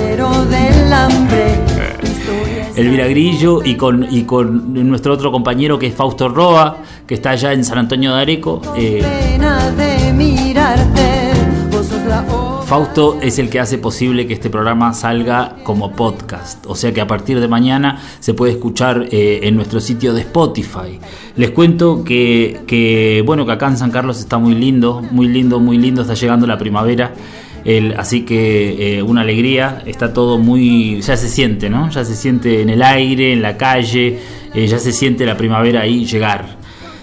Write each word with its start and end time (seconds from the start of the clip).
Elvira 2.75 3.07
Grillo 3.07 3.63
y 3.63 3.75
con, 3.75 4.05
y 4.09 4.23
con 4.23 4.73
nuestro 4.89 5.13
otro 5.13 5.31
compañero 5.31 5.79
que 5.79 5.87
es 5.87 5.95
Fausto 5.95 6.27
Roa, 6.27 6.77
que 7.07 7.15
está 7.15 7.31
allá 7.31 7.53
en 7.53 7.63
San 7.63 7.77
Antonio 7.77 8.13
de 8.13 8.21
Areco. 8.21 8.61
Eh, 8.75 9.01
Fausto 12.65 13.19
es 13.21 13.37
el 13.37 13.49
que 13.49 13.59
hace 13.59 13.77
posible 13.77 14.25
que 14.25 14.33
este 14.33 14.49
programa 14.49 14.93
salga 14.93 15.57
como 15.63 15.91
podcast, 15.91 16.65
o 16.65 16.75
sea 16.75 16.91
que 16.91 16.99
a 16.99 17.07
partir 17.07 17.39
de 17.39 17.47
mañana 17.47 18.01
se 18.19 18.33
puede 18.33 18.53
escuchar 18.53 19.07
eh, 19.11 19.41
en 19.43 19.55
nuestro 19.55 19.79
sitio 19.79 20.13
de 20.13 20.21
Spotify. 20.21 20.99
Les 21.35 21.51
cuento 21.51 22.03
que, 22.03 22.61
que, 22.65 23.23
bueno, 23.25 23.45
que 23.45 23.51
acá 23.51 23.67
en 23.67 23.77
San 23.77 23.91
Carlos 23.91 24.19
está 24.19 24.39
muy 24.39 24.55
lindo, 24.55 25.03
muy 25.11 25.27
lindo, 25.27 25.59
muy 25.59 25.77
lindo, 25.77 26.01
está 26.01 26.15
llegando 26.15 26.47
la 26.47 26.57
primavera 26.57 27.13
así 27.97 28.21
que 28.21 28.97
eh, 28.97 29.01
una 29.01 29.21
alegría, 29.21 29.81
está 29.85 30.13
todo 30.13 30.37
muy, 30.37 31.01
ya 31.01 31.17
se 31.17 31.27
siente, 31.27 31.69
¿no? 31.69 31.89
Ya 31.89 32.05
se 32.05 32.15
siente 32.15 32.61
en 32.61 32.69
el 32.69 32.83
aire, 32.83 33.33
en 33.33 33.41
la 33.41 33.57
calle, 33.57 34.19
eh, 34.53 34.67
ya 34.67 34.77
se 34.77 34.91
siente 34.91 35.25
la 35.25 35.35
primavera 35.35 35.81
ahí 35.81 36.05
llegar. 36.05 36.57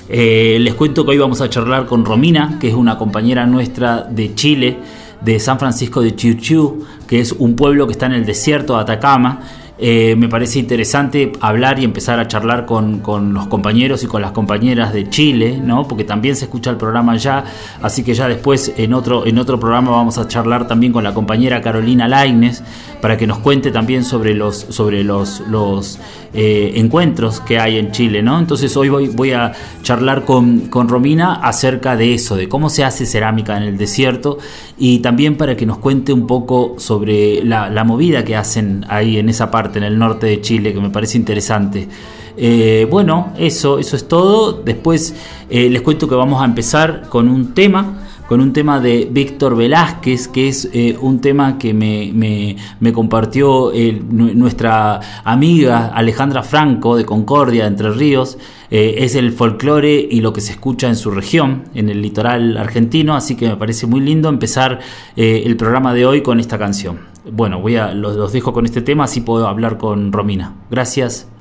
Eh, 0.08 0.58
les 0.60 0.74
cuento 0.74 1.04
que 1.04 1.12
hoy 1.12 1.18
vamos 1.18 1.40
a 1.40 1.50
charlar 1.50 1.86
con 1.86 2.04
Romina, 2.04 2.58
que 2.60 2.68
es 2.68 2.74
una 2.74 2.96
compañera 2.96 3.44
nuestra 3.46 4.02
de 4.02 4.34
Chile, 4.34 4.76
de 5.20 5.40
San 5.40 5.58
Francisco 5.58 6.00
de 6.00 6.14
Chiu 6.16 6.84
que 7.06 7.20
es 7.20 7.32
un 7.32 7.54
pueblo 7.54 7.86
que 7.86 7.92
está 7.92 8.06
en 8.06 8.12
el 8.12 8.24
desierto 8.24 8.74
de 8.74 8.82
Atacama 8.82 9.40
eh, 9.84 10.14
me 10.16 10.28
parece 10.28 10.60
interesante 10.60 11.32
hablar 11.40 11.80
y 11.80 11.84
empezar 11.84 12.20
a 12.20 12.28
charlar 12.28 12.66
con, 12.66 13.02
los 13.34 13.48
compañeros 13.48 14.04
y 14.04 14.06
con 14.06 14.22
las 14.22 14.30
compañeras 14.30 14.92
de 14.92 15.10
Chile, 15.10 15.60
¿no? 15.60 15.88
porque 15.88 16.04
también 16.04 16.36
se 16.36 16.44
escucha 16.44 16.70
el 16.70 16.76
programa 16.76 17.16
ya, 17.16 17.42
así 17.82 18.04
que 18.04 18.14
ya 18.14 18.28
después 18.28 18.74
en 18.76 18.94
otro, 18.94 19.26
en 19.26 19.38
otro 19.38 19.58
programa 19.58 19.90
vamos 19.90 20.18
a 20.18 20.28
charlar 20.28 20.68
también 20.68 20.92
con 20.92 21.02
la 21.02 21.12
compañera 21.12 21.60
Carolina 21.60 22.06
Laines 22.06 22.62
para 23.00 23.16
que 23.16 23.26
nos 23.26 23.40
cuente 23.40 23.72
también 23.72 24.04
sobre 24.04 24.34
los, 24.34 24.56
sobre 24.56 25.02
los, 25.02 25.40
los 25.48 25.98
eh, 26.32 26.74
encuentros 26.76 27.40
que 27.40 27.58
hay 27.58 27.76
en 27.78 27.90
Chile. 27.90 28.22
¿no? 28.22 28.38
Entonces 28.38 28.76
hoy 28.76 28.88
voy, 28.88 29.08
voy 29.08 29.32
a 29.32 29.50
charlar 29.82 30.24
con, 30.24 30.68
con 30.68 30.88
Romina 30.88 31.40
acerca 31.42 31.96
de 31.96 32.14
eso, 32.14 32.36
de 32.36 32.48
cómo 32.48 32.70
se 32.70 32.84
hace 32.84 33.04
cerámica 33.04 33.56
en 33.56 33.64
el 33.64 33.76
desierto 33.76 34.38
y 34.78 35.00
también 35.00 35.36
para 35.36 35.56
que 35.56 35.66
nos 35.66 35.78
cuente 35.78 36.12
un 36.12 36.28
poco 36.28 36.76
sobre 36.78 37.44
la, 37.44 37.68
la 37.68 37.82
movida 37.82 38.24
que 38.24 38.36
hacen 38.36 38.86
ahí 38.88 39.18
en 39.18 39.28
esa 39.28 39.50
parte 39.50 39.71
en 39.78 39.84
el 39.84 39.98
norte 39.98 40.26
de 40.26 40.40
Chile, 40.40 40.72
que 40.72 40.80
me 40.80 40.90
parece 40.90 41.18
interesante. 41.18 41.88
Eh, 42.36 42.86
bueno, 42.90 43.32
eso, 43.36 43.78
eso 43.78 43.96
es 43.96 44.08
todo. 44.08 44.52
Después 44.52 45.14
eh, 45.50 45.68
les 45.68 45.82
cuento 45.82 46.08
que 46.08 46.14
vamos 46.14 46.42
a 46.42 46.44
empezar 46.44 47.08
con 47.08 47.28
un 47.28 47.54
tema, 47.54 48.04
con 48.26 48.40
un 48.40 48.52
tema 48.52 48.80
de 48.80 49.08
Víctor 49.10 49.56
Velázquez, 49.56 50.28
que 50.28 50.48
es 50.48 50.68
eh, 50.72 50.96
un 51.00 51.20
tema 51.20 51.58
que 51.58 51.74
me, 51.74 52.56
me, 52.80 52.92
compartió 52.92 53.70
nuestra 54.10 55.00
amiga 55.24 55.88
Alejandra 55.88 56.42
Franco 56.42 56.96
de 56.96 57.04
Concordia, 57.04 57.66
Entre 57.66 57.90
Ríos. 57.90 58.38
Es 58.74 59.14
el 59.14 59.32
folclore 59.32 60.08
y 60.10 60.20
lo 60.20 60.32
que 60.32 60.40
se 60.40 60.52
escucha 60.52 60.88
en 60.88 60.96
su 60.96 61.10
región, 61.10 61.64
en 61.74 61.88
el 61.88 62.00
litoral 62.00 62.56
argentino, 62.56 63.14
así 63.14 63.36
que 63.36 63.48
me 63.48 63.56
parece 63.56 63.86
muy 63.86 64.00
lindo 64.00 64.28
empezar 64.28 64.80
el 65.16 65.56
programa 65.56 65.92
de 65.94 66.06
hoy 66.06 66.22
con 66.22 66.40
esta 66.40 66.58
canción. 66.58 67.00
Bueno, 67.30 67.60
voy 67.60 67.76
a, 67.76 67.92
los, 67.92 68.16
los 68.16 68.32
dejo 68.32 68.52
con 68.52 68.64
este 68.64 68.82
tema, 68.82 69.04
así 69.04 69.20
puedo 69.20 69.46
hablar 69.46 69.78
con 69.78 70.12
Romina. 70.12 70.54
Gracias. 70.70 71.31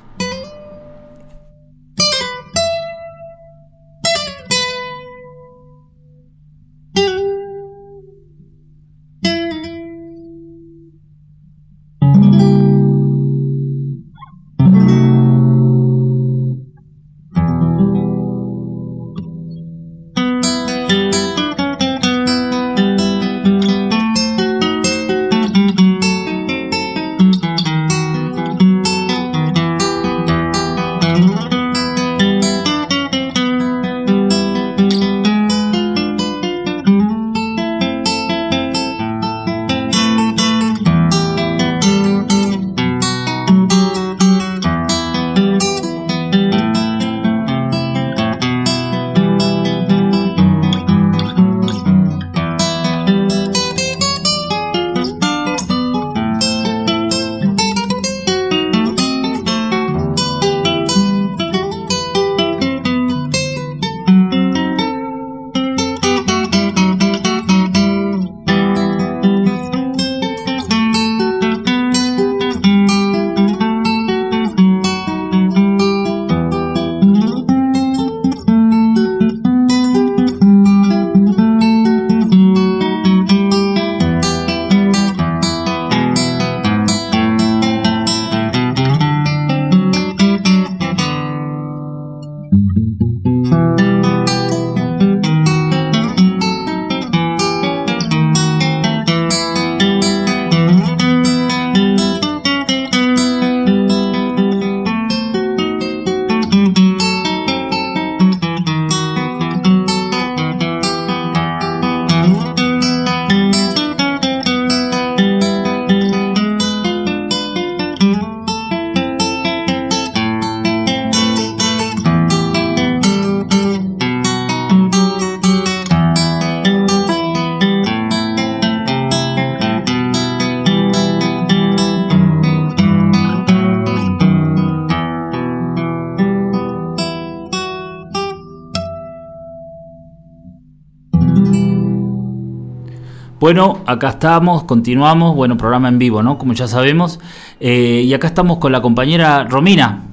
Bueno, 143.42 143.80
acá 143.86 144.10
estamos, 144.10 144.62
continuamos, 144.62 145.34
bueno, 145.34 145.56
programa 145.56 145.88
en 145.88 145.98
vivo, 145.98 146.22
¿no? 146.22 146.38
Como 146.38 146.52
ya 146.52 146.68
sabemos. 146.68 147.18
Eh, 147.58 148.02
y 148.04 148.14
acá 148.14 148.28
estamos 148.28 148.58
con 148.58 148.70
la 148.70 148.80
compañera 148.80 149.42
Romina. 149.42 150.04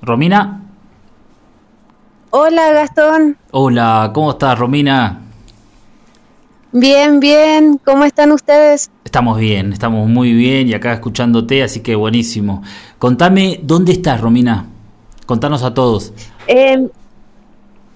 Romina. 0.00 0.62
Hola, 2.30 2.72
Gastón. 2.72 3.36
Hola, 3.50 4.10
¿cómo 4.14 4.30
estás, 4.30 4.58
Romina? 4.58 5.20
Bien, 6.72 7.20
bien. 7.20 7.78
¿Cómo 7.84 8.04
están 8.04 8.32
ustedes? 8.32 8.90
Estamos 9.04 9.38
bien, 9.38 9.74
estamos 9.74 10.08
muy 10.08 10.32
bien 10.32 10.70
y 10.70 10.72
acá 10.72 10.94
escuchándote, 10.94 11.62
así 11.62 11.80
que 11.80 11.94
buenísimo. 11.94 12.62
Contame, 12.98 13.60
¿dónde 13.62 13.92
estás, 13.92 14.18
Romina? 14.18 14.64
Contanos 15.26 15.62
a 15.62 15.74
todos. 15.74 16.14
Eh, 16.46 16.88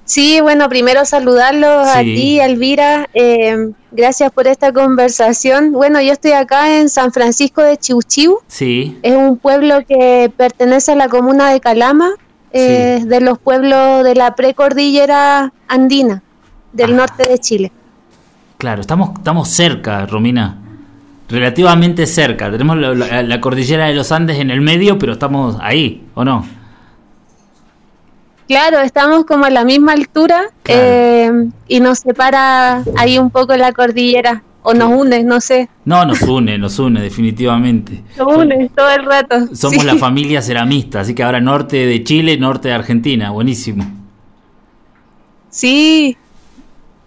Sí, 0.07 0.41
bueno, 0.41 0.69
primero 0.69 1.05
saludarlos 1.05 1.89
a 1.89 2.01
ti, 2.01 2.39
Elvira. 2.39 3.09
Eh, 3.13 3.73
gracias 3.91 4.31
por 4.31 4.47
esta 4.47 4.73
conversación. 4.73 5.73
Bueno, 5.73 6.01
yo 6.01 6.13
estoy 6.13 6.31
acá 6.31 6.79
en 6.79 6.89
San 6.89 7.13
Francisco 7.13 7.61
de 7.61 7.77
Chiuchiu. 7.77 8.39
Sí. 8.47 8.97
Es 9.03 9.17
un 9.17 9.37
pueblo 9.37 9.81
que 9.87 10.31
pertenece 10.37 10.93
a 10.93 10.95
la 10.95 11.09
comuna 11.09 11.51
de 11.51 11.59
Calama, 11.59 12.13
eh, 12.53 13.03
de 13.05 13.21
los 13.21 13.39
pueblos 13.39 14.05
de 14.05 14.15
la 14.15 14.37
precordillera 14.37 15.53
andina 15.67 16.23
del 16.73 16.93
ah. 16.93 16.97
norte 16.97 17.29
de 17.29 17.39
Chile. 17.41 17.73
Claro, 18.59 18.83
estamos, 18.83 19.11
estamos 19.19 19.49
cerca, 19.49 20.07
Romina. 20.07 20.63
Relativamente 21.29 22.07
cerca. 22.07 22.49
Tenemos 22.49 22.77
la 22.77 23.41
cordillera 23.41 23.87
de 23.87 23.95
los 23.95 24.13
Andes 24.13 24.39
en 24.39 24.51
el 24.51 24.61
medio, 24.61 25.01
pero 25.01 25.15
estamos 25.15 25.57
ahí, 25.61 26.07
¿o 26.15 26.25
no? 26.25 26.47
Claro, 28.47 28.81
estamos 28.81 29.25
como 29.25 29.45
a 29.45 29.51
la 29.51 29.65
misma 29.65 29.93
altura 29.93 30.51
eh, 30.67 31.31
y 31.67 31.81
nos 31.81 31.99
separa 32.01 32.85
ahí 32.97 33.19
un 33.19 33.31
poco 33.31 33.57
la 33.57 33.73
cordillera. 33.73 34.43
O 34.69 34.75
nos 34.75 34.93
une, 34.93 35.23
no 35.23 35.41
sé. 35.41 35.69
No, 35.85 36.05
nos 36.05 36.23
une, 36.23 36.59
nos 36.59 36.79
une, 36.81 37.01
definitivamente. 37.01 38.03
Nos 38.19 38.37
une 38.37 38.69
todo 38.75 38.91
el 38.91 39.05
rato. 39.05 39.55
Somos 39.55 39.85
la 39.85 39.95
familia 39.95 40.43
ceramista, 40.43 41.01
así 41.01 41.15
que 41.15 41.23
ahora 41.23 41.41
norte 41.41 41.87
de 41.87 42.03
Chile, 42.03 42.37
norte 42.37 42.69
de 42.69 42.75
Argentina, 42.75 43.31
buenísimo. 43.31 43.85
Sí, 45.51 46.17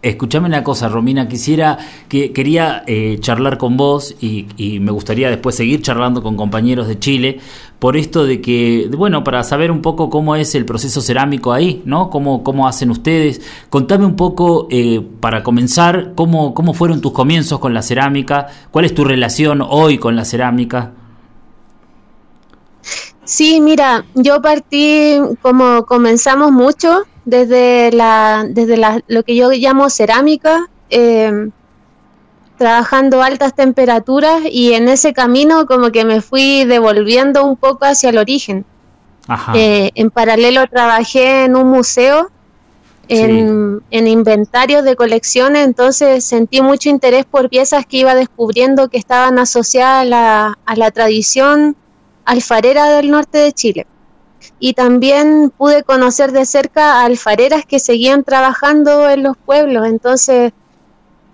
Escuchame 0.02 0.48
una 0.48 0.64
cosa, 0.64 0.88
Romina, 0.88 1.28
quisiera 1.28 1.78
que 2.08 2.32
quería 2.32 2.84
eh, 2.88 3.18
charlar 3.20 3.58
con 3.58 3.76
vos 3.76 4.16
y, 4.22 4.48
me 4.80 4.92
gustaría 4.92 5.30
después 5.30 5.56
seguir 5.56 5.82
charlando 5.82 6.24
con 6.24 6.38
compañeros 6.38 6.88
de 6.88 6.98
Chile 6.98 7.40
por 7.80 7.98
esto 7.98 8.24
de 8.24 8.40
que, 8.40 8.90
bueno, 8.96 9.26
para 9.26 9.44
saber 9.44 9.72
un 9.72 9.82
poco 9.82 10.10
cómo 10.10 10.38
es 10.38 10.56
el 10.56 10.64
proceso 10.64 11.02
cerámico 11.02 11.52
ahí, 11.52 11.82
¿no? 11.84 12.10
Cómo, 12.10 12.46
cómo 12.46 12.66
hacen 12.66 12.92
ustedes. 12.92 13.42
Contame 13.70 14.06
un 14.06 14.16
poco, 14.16 14.68
eh, 14.72 15.02
para 15.20 15.44
comenzar, 15.44 16.14
cómo, 16.16 16.54
cómo 16.54 16.74
fueron 16.74 17.02
tus 17.02 17.12
comienzos 17.12 17.60
con 17.60 17.74
la 17.74 17.82
cerámica, 17.82 18.48
cuál 18.72 18.86
es 18.86 18.96
tu 18.96 19.04
relación 19.04 19.62
hoy 19.62 19.98
con 19.98 20.16
la 20.16 20.24
cerámica. 20.24 20.94
Sí, 23.26 23.60
mira, 23.60 24.06
yo 24.16 24.42
partí 24.42 25.20
como 25.42 25.86
comenzamos 25.86 26.52
mucho 26.54 27.04
desde, 27.26 27.92
la, 27.92 28.46
desde 28.48 28.78
la, 28.78 29.02
lo 29.08 29.24
que 29.24 29.36
yo 29.36 29.52
llamo 29.52 29.90
cerámica, 29.90 30.68
em, 30.90 31.52
trabajando 32.58 33.22
altas 33.22 33.56
temperaturas 33.56 34.42
y 34.50 34.74
en 34.74 34.90
ese 34.90 35.14
camino 35.14 35.66
como 35.66 35.92
que 35.92 36.04
me 36.04 36.22
fui 36.22 36.66
devolviendo 36.66 37.46
un 37.46 37.56
poco 37.56 37.86
hacia 37.86 38.10
el 38.10 38.18
origen. 38.18 38.66
Eh, 39.54 39.92
en 39.94 40.10
paralelo 40.10 40.66
trabajé 40.68 41.46
en 41.46 41.56
un 41.56 41.70
museo, 41.70 42.32
en, 43.08 43.82
en 43.92 44.08
inventarios 44.08 44.84
de 44.84 44.96
colecciones, 44.96 45.66
entonces 45.66 46.24
sentí 46.24 46.62
mucho 46.62 46.90
interés 46.90 47.26
por 47.26 47.50
piezas 47.50 47.86
que 47.86 47.98
iba 47.98 48.14
descubriendo 48.14 48.90
que 48.90 48.98
estaban 48.98 49.40
asociadas 49.40 50.02
a 50.02 50.06
la, 50.06 50.60
a 50.66 50.76
la 50.76 50.92
tradición 50.92 51.76
alfarera 52.26 52.90
del 52.90 53.10
norte 53.10 53.38
de 53.38 53.52
Chile 53.52 53.88
y 54.60 54.74
también 54.74 55.52
pude 55.58 55.84
conocer 55.84 56.32
de 56.32 56.46
cerca 56.46 57.02
a 57.02 57.06
alfareras 57.06 57.66
que 57.66 57.80
seguían 57.80 58.24
trabajando 58.24 59.10
en 59.10 59.24
los 59.24 59.38
pueblos. 59.38 59.88
Entonces, 59.88 60.52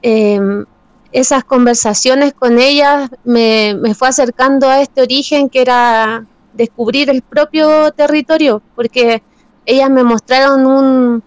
em, 0.01 0.66
esas 1.12 1.44
conversaciones 1.44 2.33
con 2.33 2.60
ellas 2.60 3.10
me, 3.24 3.75
me, 3.81 3.95
fue 3.95 4.10
acercando 4.10 4.69
a 4.69 4.81
este 4.81 5.01
origen 5.01 5.50
que 5.50 5.62
era 5.62 6.25
descubrir 6.54 7.10
el 7.10 7.22
propio 7.22 7.92
territorio, 7.92 8.62
porque 8.75 9.24
ellas 9.66 9.89
me 9.89 10.04
mostraron 10.04 10.66
un, 10.66 11.24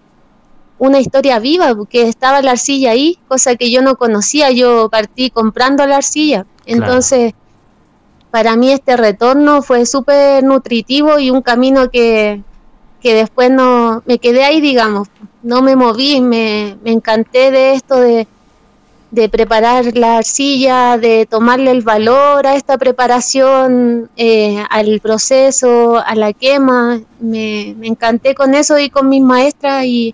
una 0.77 0.99
historia 0.99 1.39
viva, 1.39 1.75
porque 1.75 2.03
estaba 2.03 2.41
la 2.41 2.51
arcilla 2.51 2.91
ahí, 2.91 3.19
cosa 3.27 3.55
que 3.55 3.69
yo 3.69 3.81
no 3.81 3.95
conocía, 3.95 4.51
yo 4.51 4.89
partí 4.89 5.29
comprando 5.29 5.85
la 5.85 5.97
arcilla. 5.97 6.45
Entonces, 6.65 7.33
para 8.31 8.55
mí 8.55 8.71
este 8.71 8.95
retorno 8.95 9.61
fue 9.61 9.85
súper 9.85 10.43
nutritivo 10.43 11.19
y 11.19 11.31
un 11.31 11.41
camino 11.41 11.89
que, 11.89 12.43
que 13.01 13.13
después 13.13 13.49
no 13.49 14.03
me 14.05 14.19
quedé 14.19 14.43
ahí, 14.43 14.61
digamos, 14.61 15.07
no 15.41 15.61
me 15.61 15.75
moví, 15.75 16.21
me, 16.21 16.77
me 16.83 16.91
encanté 16.91 17.51
de 17.51 17.73
esto 17.73 17.99
de, 17.99 18.27
de, 19.11 19.29
preparar 19.29 19.97
la 19.97 20.17
arcilla, 20.17 20.97
de 20.97 21.25
tomarle 21.25 21.71
el 21.71 21.81
valor 21.81 22.45
a 22.45 22.55
esta 22.55 22.77
preparación, 22.77 24.09
eh, 24.15 24.63
al 24.69 24.99
proceso, 24.99 25.97
a 25.97 26.13
la 26.15 26.33
quema, 26.33 27.01
me, 27.19 27.73
me 27.77 27.87
encanté 27.87 28.35
con 28.35 28.53
eso 28.53 28.77
y 28.77 28.89
con 28.89 29.09
mis 29.09 29.21
maestras 29.21 29.85
y 29.85 30.13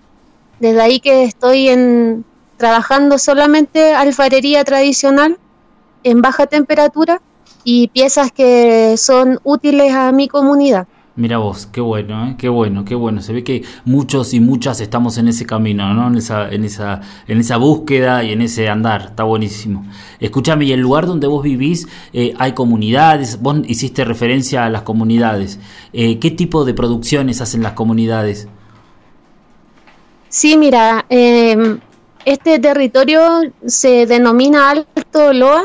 desde 0.58 0.80
ahí 0.80 1.00
que 1.00 1.24
estoy 1.24 1.68
en, 1.68 2.24
trabajando 2.56 3.18
solamente 3.18 3.92
alfarería 3.92 4.64
tradicional 4.64 5.38
en 6.02 6.22
baja 6.22 6.46
temperatura 6.46 7.20
y 7.68 7.88
piezas 7.88 8.30
que 8.30 8.96
son 8.96 9.40
útiles 9.42 9.92
a 9.92 10.12
mi 10.12 10.28
comunidad. 10.28 10.86
Mira 11.16 11.38
vos, 11.38 11.66
qué 11.66 11.80
bueno, 11.80 12.28
¿eh? 12.28 12.36
qué 12.38 12.48
bueno, 12.48 12.84
qué 12.84 12.94
bueno. 12.94 13.20
Se 13.22 13.32
ve 13.32 13.42
que 13.42 13.64
muchos 13.84 14.34
y 14.34 14.38
muchas 14.38 14.80
estamos 14.80 15.18
en 15.18 15.26
ese 15.26 15.46
camino, 15.46 15.92
¿no? 15.92 16.06
En 16.06 16.14
esa, 16.14 16.48
en 16.48 16.62
esa, 16.62 17.00
en 17.26 17.40
esa 17.40 17.56
búsqueda 17.56 18.22
y 18.22 18.30
en 18.30 18.42
ese 18.42 18.68
andar. 18.68 19.06
Está 19.06 19.24
buenísimo. 19.24 19.84
Escúchame, 20.20 20.66
y 20.66 20.72
el 20.72 20.80
lugar 20.80 21.06
donde 21.06 21.26
vos 21.26 21.42
vivís, 21.42 21.88
eh, 22.12 22.34
hay 22.38 22.52
comunidades. 22.52 23.42
Vos 23.42 23.56
hiciste 23.66 24.04
referencia 24.04 24.64
a 24.64 24.70
las 24.70 24.82
comunidades. 24.82 25.58
Eh, 25.92 26.20
¿Qué 26.20 26.30
tipo 26.30 26.64
de 26.64 26.72
producciones 26.72 27.40
hacen 27.40 27.64
las 27.64 27.72
comunidades? 27.72 28.46
Sí, 30.28 30.56
mira, 30.56 31.04
em, 31.08 31.80
este 32.24 32.60
territorio 32.60 33.40
se 33.66 34.06
denomina 34.06 34.70
Alto 34.70 35.32
Loa 35.32 35.64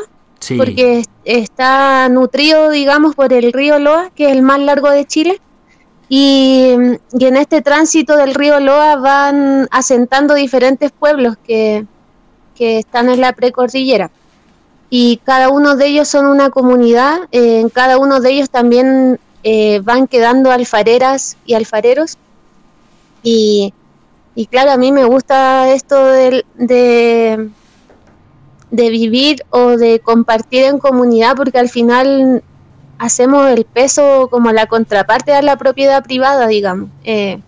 porque 0.58 1.04
está 1.24 2.10
nutrido, 2.10 2.70
digamos, 2.70 3.16
por 3.16 3.32
el 3.34 3.54
río 3.54 3.80
Loa, 3.80 4.10
que 4.16 4.26
es 4.26 4.32
el 4.32 4.42
más 4.42 4.60
largo 4.60 4.90
de 4.90 5.06
Chile. 5.06 5.42
Y, 6.10 6.72
en 6.74 7.38
este 7.38 7.62
tránsito 7.62 8.18
del 8.18 8.34
río 8.34 8.60
Loa 8.60 8.98
van 8.98 9.68
asentando 9.72 10.34
diferentes 10.34 10.92
pueblos 10.92 11.38
que, 11.46 11.86
están 12.60 13.10
en 13.10 13.22
la 13.22 13.34
precordillera. 13.34 14.12
Y 14.92 15.18
cada 15.24 15.50
uno 15.50 15.76
de 15.76 15.88
ellos 15.88 16.08
son 16.08 16.28
una 16.28 16.52
comunidad, 16.52 17.22
en 17.32 17.70
cada 17.70 17.98
uno 17.98 18.20
de 18.20 18.30
ellos 18.30 18.52
también 18.52 19.20
eh, 19.42 19.80
van 19.84 20.06
quedando 20.06 20.52
alfareras 20.52 21.38
y 21.44 21.56
alfareros. 21.56 22.20
Y, 23.24 23.74
claro, 24.52 24.72
a 24.72 24.78
mí 24.78 24.92
me 24.92 25.06
gusta 25.06 25.72
esto 25.74 26.06
de, 26.06 27.50
de 28.72 28.90
vivir 28.90 29.44
o 29.50 29.78
de 29.78 30.00
compartir 30.00 30.64
en 30.64 30.80
comunidad, 30.80 31.36
porque 31.36 31.60
al 31.60 31.70
final 31.70 32.42
hacemos 32.98 33.50
el 33.50 33.66
peso 33.66 34.28
como 34.32 34.52
la 34.52 34.66
contraparte 34.66 35.34
a 35.34 35.42
la 35.42 35.58
propiedad 35.58 36.04
privada, 36.04 36.48
digamos. 36.48 36.90
Eh, 37.04 37.40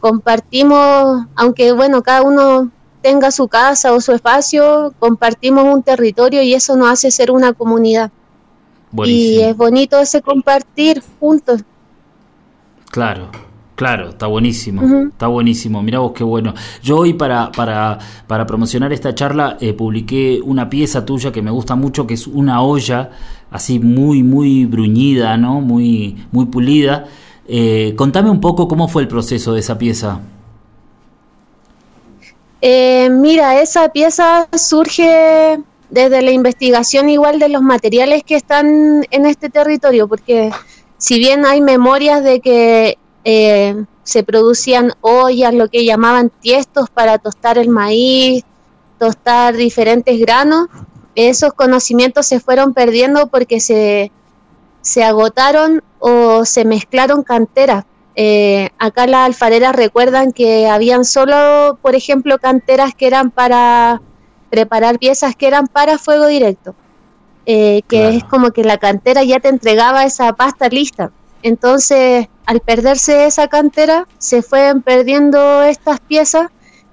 compartimos, 0.00 1.26
aunque 1.34 1.72
bueno, 1.72 2.02
cada 2.02 2.22
uno 2.22 2.70
tenga 3.02 3.30
su 3.30 3.48
casa 3.48 3.92
o 3.92 4.00
su 4.00 4.12
espacio, 4.12 4.94
compartimos 4.98 5.64
un 5.64 5.82
territorio 5.82 6.42
y 6.42 6.54
eso 6.54 6.76
nos 6.76 6.90
hace 6.90 7.10
ser 7.10 7.30
una 7.30 7.52
comunidad. 7.52 8.10
Y 9.04 9.40
es 9.40 9.56
bonito 9.56 9.98
ese 9.98 10.22
compartir 10.22 11.02
juntos. 11.18 11.62
Claro, 12.90 13.30
Claro, 13.74 14.10
está 14.10 14.28
buenísimo, 14.28 15.08
está 15.08 15.26
buenísimo. 15.26 15.82
Mira 15.82 15.98
vos 15.98 16.12
qué 16.12 16.22
bueno. 16.22 16.54
Yo 16.82 16.98
hoy 16.98 17.14
para, 17.14 17.50
para, 17.50 17.98
para 18.28 18.46
promocionar 18.46 18.92
esta 18.92 19.14
charla 19.14 19.56
eh, 19.60 19.72
publiqué 19.72 20.40
una 20.44 20.70
pieza 20.70 21.04
tuya 21.04 21.32
que 21.32 21.42
me 21.42 21.50
gusta 21.50 21.74
mucho, 21.74 22.06
que 22.06 22.14
es 22.14 22.28
una 22.28 22.62
olla 22.62 23.10
así 23.50 23.80
muy, 23.80 24.22
muy 24.22 24.64
bruñida, 24.64 25.36
¿no? 25.36 25.60
Muy, 25.60 26.24
muy 26.30 26.46
pulida. 26.46 27.06
Eh, 27.48 27.94
contame 27.96 28.30
un 28.30 28.40
poco 28.40 28.68
cómo 28.68 28.86
fue 28.86 29.02
el 29.02 29.08
proceso 29.08 29.52
de 29.54 29.60
esa 29.60 29.76
pieza. 29.76 30.20
Eh, 32.60 33.10
mira, 33.10 33.60
esa 33.60 33.88
pieza 33.88 34.48
surge 34.56 35.58
desde 35.90 36.22
la 36.22 36.30
investigación 36.30 37.10
igual 37.10 37.38
de 37.38 37.48
los 37.48 37.62
materiales 37.62 38.22
que 38.22 38.36
están 38.36 39.04
en 39.10 39.26
este 39.26 39.50
territorio, 39.50 40.08
porque 40.08 40.50
si 40.96 41.18
bien 41.18 41.44
hay 41.44 41.60
memorias 41.60 42.24
de 42.24 42.40
que 42.40 42.98
eh, 43.24 43.84
se 44.02 44.22
producían 44.22 44.92
ollas, 45.00 45.54
lo 45.54 45.68
que 45.68 45.84
llamaban 45.84 46.30
tiestos 46.30 46.90
para 46.90 47.18
tostar 47.18 47.58
el 47.58 47.70
maíz, 47.70 48.44
tostar 48.98 49.56
diferentes 49.56 50.20
granos. 50.20 50.68
esos 51.14 51.52
conocimientos 51.54 52.26
se 52.26 52.40
fueron 52.40 52.74
perdiendo 52.74 53.28
porque 53.28 53.60
se, 53.60 54.10
se 54.82 55.04
agotaron 55.04 55.82
o 55.98 56.44
se 56.44 56.64
mezclaron 56.64 57.22
canteras. 57.22 57.84
Eh, 58.16 58.70
acá 58.78 59.06
las 59.06 59.26
alfareras 59.26 59.74
recuerdan 59.74 60.32
que 60.32 60.68
habían 60.68 61.04
solo, 61.04 61.78
por 61.82 61.94
ejemplo, 61.94 62.38
canteras 62.38 62.94
que 62.94 63.06
eran 63.06 63.30
para 63.30 64.00
preparar 64.50 64.98
piezas 64.98 65.34
que 65.34 65.48
eran 65.48 65.66
para 65.66 65.98
fuego 65.98 66.26
directo, 66.26 66.74
eh, 67.46 67.82
que 67.88 68.16
es 68.16 68.24
como 68.24 68.52
que 68.52 68.62
la 68.62 68.78
cantera 68.78 69.24
ya 69.24 69.40
te 69.40 69.48
entregaba 69.48 70.04
esa 70.04 70.32
pasta 70.34 70.68
lista. 70.68 71.10
Entonces, 71.44 72.26
al 72.46 72.60
perderse 72.60 73.26
esa 73.26 73.48
cantera, 73.48 74.08
se 74.16 74.40
fueron 74.40 74.80
perdiendo 74.80 75.62
estas 75.62 76.00
piezas 76.00 76.48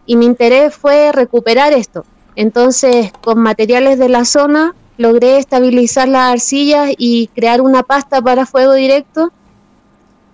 y 0.05 0.17
mi 0.17 0.25
interés 0.25 0.75
fue 0.75 1.13
recuperar 1.13 1.71
esto. 1.71 2.03
Entonces, 2.35 3.13
con 3.23 3.39
materiales 3.39 3.97
de 3.97 4.09
la 4.09 4.25
zona, 4.25 4.75
logré 4.97 5.37
estabilizar 5.37 6.09
las 6.09 6.33
arcillas 6.33 6.91
y 6.97 7.27
crear 7.27 7.61
una 7.61 7.83
pasta 7.83 8.21
para 8.21 8.45
fuego 8.45 8.73
directo. 8.73 9.31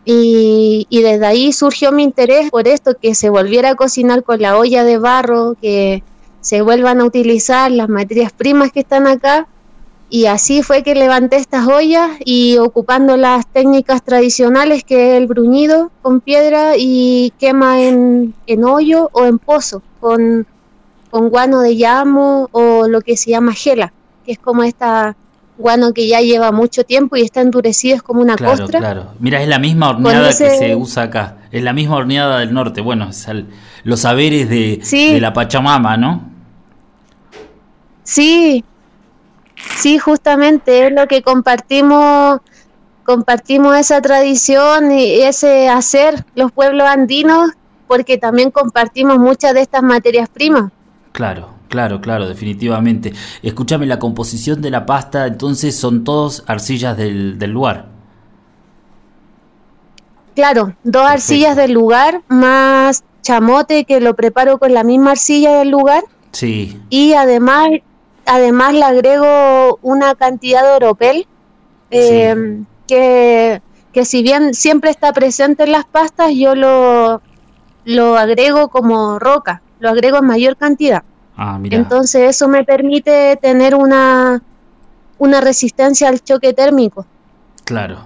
Y, 0.03 0.88
desde 0.89 1.25
ahí 1.25 1.53
surgió 1.53 1.91
mi 1.91 2.01
interés 2.01 2.50
por 2.50 2.67
esto, 2.67 2.95
que 3.00 3.13
se 3.13 3.29
volviera 3.29 3.71
a 3.71 3.75
cocinar 3.75 4.24
con 4.24 4.41
la 4.41 4.57
olla 4.57 4.83
de 4.83 4.97
barro, 4.97 5.55
que 5.62 6.01
se 6.41 6.63
vuelvan 6.63 7.01
a 7.01 7.05
utilizar 7.05 7.69
las 7.69 7.88
materias 7.88 8.31
primas 8.31 8.71
que 8.71 8.79
están 8.79 9.05
acá. 9.05 9.47
Y 10.09 10.27
así 10.27 10.63
fue 10.63 10.83
que 10.83 10.95
levanté 10.95 11.35
estas 11.35 11.67
ollas 11.67 12.11
y 12.23 12.57
ocupando 12.57 13.17
las 13.17 13.45
técnicas 13.47 14.01
tradicionales 14.01 14.83
que 14.83 15.11
es 15.11 15.21
el 15.21 15.27
bruñido 15.27 15.91
con 16.01 16.21
piedra 16.21 16.73
y 16.77 17.33
quema 17.39 17.81
en, 17.81 18.33
en 18.45 18.63
hoyo 18.63 19.09
o 19.11 19.25
en 19.25 19.37
pozo 19.37 19.81
con 19.99 20.47
con 21.09 21.29
guano 21.29 21.61
de 21.61 21.73
llamo 21.73 22.49
o 22.51 22.87
lo 22.87 23.01
que 23.01 23.17
se 23.17 23.31
llama 23.31 23.53
gela, 23.53 23.93
que 24.25 24.33
es 24.33 24.39
como 24.39 24.63
esta 24.63 25.15
guano 25.57 25.91
que 25.93 26.07
ya 26.07 26.21
lleva 26.21 26.51
mucho 26.51 26.83
tiempo 26.83 27.15
y 27.15 27.21
está 27.21 27.41
endurecido, 27.41 27.95
es 27.95 28.03
como 28.03 28.21
una 28.21 28.35
claro, 28.35 28.57
costra. 28.57 28.79
Claro, 28.79 29.07
mira, 29.19 29.41
es 29.41 29.47
la 29.47 29.57
misma 29.57 29.89
horneada 29.89 30.29
que 30.29 30.33
se 30.33 30.75
usa 30.75 31.03
acá, 31.03 31.37
es 31.51 31.63
la 31.63 31.73
misma 31.73 31.95
horneada 31.95 32.39
del 32.39 32.53
norte, 32.53 32.81
bueno, 32.81 33.09
es 33.09 33.27
los 33.83 34.01
saberes 34.01 34.49
de, 34.49 34.77
de 34.91 35.21
la 35.21 35.33
Pachamama, 35.33 35.97
¿no? 35.97 36.29
Sí, 38.03 38.63
sí, 39.77 39.97
justamente 39.97 40.87
es 40.87 40.93
lo 40.93 41.07
que 41.07 41.21
compartimos 41.21 42.41
compartimos 43.07 43.77
esa 43.77 44.01
tradición 44.01 44.91
y 44.91 45.21
ese 45.21 45.69
hacer 45.69 46.25
los 46.35 46.51
pueblos 46.51 46.85
andinos 46.89 47.51
porque 47.87 48.17
también 48.17 48.51
compartimos 48.51 49.17
muchas 49.17 49.53
de 49.53 49.61
estas 49.61 49.81
materias 49.81 50.27
primas. 50.27 50.71
Claro, 51.13 51.53
claro, 51.69 52.01
claro, 52.01 52.27
definitivamente. 52.27 53.13
Escúchame, 53.41 53.85
la 53.85 53.97
composición 53.97 54.61
de 54.61 54.71
la 54.71 54.85
pasta, 54.85 55.25
entonces 55.25 55.75
son 55.75 56.03
todos 56.03 56.43
arcillas 56.47 56.97
del, 56.97 57.39
lugar. 57.49 57.87
Claro, 60.35 60.75
dos 60.83 61.07
arcillas 61.07 61.55
del 61.55 61.71
lugar 61.71 62.21
más 62.27 63.05
chamote 63.21 63.85
que 63.85 64.01
lo 64.01 64.15
preparo 64.15 64.59
con 64.59 64.73
la 64.73 64.83
misma 64.83 65.11
arcilla 65.11 65.55
del 65.59 65.69
lugar. 65.69 66.03
Sí. 66.33 66.77
Y 66.89 67.13
además, 67.13 67.69
además 68.27 68.74
le 68.74 68.84
agrego 68.84 69.79
una 69.81 70.15
cantidad 70.15 70.63
de 70.63 70.75
oropel 70.75 71.27
eh, 71.89 72.63
que, 72.88 73.62
que 73.91 74.05
si 74.05 74.22
bien 74.22 74.53
siempre 74.53 74.91
está 74.91 75.13
presente 75.13 75.63
en 75.63 75.72
las 75.72 75.86
pastas, 75.86 76.34
yo 76.36 76.55
lo, 76.55 77.22
lo 77.86 78.17
agrego 78.17 78.69
como 78.69 79.17
roca 79.19 79.62
lo 79.79 79.89
agrego 79.89 80.17
en 80.19 80.25
mayor 80.25 80.57
cantidad. 80.57 81.03
Ah, 81.36 81.60
Entonces 81.63 82.29
eso 82.29 82.48
me 82.48 82.63
permite 82.63 83.38
tener 83.41 83.75
una, 83.75 84.41
una 85.19 85.41
resistencia 85.41 86.10
al 86.10 86.24
choque 86.24 86.53
térmico. 86.53 87.05
Claro, 87.63 88.05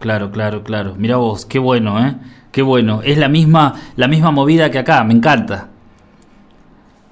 claro, 0.00 0.30
claro, 0.32 0.64
claro. 0.64 0.94
Mira 0.96 1.16
vos, 1.16 1.46
qué 1.46 1.58
bueno, 1.58 2.04
¿eh? 2.04 2.16
Qué 2.50 2.62
bueno. 2.62 3.00
Es 3.02 3.18
la 3.18 3.28
misma, 3.28 3.74
la 3.96 4.08
misma 4.08 4.30
movida 4.30 4.70
que 4.70 4.78
acá, 4.78 5.04
me 5.04 5.14
encanta. 5.14 5.68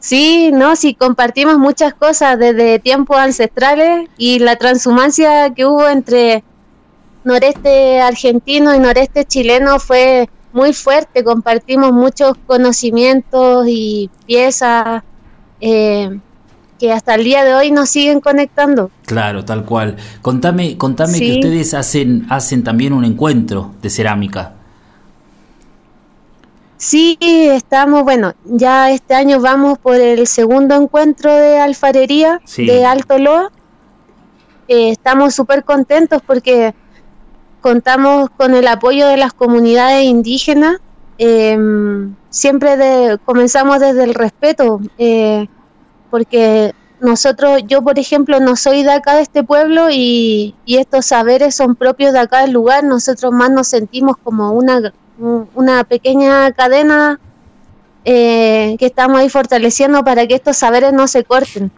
Sí, 0.00 0.50
no, 0.52 0.76
sí, 0.76 0.94
compartimos 0.94 1.58
muchas 1.58 1.92
cosas 1.92 2.38
desde 2.38 2.78
tiempos 2.78 3.18
ancestrales 3.18 4.08
y 4.16 4.38
la 4.38 4.56
transhumancia 4.56 5.52
que 5.54 5.66
hubo 5.66 5.86
entre 5.86 6.42
noreste 7.22 8.00
argentino 8.00 8.74
y 8.74 8.78
noreste 8.78 9.26
chileno 9.26 9.78
fue 9.78 10.30
muy 10.52 10.72
fuerte, 10.72 11.22
compartimos 11.22 11.92
muchos 11.92 12.32
conocimientos 12.46 13.66
y 13.68 14.10
piezas 14.26 15.02
eh, 15.60 16.18
que 16.78 16.92
hasta 16.92 17.14
el 17.14 17.24
día 17.24 17.44
de 17.44 17.52
hoy 17.52 17.70
nos 17.70 17.90
siguen 17.90 18.20
conectando. 18.20 18.90
Claro, 19.04 19.44
tal 19.44 19.66
cual. 19.66 19.96
Contame, 20.22 20.78
contame 20.78 21.18
que 21.18 21.32
ustedes 21.32 21.74
hacen, 21.74 22.26
hacen 22.30 22.64
también 22.64 22.94
un 22.94 23.04
encuentro 23.04 23.74
de 23.82 23.90
cerámica. 23.90 24.54
Sí, 26.80 27.18
estamos, 27.20 28.04
bueno, 28.04 28.32
ya 28.46 28.90
este 28.90 29.12
año 29.12 29.38
vamos 29.38 29.78
por 29.78 29.96
el 29.96 30.26
segundo 30.26 30.74
encuentro 30.74 31.30
de 31.30 31.58
alfarería 31.58 32.40
de 32.56 32.86
Alto 32.86 33.18
Loa. 33.18 33.52
Eh, 34.66 34.88
estamos 34.88 35.34
súper 35.34 35.62
contentos 35.62 36.22
porque 36.26 36.74
contamos 37.60 38.30
con 38.30 38.54
el 38.54 38.66
apoyo 38.66 39.06
de 39.08 39.18
las 39.18 39.34
comunidades 39.34 40.04
indígenas. 40.04 40.78
Em, 41.18 42.14
siempre 42.30 43.18
comenzamos 43.26 43.78
desde 43.80 44.04
el 44.04 44.14
respeto, 44.14 44.80
eh, 44.96 45.48
porque 46.10 46.74
nosotros, 46.98 47.60
yo 47.66 47.82
por 47.82 47.98
ejemplo, 47.98 48.40
no 48.40 48.56
soy 48.56 48.84
de 48.84 48.92
acá 48.92 49.16
de 49.16 49.22
este 49.22 49.44
pueblo 49.44 49.88
y, 49.90 50.54
estos 50.66 51.04
saberes 51.04 51.54
son 51.54 51.76
propios 51.76 52.14
de 52.14 52.20
acá 52.20 52.40
del 52.40 52.52
lugar. 52.52 52.84
Nosotros 52.84 53.32
más 53.32 53.50
nos 53.50 53.68
sentimos 53.68 54.16
como 54.16 54.52
una, 54.52 54.94
una 55.20 55.84
pequeña 55.84 56.50
cadena 56.52 57.20
eh, 58.04 58.76
que 58.78 58.86
estamos 58.86 59.18
ahí 59.18 59.28
fortaleciendo 59.28 60.02
para 60.02 60.26
que 60.26 60.34
estos 60.34 60.56
saberes 60.56 60.92
no 60.92 61.06
se 61.06 61.24
corten. 61.24 61.70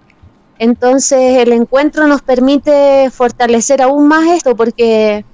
Entonces 0.59 1.39
el 1.39 1.53
encuentro 1.53 2.07
nos 2.07 2.23
permite 2.23 3.11
fortalecer 3.11 3.83
aún 3.83 4.07
más 4.07 4.29
esto 4.29 4.55
porque 4.55 5.25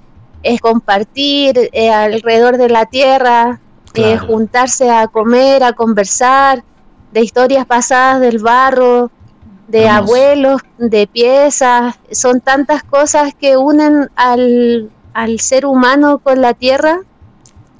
es 0.41 0.61
compartir 0.61 1.69
eh, 1.71 1.91
alrededor 1.91 2.57
de 2.57 2.69
la 2.69 2.85
tierra, 2.85 3.59
eh, 3.93 4.17
juntarse 4.17 4.89
a 4.89 5.07
comer, 5.07 5.63
a 5.63 5.73
conversar, 5.73 6.63
de 7.11 7.21
historias 7.21 7.65
pasadas 7.65 8.21
del 8.21 8.39
barro, 8.39 9.11
de 9.67 9.87
abuelos, 9.87 10.61
de 10.77 11.05
piezas, 11.07 11.95
son 12.11 12.41
tantas 12.41 12.83
cosas 12.83 13.33
que 13.35 13.57
unen 13.57 14.09
al, 14.15 14.89
al 15.13 15.39
ser 15.39 15.65
humano 15.65 16.19
con 16.19 16.41
la 16.41 16.53
tierra. 16.53 17.01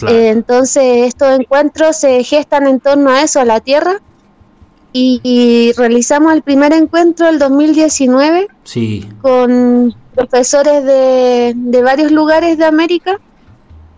Eh, 0.08 0.30
entonces 0.30 1.08
estos 1.08 1.40
encuentros 1.40 1.98
se 1.98 2.24
gestan 2.24 2.68
en 2.68 2.80
torno 2.80 3.10
a 3.10 3.22
eso, 3.22 3.40
a 3.40 3.46
la 3.46 3.60
tierra. 3.60 4.00
Y, 4.92 5.72
realizamos 5.78 6.34
el 6.34 6.42
primer 6.42 6.74
encuentro 6.74 7.28
el 7.30 7.38
2019 7.38 8.48
sí. 8.64 9.08
con 9.22 9.96
profesores 10.16 10.84
de, 10.84 11.82
varios 11.84 12.12
lugares 12.12 12.58
de 12.58 12.66
América 12.66 13.20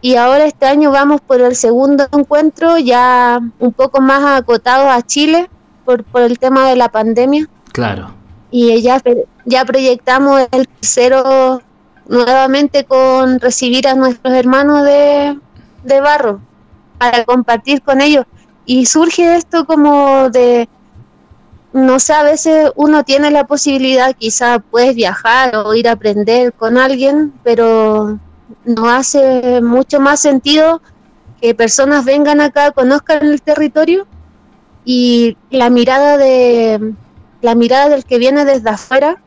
y 0.01 0.15
ahora 0.15 0.45
este 0.45 0.65
año 0.65 0.91
vamos 0.91 1.21
por 1.21 1.39
el 1.39 1.55
segundo 1.55 2.07
encuentro 2.11 2.77
ya 2.77 3.39
un 3.59 3.71
poco 3.71 4.01
más 4.01 4.41
acotado 4.41 4.89
a 4.89 5.01
Chile 5.01 5.49
por, 5.85 6.03
por 6.03 6.23
el 6.23 6.37
tema 6.37 6.67
de 6.67 6.75
la 6.75 6.89
pandemia. 6.89 7.47
Claro. 7.71 8.13
Y 8.51 8.81
ya, 8.81 9.01
ya 9.45 9.63
proyectamos 9.63 10.41
el 10.51 10.67
tercero 10.67 11.61
nuevamente 12.07 12.83
con 12.83 13.39
recibir 13.39 13.87
a 13.87 13.95
nuestros 13.95 14.33
hermanos 14.33 14.83
de, 14.83 15.39
de 15.83 16.01
barro 16.01 16.41
para 16.97 17.25
compartir 17.25 17.81
con 17.81 18.01
ellos. 18.01 18.25
Y 18.65 18.85
surge 18.85 19.35
esto 19.35 19.65
como 19.65 20.29
de, 20.29 20.69
no 21.73 21.99
sé, 21.99 22.13
a 22.13 22.23
veces 22.23 22.71
uno 22.75 23.03
tiene 23.03 23.31
la 23.31 23.47
posibilidad, 23.47 24.15
quizá 24.15 24.59
puedes 24.59 24.95
viajar 24.95 25.55
o 25.55 25.73
ir 25.73 25.87
a 25.87 25.93
aprender 25.93 26.53
con 26.53 26.77
alguien, 26.77 27.33
pero 27.43 28.19
no 28.65 28.89
hace 28.89 29.61
mucho 29.61 29.99
más 29.99 30.19
sentido 30.19 30.81
que 31.41 31.55
personas 31.55 32.05
vengan 32.05 32.39
acá, 32.39 32.71
conozcan 32.71 33.25
el 33.25 33.41
territorio 33.41 34.05
y 34.85 35.37
la 35.49 35.69
mirada 35.69 36.17
de 36.17 36.93
la 37.41 37.55
mirada 37.55 37.89
del 37.89 38.05
que 38.05 38.19
viene 38.19 38.45
desde 38.45 38.69
afuera 38.69 39.21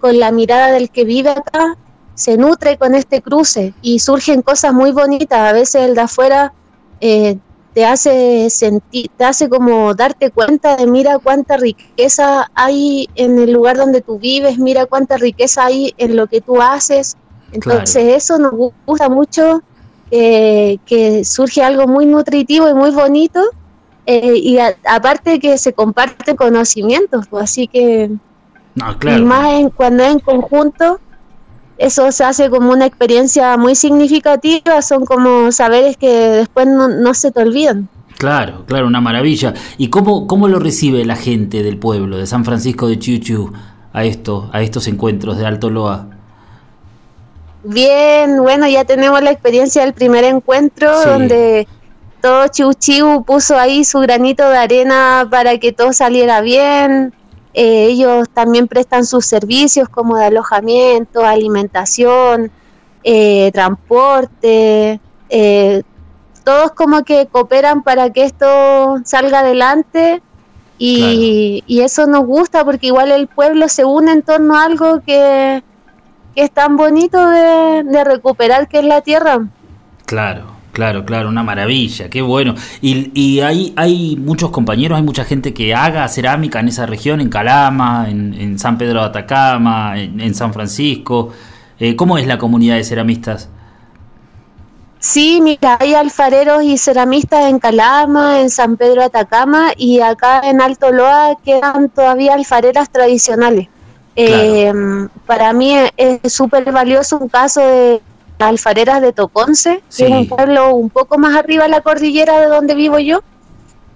con 0.00 0.18
la 0.18 0.32
mirada 0.32 0.72
del 0.72 0.90
que 0.90 1.04
vive 1.04 1.30
acá 1.30 1.76
se 2.14 2.36
nutre 2.36 2.76
con 2.76 2.94
este 2.94 3.22
cruce 3.22 3.74
y 3.82 3.98
surgen 3.98 4.42
cosas 4.42 4.72
muy 4.72 4.92
bonitas. 4.92 5.38
A 5.38 5.52
veces 5.52 5.82
el 5.82 5.94
de 5.94 6.00
afuera 6.00 6.52
eh, 7.00 7.38
te 7.74 7.84
hace 7.84 8.48
sentir, 8.50 9.10
te 9.16 9.24
hace 9.24 9.48
como 9.48 9.94
darte 9.94 10.30
cuenta 10.30 10.76
de 10.76 10.86
mira 10.86 11.18
cuánta 11.18 11.56
riqueza 11.56 12.50
hay 12.54 13.08
en 13.16 13.38
el 13.38 13.52
lugar 13.52 13.76
donde 13.76 14.00
tú 14.00 14.18
vives, 14.18 14.58
mira 14.58 14.86
cuánta 14.86 15.16
riqueza 15.16 15.64
hay 15.64 15.94
en 15.98 16.16
lo 16.16 16.28
que 16.28 16.40
tú 16.40 16.62
haces. 16.62 17.16
Entonces 17.52 18.14
eso 18.14 18.38
nos 18.38 18.52
gusta 18.86 19.08
mucho, 19.08 19.62
eh, 20.10 20.78
que 20.86 21.24
surge 21.24 21.62
algo 21.62 21.86
muy 21.86 22.06
nutritivo 22.06 22.68
y 22.68 22.74
muy 22.74 22.90
bonito 22.90 23.40
eh, 24.06 24.36
y 24.36 24.58
aparte 24.58 25.40
que 25.40 25.56
se 25.56 25.72
comparten 25.72 26.36
conocimientos, 26.36 27.26
pues, 27.28 27.44
así 27.44 27.66
que 27.66 28.10
Y 29.20 29.22
más 29.22 29.70
cuando 29.76 30.02
es 30.02 30.12
en 30.12 30.18
conjunto, 30.20 31.00
eso 31.78 32.10
se 32.12 32.24
hace 32.24 32.50
como 32.50 32.70
una 32.70 32.86
experiencia 32.86 33.56
muy 33.56 33.74
significativa, 33.74 34.80
son 34.82 35.04
como 35.04 35.50
saberes 35.52 35.96
que 35.96 36.10
después 36.10 36.66
no, 36.66 37.14
se 37.14 37.30
te 37.30 37.40
olvidan. 37.40 37.88
Claro, 38.18 38.64
claro, 38.66 38.86
una 38.86 39.00
maravilla. 39.00 39.54
¿Y 39.76 39.88
cómo, 39.88 40.26
cómo 40.26 40.48
lo 40.48 40.58
recibe 40.58 41.04
la 41.04 41.16
gente 41.16 41.62
del 41.62 41.78
pueblo, 41.78 42.16
de 42.16 42.26
San 42.26 42.44
Francisco 42.44 42.86
de 42.86 42.98
Chiuchiu, 42.98 43.52
a, 43.92 44.04
esto, 44.04 44.50
a 44.52 44.62
estos 44.62 44.86
encuentros 44.86 45.36
de 45.36 45.46
Alto 45.46 45.70
Loa? 45.70 46.08
Bien, 47.64 48.42
bueno, 48.42 48.68
ya 48.68 48.84
tenemos 48.84 49.22
la 49.22 49.30
experiencia 49.30 49.82
del 49.82 49.94
primer 49.94 50.24
encuentro 50.24 50.90
donde 51.06 51.66
todo 52.20 52.46
Chiu 52.48 53.24
puso 53.24 53.58
ahí 53.58 53.84
su 53.84 54.00
granito 54.00 54.48
de 54.48 54.56
arena 54.56 55.26
para 55.30 55.58
que 55.58 55.72
todo 55.72 55.92
saliera 55.92 56.40
bien. 56.40 57.12
Eh, 57.54 57.86
ellos 57.86 58.28
también 58.30 58.66
prestan 58.66 59.06
sus 59.06 59.26
servicios 59.26 59.88
como 59.88 60.16
de 60.16 60.24
alojamiento, 60.24 61.24
alimentación, 61.24 62.50
eh, 63.04 63.50
transporte. 63.52 65.00
Eh, 65.28 65.82
todos 66.42 66.72
como 66.72 67.04
que 67.04 67.26
cooperan 67.26 67.82
para 67.84 68.10
que 68.10 68.24
esto 68.24 68.98
salga 69.04 69.38
adelante 69.38 70.20
y, 70.78 71.62
eso 71.68 72.06
nos 72.06 72.26
gusta 72.26 72.64
porque 72.64 72.88
igual 72.88 73.12
el 73.12 73.28
pueblo 73.28 73.68
se 73.68 73.84
une 73.84 74.12
en 74.12 74.22
torno 74.22 74.56
a 74.56 74.64
algo 74.64 75.00
que, 75.00 75.62
es 76.34 76.50
tan 76.50 76.76
bonito 76.76 77.28
de, 77.28 77.84
de 77.84 78.02
recuperar 78.02 78.66
que 78.66 78.80
es 78.80 78.84
la 78.84 79.00
tierra. 79.02 79.46
Claro, 80.04 80.53
Claro, 80.74 81.04
claro, 81.04 81.28
una 81.28 81.44
maravilla, 81.44 82.10
qué 82.10 82.20
bueno. 82.20 82.56
Y, 82.82 83.12
y 83.14 83.40
hay, 83.40 83.72
hay 83.76 84.16
muchos 84.16 84.50
compañeros, 84.50 84.96
hay 84.96 85.04
mucha 85.04 85.24
gente 85.24 85.54
que 85.54 85.72
haga 85.72 86.08
cerámica 86.08 86.58
en 86.58 86.66
esa 86.66 86.84
región, 86.84 87.20
en 87.20 87.28
Calama, 87.28 88.08
en, 88.10 88.58
San 88.58 88.76
Pedro 88.76 88.98
de 88.98 89.06
Atacama, 89.06 89.96
en, 89.96 90.34
San 90.34 90.52
Francisco. 90.52 91.30
Eh, 91.78 91.94
¿Cómo 91.94 92.18
es 92.18 92.26
la 92.26 92.38
comunidad 92.38 92.74
de 92.74 92.82
ceramistas? 92.82 93.48
Sí, 94.98 95.40
mira, 95.40 95.78
hay 95.80 95.94
alfareros 95.94 96.64
y 96.64 96.76
ceramistas 96.76 97.48
en 97.48 97.60
Calama, 97.60 98.40
en 98.40 98.50
San 98.50 98.76
Pedro 98.76 99.02
de 99.02 99.06
Atacama 99.06 99.74
y 99.76 100.00
acá 100.00 100.40
en 100.42 100.60
Alto 100.60 100.90
Loa 100.90 101.36
quedan 101.44 101.88
todavía 101.88 102.34
alfareras 102.34 102.90
tradicionales. 102.90 103.68
Eh, 104.16 104.72
para 105.24 105.52
mí 105.52 105.76
es 105.96 106.32
súper 106.32 106.72
valioso 106.72 107.18
un 107.18 107.28
caso 107.28 107.60
de 107.60 108.02
alfareras 108.44 109.00
de 109.00 109.12
Toconce, 109.12 109.82
que 109.96 110.04
es 110.04 110.10
un 110.10 110.28
pueblo 110.28 110.74
un 110.74 110.90
poco 110.90 111.18
más 111.18 111.36
arriba 111.36 111.64
de 111.64 111.70
la 111.70 111.80
cordillera 111.80 112.40
de 112.40 112.46
donde 112.46 112.74
vivo 112.74 112.98
yo, 112.98 113.22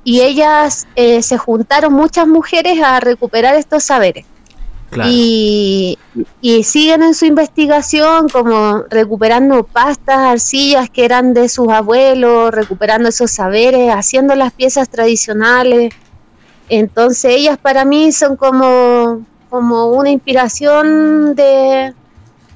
y 0.05 0.21
ellas 0.23 0.87
eh, 0.97 1.23
se 1.23 1.37
juntaron 1.37 1.93
muchas 1.93 2.27
mujeres 2.27 2.83
a 2.83 3.01
recuperar 3.01 3.55
estos 3.55 3.85
saberes. 3.85 4.25
Y, 5.07 5.99
siguen 6.65 7.03
en 7.03 7.15
su 7.15 7.27
investigación 7.27 8.29
como 8.29 8.85
recuperando 8.89 9.65
pastas, 9.65 10.19
arcillas 10.19 10.89
que 10.89 11.05
eran 11.05 11.35
de 11.35 11.49
sus 11.49 11.69
abuelos, 11.69 12.51
recuperando 12.51 13.11
esos 13.11 13.31
saberes, 13.31 13.91
haciendo 13.91 14.35
las 14.35 14.53
piezas 14.53 14.89
tradicionales. 14.89 15.93
Entonces 16.69 17.33
ellas 17.37 17.59
para 17.59 17.85
mí 17.85 18.13
son 18.13 18.37
como, 18.37 19.25
como 19.51 19.87
una 19.89 20.11
inspiración 20.11 21.35
de, 21.35 21.95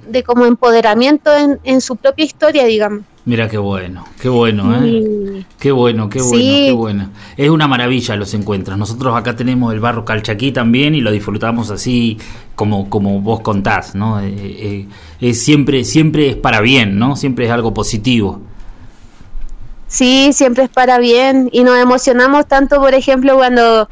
de 0.09 0.23
como 0.23 0.47
empoderamiento 0.47 1.31
en, 1.63 1.81
su 1.81 1.97
propia 1.97 2.25
historia, 2.25 2.65
digamos. 2.65 3.03
Mira 3.25 3.49
qué 3.49 3.59
bueno, 3.59 4.05
qué 4.21 4.29
bueno, 4.29 4.75
¿eh? 4.83 5.45
Qué 5.61 5.71
bueno, 5.71 6.09
qué 6.09 6.21
bueno, 6.21 6.43
qué 6.43 6.73
bueno. 6.73 7.11
Es 7.37 7.51
una 7.51 7.69
maravilla 7.69 8.17
los 8.17 8.35
encuentros. 8.35 8.77
Nosotros 8.77 9.17
acá 9.17 9.37
tenemos 9.37 9.73
el 9.73 9.79
barro 9.79 10.05
calchaquí 10.05 10.51
también 10.51 10.97
y 10.97 11.01
lo 11.01 11.13
disfrutamos 11.13 11.71
así 11.71 12.19
como, 12.57 12.91
como 12.91 13.21
vos 13.21 13.41
contás, 13.41 13.95
¿no? 13.95 14.21
Eh, 14.21 14.35
eh, 14.37 14.89
es 15.21 15.45
siempre, 15.45 15.85
siempre 15.85 16.31
es 16.31 16.37
para 16.37 16.61
bien, 16.61 16.99
¿no? 16.99 17.15
Siempre 17.15 17.45
es 17.45 17.53
algo 17.53 17.73
positivo. 17.73 18.41
Sí, 19.93 20.33
siempre 20.33 20.65
es 20.65 20.71
para 20.71 20.99
bien 20.99 21.51
y 21.53 21.65
nos 21.65 21.79
emocionamos 21.79 22.49
tanto, 22.49 22.81
por 22.81 22.95
ejemplo, 22.95 23.37
cuando 23.37 23.91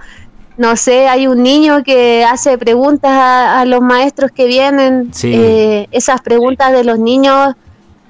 no 0.61 0.77
sé, 0.77 1.09
hay 1.09 1.27
un 1.27 1.43
niño 1.43 1.83
que 1.83 2.23
hace 2.23 2.59
preguntas 2.59 3.11
a, 3.11 3.65
los 3.65 3.81
maestros 3.81 4.31
que 4.31 4.45
vienen, 4.45 5.11
eh, 5.23 5.89
esas 5.91 6.21
preguntas 6.21 6.71
de 6.73 6.85
los 6.85 6.99
niños 6.99 7.55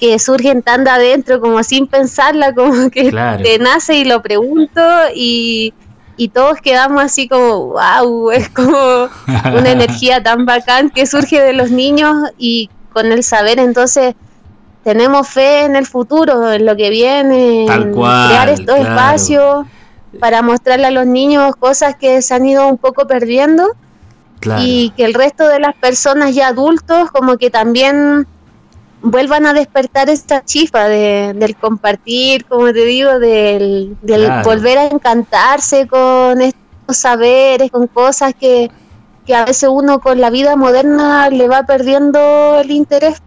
que 0.00 0.18
surgen 0.18 0.60
tan 0.62 0.82
de 0.82 0.90
adentro 0.90 1.40
como 1.40 1.62
sin 1.62 1.86
pensarla, 1.86 2.52
como 2.56 2.90
que 2.90 3.12
te 3.40 3.58
nace 3.60 3.94
y 3.98 4.04
lo 4.04 4.20
pregunto 4.20 4.82
y, 5.14 5.72
y 6.16 6.30
todos 6.30 6.60
quedamos 6.60 7.04
así 7.04 7.28
como, 7.28 7.66
wow, 7.66 8.32
es 8.32 8.48
como 8.48 9.08
una 9.28 9.70
energía 9.70 10.20
tan 10.20 10.44
bacán 10.44 10.90
que 10.90 11.06
surge 11.06 11.40
de 11.40 11.52
los 11.52 11.70
niños 11.70 12.16
y 12.36 12.68
con 12.92 13.12
el 13.12 13.22
saber 13.22 13.60
entonces 13.60 14.16
tenemos 14.82 15.28
fe 15.28 15.66
en 15.66 15.76
el 15.76 15.86
futuro, 15.86 16.52
en 16.52 16.66
lo 16.66 16.74
que 16.74 16.90
viene, 16.90 17.66
en 17.66 17.92
crear 17.92 18.48
estos 18.48 18.76
espacios 18.76 19.66
para 20.18 20.42
mostrarle 20.42 20.86
a 20.86 20.90
los 20.90 21.06
niños 21.06 21.54
cosas 21.56 21.94
que 21.96 22.20
se 22.22 22.34
han 22.34 22.46
ido 22.46 22.66
un 22.66 22.78
poco 22.78 23.06
perdiendo 23.06 23.74
y 24.58 24.90
que 24.96 25.04
el 25.04 25.14
resto 25.14 25.46
de 25.46 25.60
las 25.60 25.76
personas 25.76 26.34
ya 26.34 26.48
adultos 26.48 27.10
como 27.10 27.36
que 27.36 27.50
también 27.50 28.26
vuelvan 29.02 29.46
a 29.46 29.52
despertar 29.52 30.10
esta 30.10 30.44
chispa 30.44 30.88
de, 30.88 31.32
del 31.34 31.56
compartir, 31.56 32.44
como 32.44 32.66
te 32.72 32.84
digo, 32.84 33.18
del, 33.18 33.96
volver 34.44 34.78
a 34.78 34.86
encantarse 34.86 35.86
con 35.86 36.40
estos 36.40 36.96
saberes, 36.96 37.70
con 37.70 37.86
cosas 37.86 38.34
que, 38.38 38.70
que 39.26 39.34
a 39.34 39.44
veces 39.44 39.68
uno 39.72 40.00
con 40.00 40.20
la 40.20 40.30
vida 40.30 40.56
moderna 40.56 41.30
le 41.30 41.48
va 41.48 41.64
perdiendo 41.64 42.60
el 42.60 42.70
interés. 42.70 43.22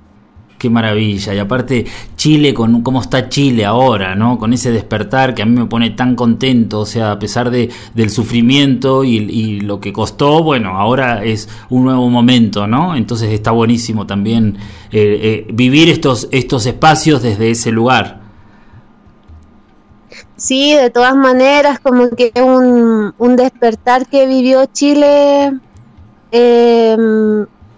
Qué 0.64 0.70
maravilla. 0.70 1.34
Y 1.34 1.40
aparte, 1.40 1.86
Chile, 2.16 2.54
con 2.54 2.84
cómo 2.84 3.02
está 3.02 3.28
Chile 3.28 3.66
ahora, 3.66 4.16
¿no? 4.16 4.40
Con 4.40 4.54
ese 4.54 4.72
despertar 4.72 5.36
que 5.36 5.42
a 5.42 5.46
mí 5.46 5.60
me 5.60 5.66
pone 5.66 5.90
tan 5.90 6.16
contento. 6.16 6.80
O 6.80 6.86
sea, 6.86 7.12
a 7.12 7.20
pesar 7.20 7.52
de, 7.52 7.70
del 7.94 8.10
sufrimiento 8.10 9.04
y, 9.04 9.60
lo 9.60 9.82
que 9.82 9.92
costó, 9.92 10.42
bueno, 10.42 10.70
ahora 10.70 11.22
es 11.26 11.50
un 11.70 11.84
nuevo 11.84 12.10
momento, 12.10 12.66
¿no? 12.66 12.96
Entonces 12.96 13.32
está 13.32 13.52
buenísimo 13.52 14.08
también 14.08 14.56
eh, 14.90 15.46
eh, 15.48 15.48
vivir 15.54 15.90
estos, 15.90 16.30
estos 16.32 16.66
espacios 16.66 17.22
desde 17.22 17.52
ese 17.52 17.74
lugar. 17.74 18.22
Sí, 20.38 20.78
de 20.78 20.90
todas 20.92 21.18
maneras, 21.18 21.82
como 21.82 22.10
que 22.12 22.32
un, 22.42 23.14
un 23.18 23.36
despertar 23.36 24.08
que 24.08 24.28
vivió 24.28 24.66
Chile. 24.68 25.60
Eh, 26.32 26.96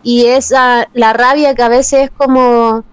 y 0.06 0.28
esa 0.28 0.88
la 0.94 1.14
rabia 1.14 1.56
que 1.56 1.64
a 1.64 1.68
veces 1.68 2.04
es 2.04 2.12
como 2.12 2.84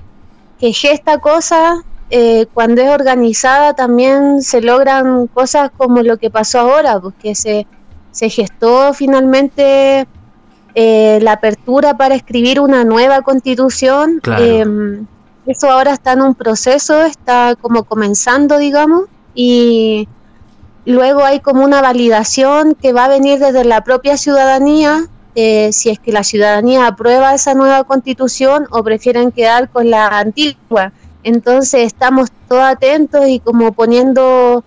que 0.59 0.73
gesta 0.73 1.19
cosas 1.19 1.81
eh, 2.09 2.47
cuando 2.55 2.81
es 2.81 2.89
organizada 2.89 3.75
también 3.75 4.41
se 4.41 4.63
logran 4.63 5.27
cosas 5.27 5.71
como 5.77 6.03
lo 6.03 6.17
que 6.17 6.31
pasó 6.31 6.61
ahora 6.61 6.99
porque 6.99 7.35
se, 7.35 7.67
se 8.13 8.31
gestó 8.31 8.95
finalmente 8.95 10.07
eh, 10.75 11.19
la 11.21 11.33
apertura 11.33 11.99
para 11.99 12.15
escribir 12.15 12.61
una 12.61 12.83
nueva 12.83 13.21
constitución. 13.21 14.23
Em, 14.39 15.07
eso 15.45 15.71
ahora 15.71 15.93
está 15.93 16.13
en 16.13 16.23
un 16.23 16.35
proceso 16.35 17.03
está 17.05 17.57
como 17.61 17.85
comenzando 17.85 18.57
digamos 18.57 19.05
y 19.35 20.09
luego 20.87 21.25
hay 21.25 21.41
como 21.41 21.63
una 21.63 21.83
validación 21.83 22.75
que 22.75 22.95
va 22.95 23.05
a 23.05 23.09
venir 23.09 23.39
desde 23.39 23.67
la 23.67 23.85
propia 23.85 24.17
ciudadanía 24.17 25.09
eh, 25.35 25.71
si 25.73 25.91
es 25.91 25.99
que 25.99 26.13
la 26.13 26.25
ciudadanía 26.25 26.87
aprueba 26.87 27.35
esa 27.35 27.55
nueva 27.55 27.85
constitución 27.85 28.67
o 28.71 28.83
prefieren 28.83 29.33
quedar 29.33 29.71
con 29.71 29.91
la 29.91 30.09
antigua. 30.19 30.93
Entonces 31.23 31.85
estamos 31.87 32.31
todos 32.49 32.63
atentos 32.63 33.27
y 33.29 33.41
como 33.41 33.73
poniendo 33.73 34.65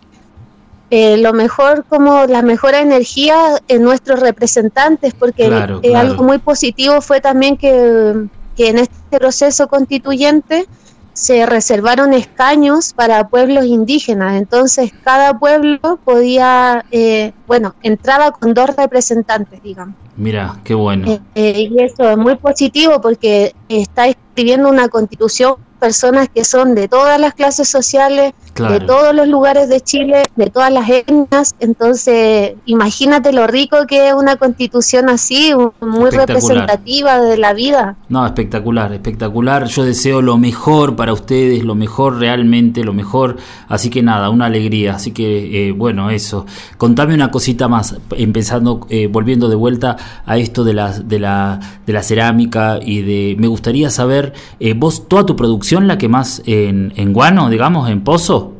eh, 0.89 1.17
lo 1.17 1.33
mejor, 1.33 1.85
como 1.87 2.25
la 2.25 2.41
mejor 2.41 2.73
energía 2.73 3.37
en 3.67 3.83
nuestros 3.83 4.19
representantes, 4.19 5.13
porque 5.13 5.45
algo 5.45 6.23
muy 6.23 6.37
positivo 6.37 7.01
fue 7.01 7.21
también 7.21 7.57
que, 7.57 8.27
que 8.55 8.69
en 8.69 8.79
este 8.79 9.19
proceso 9.19 9.67
constituyente 9.67 10.67
se 11.15 11.45
reservaron 11.45 12.13
escaños 12.13 12.91
para 12.93 13.29
pueblos 13.29 13.65
indígenas, 13.65 14.35
entonces 14.35 14.91
cada 15.03 15.39
pueblo 15.39 15.97
podía, 16.03 16.83
eh, 16.91 17.31
bueno, 17.47 17.73
entraba 17.81 18.31
con 18.31 18.53
dos 18.53 18.75
representantes, 18.75 19.63
digamos. 19.63 19.95
Mira, 20.17 20.59
qué 20.65 20.73
bueno. 20.73 21.09
Eh, 21.09 21.19
eh, 21.35 21.69
y 21.71 21.81
eso 21.81 22.09
es 22.09 22.17
muy 22.17 22.35
positivo 22.35 22.99
porque 22.99 23.55
está 23.69 24.07
escribiendo 24.07 24.67
una 24.67 24.89
constitución 24.89 25.55
personas 25.75 26.29
que 26.29 26.43
son 26.43 26.75
de 26.75 26.87
todas 26.87 27.19
las 27.19 27.33
clases 27.33 27.69
sociales, 27.69 28.33
de 28.55 28.79
todos 28.79 29.13
los 29.13 29.27
lugares 29.27 29.67
de 29.67 29.81
Chile, 29.81 30.23
de 30.37 30.49
todas 30.49 30.71
las 30.71 30.89
etnias. 30.89 31.55
Entonces, 31.59 32.53
imagínate 32.65 33.33
lo 33.33 33.47
rico 33.47 33.85
que 33.85 34.07
es 34.07 34.13
una 34.13 34.37
constitución 34.37 35.09
así, 35.09 35.53
muy 35.81 36.09
representativa 36.09 37.19
de 37.19 37.37
la 37.37 37.53
vida. 37.53 37.97
No, 38.07 38.25
espectacular, 38.25 38.93
espectacular. 38.93 39.65
Yo 39.65 39.83
deseo 39.83 40.21
lo 40.21 40.37
mejor 40.37 40.95
para 40.95 41.11
ustedes, 41.11 41.63
lo 41.63 41.75
mejor 41.75 42.19
realmente, 42.19 42.83
lo 42.85 42.93
mejor. 42.93 43.35
Así 43.67 43.89
que 43.89 44.01
nada, 44.01 44.29
una 44.29 44.45
alegría. 44.45 44.95
Así 44.95 45.11
que, 45.11 45.67
eh, 45.67 45.71
bueno, 45.73 46.09
eso. 46.09 46.45
Contame 46.77 47.13
una 47.13 47.31
cosita 47.31 47.67
más, 47.67 47.97
empezando, 48.11 48.87
eh, 48.89 49.07
volviendo 49.07 49.49
de 49.49 49.55
vuelta 49.55 49.97
a 50.25 50.37
esto 50.37 50.63
de 50.63 50.73
la, 50.73 50.97
de 50.97 51.19
la, 51.19 51.59
de 51.85 51.93
la 51.93 52.03
cerámica 52.03 52.79
y 52.81 53.01
de... 53.01 53.35
Me 53.37 53.47
gustaría 53.47 53.89
saber, 53.89 54.33
eh, 54.61 54.73
vos, 54.73 55.09
toda 55.09 55.25
tu 55.25 55.35
producción 55.35 55.64
la 55.71 55.97
que 55.97 56.07
más 56.07 56.41
en, 56.45 56.93
en 56.95 57.13
guano, 57.13 57.49
digamos, 57.49 57.89
en 57.89 58.03
pozo. 58.03 58.53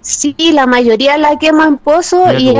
Sí, 0.00 0.34
la 0.52 0.66
mayoría 0.66 1.18
la 1.18 1.38
quema 1.38 1.66
en 1.66 1.78
pozo 1.78 2.24
y 2.38 2.54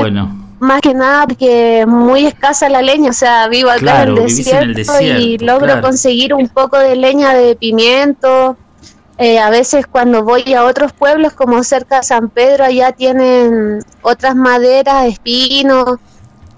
más 0.59 0.81
que 0.81 0.93
nada 0.93 1.25
porque 1.25 1.85
muy 1.87 2.27
escasa 2.27 2.69
la 2.69 2.83
leña, 2.83 3.09
o 3.09 3.13
sea, 3.13 3.47
vivo 3.47 3.71
acá 3.71 4.03
en, 4.03 4.09
el 4.09 4.25
desierto 4.25 5.01
y 5.01 5.39
logro 5.39 5.81
conseguir 5.81 6.35
un 6.35 6.47
poco 6.49 6.77
de 6.77 6.95
leña 6.95 7.33
de 7.33 7.55
pimiento. 7.55 8.57
Eh, 9.17 9.39
a 9.39 9.49
veces 9.49 9.87
cuando 9.87 10.23
voy 10.23 10.53
a 10.53 10.63
otros 10.63 10.93
pueblos 10.93 11.33
como 11.33 11.63
cerca 11.63 11.97
de 11.97 12.03
San 12.03 12.29
Pedro, 12.29 12.65
allá 12.65 12.91
tienen 12.91 13.79
otras 14.03 14.35
maderas, 14.35 15.07
espinos 15.07 15.97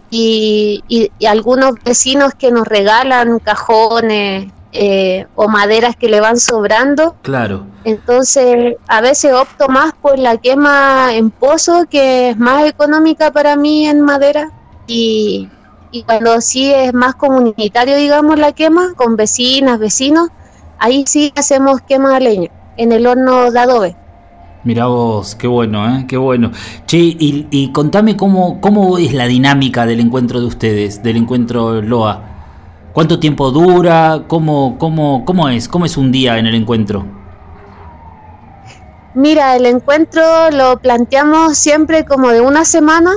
y, 0.10 0.84
y 0.90 1.26
algunos 1.26 1.76
vecinos 1.84 2.34
que 2.38 2.52
nos 2.52 2.68
regalan 2.68 3.40
cajones, 3.40 4.52
eh, 4.74 5.28
o 5.36 5.48
maderas 5.48 5.96
que 5.96 6.10
le 6.10 6.20
van 6.20 6.38
sobrando. 6.38 7.16
Claro. 7.22 7.68
Entonces, 7.84 8.76
a 8.88 9.02
veces 9.02 9.34
opto 9.34 9.68
más 9.70 9.94
por 9.94 10.18
la 10.18 10.38
quema 10.38 11.14
en 11.14 11.30
pozo, 11.30 11.86
que 11.90 12.30
es 12.30 12.38
más 12.38 12.66
económica 12.66 13.32
para 13.32 13.56
mí 13.56 13.88
en 13.88 14.02
madera. 14.02 14.52
Y, 14.88 15.48
y 15.92 16.04
cuando 16.04 16.42
sí 16.42 16.74
es 16.74 16.94
más 16.94 17.16
comunitario, 17.16 17.96
digamos, 17.98 18.40
la 18.40 18.52
quema, 18.52 18.94
con 18.96 19.16
vecinas, 19.16 19.78
vecinos, 19.78 20.30
ahí 20.80 21.04
sí 21.08 21.32
hacemos 21.36 21.82
quema 21.82 22.16
de 22.16 22.20
leña, 22.20 22.50
en 22.76 22.92
el 22.92 23.06
horno 23.06 23.52
de 23.52 23.60
adobe. 23.60 23.96
Mira 24.64 24.88
vos, 24.88 25.36
qué 25.36 25.46
bueno, 25.46 25.88
¿eh? 25.88 26.06
qué 26.08 26.18
bueno. 26.18 26.52
Che, 26.88 26.98
y, 26.98 27.48
y 27.52 27.72
contame 27.72 28.18
cómo, 28.18 28.60
cómo 28.60 28.98
es 28.98 29.14
la 29.14 29.28
dinámica 29.28 29.86
del 29.86 30.00
encuentro 30.00 30.40
de 30.40 30.48
ustedes, 30.48 31.04
del 31.04 31.18
encuentro 31.18 31.82
LOA. 31.82 32.33
¿Cuánto 32.94 33.20
tiempo 33.20 33.50
dura? 33.50 34.24
¿Cómo, 34.28 34.78
cómo, 34.78 35.26
cómo 35.26 35.50
es? 35.50 35.68
¿Cómo 35.68 35.86
es 35.86 35.98
un 35.98 36.12
día 36.12 36.38
en 36.38 36.46
el 36.46 36.54
encuentro? 36.54 37.04
Mira, 39.16 39.56
el 39.56 39.66
encuentro 39.66 40.22
lo 40.52 40.78
planteamos 40.78 41.58
siempre 41.58 42.06
como 42.06 42.30
de 42.30 42.42
una 42.42 42.66
semana. 42.66 43.14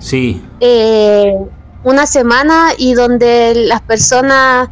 Sí. 0.00 0.44
Eh, 0.58 1.36
una 1.84 2.06
semana 2.06 2.70
y 2.76 2.94
donde 2.94 3.54
las 3.54 3.80
personas, 3.82 4.68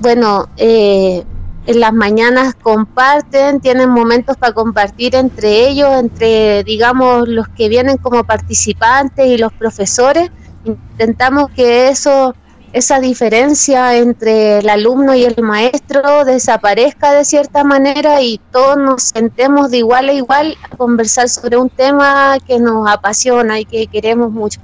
bueno, 0.00 0.48
eh, 0.58 1.24
en 1.66 1.80
las 1.80 1.94
mañanas 1.94 2.54
comparten, 2.60 3.60
tienen 3.60 3.88
momentos 3.88 4.36
para 4.36 4.52
compartir 4.52 5.14
entre 5.14 5.68
ellos, 5.68 5.90
entre, 5.98 6.64
digamos, 6.64 7.28
los 7.28 7.48
que 7.48 7.70
vienen 7.70 7.96
como 7.96 8.24
participantes 8.24 9.26
y 9.26 9.38
los 9.38 9.52
profesores. 9.54 10.30
Intentamos 10.64 11.50
que 11.50 11.88
eso 11.88 12.34
esa 12.72 13.00
diferencia 13.00 13.96
entre 13.96 14.58
el 14.58 14.68
alumno 14.68 15.14
y 15.14 15.24
el 15.24 15.42
maestro 15.42 16.24
desaparezca 16.24 17.12
de 17.12 17.24
cierta 17.24 17.64
manera 17.64 18.22
y 18.22 18.38
todos 18.52 18.76
nos 18.76 19.02
sentemos 19.02 19.70
de 19.70 19.78
igual 19.78 20.08
a 20.08 20.12
igual 20.12 20.56
a 20.62 20.76
conversar 20.76 21.28
sobre 21.28 21.56
un 21.56 21.68
tema 21.68 22.36
que 22.46 22.58
nos 22.60 22.88
apasiona 22.88 23.58
y 23.58 23.64
que 23.64 23.86
queremos 23.88 24.30
mucho. 24.30 24.60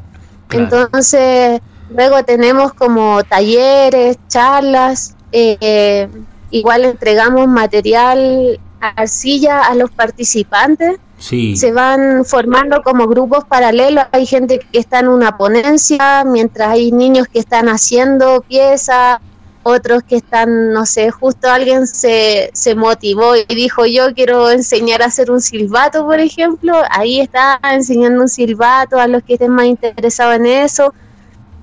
Entonces, 0.51 1.61
luego 1.91 2.23
tenemos 2.25 2.73
como 2.75 3.25
talleres, 3.25 4.19
charlas, 4.29 5.17
eh, 5.33 6.09
igual 6.51 6.85
entregamos 6.85 7.49
material 7.49 8.61
arcilla 8.81 9.65
a 9.65 9.75
los 9.75 9.91
participantes 9.91 10.99
se 11.19 11.73
van 11.73 12.25
formando 12.25 12.83
como 12.83 13.07
grupos 13.07 13.45
paralelos. 13.45 14.05
Hay 14.13 14.27
gente 14.27 14.59
que 14.59 14.79
está 14.79 15.01
en 15.01 15.09
una 15.09 15.37
ponencia, 15.37 16.25
mientras 16.25 16.69
hay 16.69 16.93
niños 16.93 17.27
que 17.29 17.39
están 17.39 17.69
haciendo 17.69 18.43
piezas, 18.43 19.19
otros 19.63 20.03
que 20.05 20.17
están, 20.17 20.73
no 20.73 20.87
sé, 20.87 21.11
justo 21.11 21.49
alguien 21.49 21.87
se, 21.87 22.51
se 22.53 22.75
motivó 22.77 23.35
y 23.35 23.53
dijo, 23.55 23.85
yo 23.87 24.15
quiero 24.15 24.51
enseñar 24.51 25.03
a 25.03 25.07
hacer 25.07 25.31
un 25.31 25.41
silbato, 25.41 26.05
por 26.05 26.21
ejemplo. 26.21 26.81
Ahí 26.91 27.21
está 27.21 27.59
enseñando 27.73 28.23
un 28.23 28.29
silbato 28.29 29.01
a 29.01 29.09
los 29.09 29.25
que 29.25 29.35
estén 29.35 29.51
más 29.51 29.67
interesados 29.67 30.37
en 30.37 30.47
eso. 30.47 30.95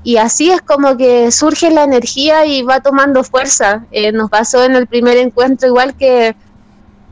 Y 0.03 0.17
así 0.17 0.51
es 0.51 0.61
como 0.61 0.97
que 0.97 1.31
surge 1.31 1.71
la 1.71 1.83
energía 1.83 2.45
y 2.45 2.61
va 2.63 2.81
tomando 2.81 3.23
fuerza. 3.23 3.85
Eh, 3.91 4.11
nos 4.11 4.29
pasó 4.29 4.63
en 4.65 4.75
el 4.75 4.87
primer 4.87 5.15
encuentro 5.17 5.69
igual 5.69 5.95
que 5.95 6.35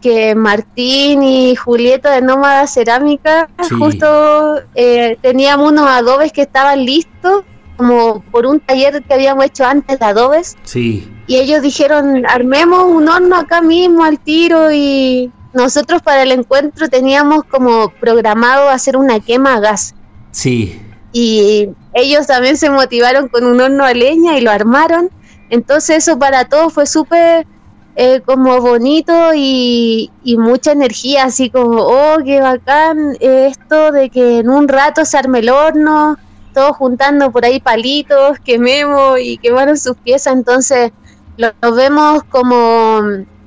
que 0.01 0.35
Martín 0.35 1.23
y 1.23 1.55
Julieta 1.55 2.11
de 2.11 2.21
Nómada 2.21 2.67
Cerámica 2.67 3.49
justo 3.77 4.57
eh, 4.75 5.17
teníamos 5.21 5.71
unos 5.71 5.87
adobes 5.87 6.33
que 6.33 6.41
estaban 6.41 6.83
listos 6.83 7.43
como 7.77 8.21
por 8.31 8.45
un 8.45 8.59
taller 8.59 9.01
que 9.03 9.13
habíamos 9.13 9.45
hecho 9.45 9.65
antes 9.65 9.97
de 9.97 10.05
adobes. 10.05 10.57
Sí. 10.63 11.11
Y 11.27 11.37
ellos 11.37 11.61
dijeron, 11.61 12.25
armemos 12.27 12.83
un 12.83 13.07
horno 13.07 13.35
acá 13.37 13.61
mismo 13.61 14.03
al 14.03 14.19
tiro 14.19 14.71
y 14.71 15.31
nosotros 15.53 16.01
para 16.01 16.23
el 16.23 16.31
encuentro 16.31 16.89
teníamos 16.89 17.43
como 17.43 17.89
programado 17.99 18.69
hacer 18.69 18.97
una 18.97 19.19
quema 19.19 19.55
a 19.55 19.59
gas. 19.59 19.95
Sí. 20.31 20.79
Y 21.11 21.69
ellos 21.93 22.27
también 22.27 22.57
se 22.57 22.69
motivaron 22.69 23.27
con 23.27 23.45
un 23.45 23.59
horno 23.59 23.83
a 23.83 23.93
leña 23.93 24.37
y 24.37 24.41
lo 24.41 24.51
armaron. 24.51 25.09
Entonces 25.49 26.07
eso 26.07 26.19
para 26.19 26.45
todos 26.45 26.71
fue 26.73 26.85
súper 26.85 27.47
eh, 27.95 28.21
como 28.21 28.61
bonito 28.61 29.13
y, 29.35 30.09
mucha 30.37 30.71
energía, 30.71 31.25
así 31.25 31.49
como, 31.49 31.81
oh, 31.81 32.17
qué 32.23 32.39
bacán 32.41 33.17
esto 33.19 33.91
de 33.91 34.09
que 34.09 34.39
en 34.39 34.49
un 34.49 34.67
rato 34.67 35.03
se 35.05 35.17
arme 35.17 35.39
el 35.39 35.49
horno, 35.49 36.17
todos 36.53 36.77
juntando 36.77 37.31
por 37.31 37.45
ahí 37.45 37.59
palitos, 37.59 38.39
quememos 38.39 39.19
y 39.19 39.37
quemaron 39.37 39.77
sus 39.77 39.97
piezas, 39.97 40.33
entonces 40.33 40.91
lo, 41.37 41.51
vemos 41.73 42.23
como, 42.23 43.01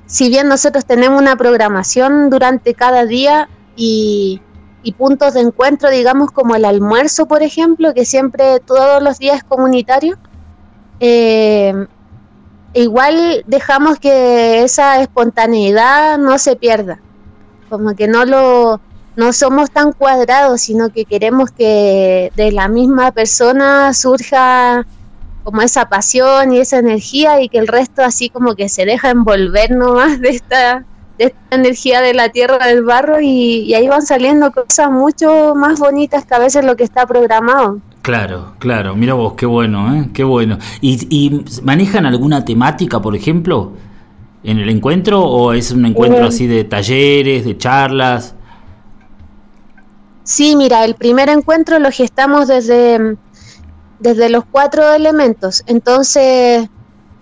si 0.07 0.29
bien 0.29 0.49
nosotros 0.49 0.85
tenemos 0.85 1.21
una 1.21 1.37
programación 1.37 2.29
durante 2.29 2.75
cada 2.75 3.07
día 3.07 3.49
y, 3.77 4.41
y 4.83 4.93
puntos 4.93 5.35
de 5.35 5.41
encuentro, 5.41 5.91
digamos 5.91 6.31
como 6.31 6.55
el 6.55 6.67
almuerzo, 6.67 7.27
por 7.27 7.43
ejemplo, 7.43 7.95
que 7.95 8.05
siempre 8.05 8.61
todos 8.61 9.03
los 9.03 9.19
días 9.19 9.39
es 9.39 9.45
comunitario, 9.45 10.19
eh, 11.01 11.87
igual 12.75 13.45
dejamos 13.47 13.99
que 13.99 14.63
esa 14.63 15.01
espontaneidad 15.01 16.19
no 16.19 16.39
se 16.39 16.57
pierda, 16.57 17.01
como 17.69 17.95
que 17.95 18.09
no 18.09 18.25
lo 18.25 18.81
no 19.17 19.33
somos 19.33 19.71
tan 19.71 19.93
cuadrados, 19.93 20.63
sino 20.63 20.91
que 20.91 21.05
queremos 21.05 21.53
que 21.53 22.33
de 22.35 22.51
la 22.51 22.69
misma 22.69 23.13
persona 23.13 23.95
surja 23.95 24.85
como 25.45 25.63
esa 25.63 25.89
pasión 25.89 26.53
y 26.53 26.59
esa 26.59 26.79
energía 26.79 27.41
y 27.41 27.49
que 27.49 27.59
el 27.59 27.69
resto 27.69 28.03
así 28.03 28.29
como 28.29 28.57
que 28.57 28.69
se 28.69 28.87
deja 28.87 29.11
envolver 29.11 29.71
nomás 29.71 30.21
de 30.21 30.31
esta, 30.31 30.85
de 31.19 31.27
esta 31.27 31.39
energía 31.57 32.01
de 32.01 32.15
la 32.15 32.31
tierra 32.31 32.67
del 32.67 32.83
barro 32.83 33.21
y, 33.21 33.61
y 33.61 33.75
ahí 33.75 33.87
van 33.87 34.05
saliendo 34.05 34.51
cosas 34.53 34.91
mucho 34.91 35.55
más 35.55 35.79
bonitas 35.79 36.25
que 36.25 36.35
a 36.35 36.39
veces 36.39 36.65
lo 36.65 36.77
que 36.77 36.85
está 36.85 37.07
programado. 37.07 37.81
Claro, 38.05 38.53
claro, 38.59 38.95
mira 38.95 39.15
vos, 39.15 39.33
qué 39.33 39.47
bueno, 39.47 39.95
¿eh? 39.95 40.11
qué 40.13 40.25
bueno. 40.25 40.59
¿Y, 40.83 41.43
manejan 41.63 42.05
alguna 42.05 42.45
temática, 42.45 43.01
por 43.01 43.17
ejemplo, 43.17 43.73
en 44.43 44.59
el 44.59 44.69
encuentro 44.69 45.23
o 45.23 45.55
es 45.55 45.71
un 45.71 45.87
encuentro 45.87 46.27
así 46.27 46.47
de 46.47 46.65
talleres, 46.65 47.47
de 47.47 47.57
charlas? 47.57 48.35
Sí, 50.23 50.55
mira, 50.55 50.85
el 50.85 50.97
primer 50.97 51.31
encuentro 51.31 51.79
lo 51.79 51.91
gestamos 51.91 52.47
desde, 52.47 53.17
desde 54.01 54.29
los 54.29 54.45
cuatro 54.45 54.93
elementos. 54.93 55.63
Entonces, 55.67 56.69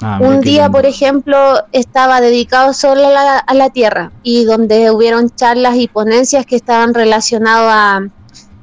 ah, 0.01 0.19
un 0.21 0.41
día, 0.41 0.69
por 0.69 0.85
ejemplo, 0.85 1.63
estaba 1.71 2.21
dedicado 2.21 2.73
solo 2.73 3.07
a 3.07 3.11
la, 3.13 3.39
a 3.39 3.55
la 3.55 3.71
tierra 3.71 4.11
y 4.25 4.47
donde 4.47 4.91
hubieron 4.91 5.31
charlas 5.31 5.77
y 5.77 5.87
ponencias 5.87 6.45
que 6.45 6.57
estaban 6.57 6.93
relacionadas 6.93 8.11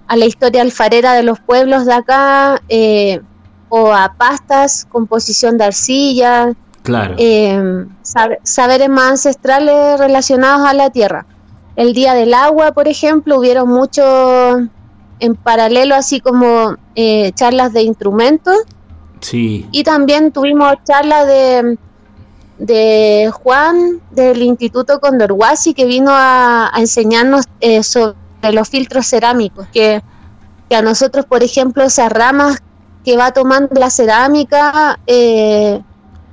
a 0.10 0.15
a 0.15 0.17
la 0.17 0.26
historia 0.26 0.63
alfarera 0.63 1.13
de 1.13 1.22
los 1.22 1.39
pueblos 1.39 1.86
de 1.86 1.93
acá, 1.93 2.62
eh, 2.67 3.22
o 3.69 3.93
a 3.93 4.15
pastas, 4.17 4.88
composición 4.91 5.60
de 5.60 5.65
arcilla, 5.65 6.54
claro. 6.82 7.13
eh, 7.19 7.86
saberes 8.41 8.89
más 8.89 9.12
ancestrales 9.12 10.00
relacionados 10.00 10.67
a 10.67 10.74
la 10.74 10.89
tierra. 10.89 11.28
El 11.76 11.93
Día 11.93 12.15
del 12.15 12.34
Agua, 12.34 12.72
por 12.72 12.88
ejemplo, 12.88 13.38
hubieron 13.38 13.69
mucho 13.69 14.04
en 15.19 15.36
paralelo, 15.36 15.93
así 15.93 16.19
como 16.19 16.76
eh, 16.95 17.32
charlas 17.36 17.72
de 17.74 17.84
instrumentos. 17.84 18.58
Sí. 19.22 19.67
Y 19.72 19.84
también 19.84 20.32
tuvimos 20.32 20.74
charlas 20.86 21.28
de, 21.28 21.78
de 22.58 23.32
Juan 23.32 24.02
del 24.10 24.41
Instituto 24.41 25.00
Condorhuasi 25.00 25.76
que 25.76 25.86
vino 25.86 26.10
a, 26.12 26.72
enseñarnos 26.78 27.45
eh, 27.62 27.84
sobre 28.41 28.54
los 28.54 28.69
filtros 28.69 29.06
cerámicos, 29.08 29.67
que, 29.73 30.02
a 30.71 30.82
nosotros, 30.82 31.25
por 31.25 31.41
ejemplo, 31.41 31.84
esas 31.84 32.12
ramas 32.12 32.60
que 33.04 33.17
va 33.17 33.32
tomando 33.32 33.69
la 33.80 33.89
cerámica 33.89 34.99
eh, 35.08 35.82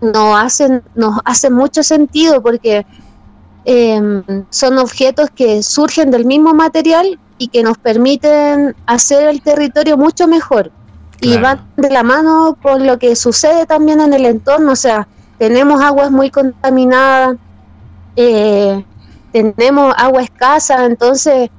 nos, 0.01 0.39
hacen, 0.39 0.83
nos 0.95 1.21
hacen 1.25 1.55
mucho 1.55 1.83
sentido 1.83 2.43
porque 2.43 2.85
em, 3.65 4.23
son 4.51 4.77
objetos 4.79 5.31
que 5.31 5.63
surgen 5.63 6.11
del 6.11 6.27
mismo 6.27 6.53
material 6.53 7.19
y 7.39 7.49
que 7.49 7.63
nos 7.63 7.79
permiten 7.79 8.77
hacer 8.87 9.29
el 9.29 9.41
territorio 9.41 9.97
mucho 9.97 10.29
mejor. 10.29 10.71
Y 11.23 11.39
van 11.39 11.67
de 11.77 11.89
la 11.89 12.03
mano 12.03 12.59
con 12.63 12.87
lo 12.87 12.99
que 12.99 13.17
sucede 13.17 13.65
también 13.65 14.03
en 14.03 14.13
el 14.13 14.27
entorno, 14.27 14.73
o 14.73 14.77
sea, 14.77 15.09
tenemos 15.39 15.81
aguas 15.81 16.11
muy 16.11 16.31
contaminadas, 16.31 17.37
eh, 18.17 18.85
tenemos 19.33 19.95
agua 19.97 20.23
escasa, 20.23 20.85
entonces 20.85 21.51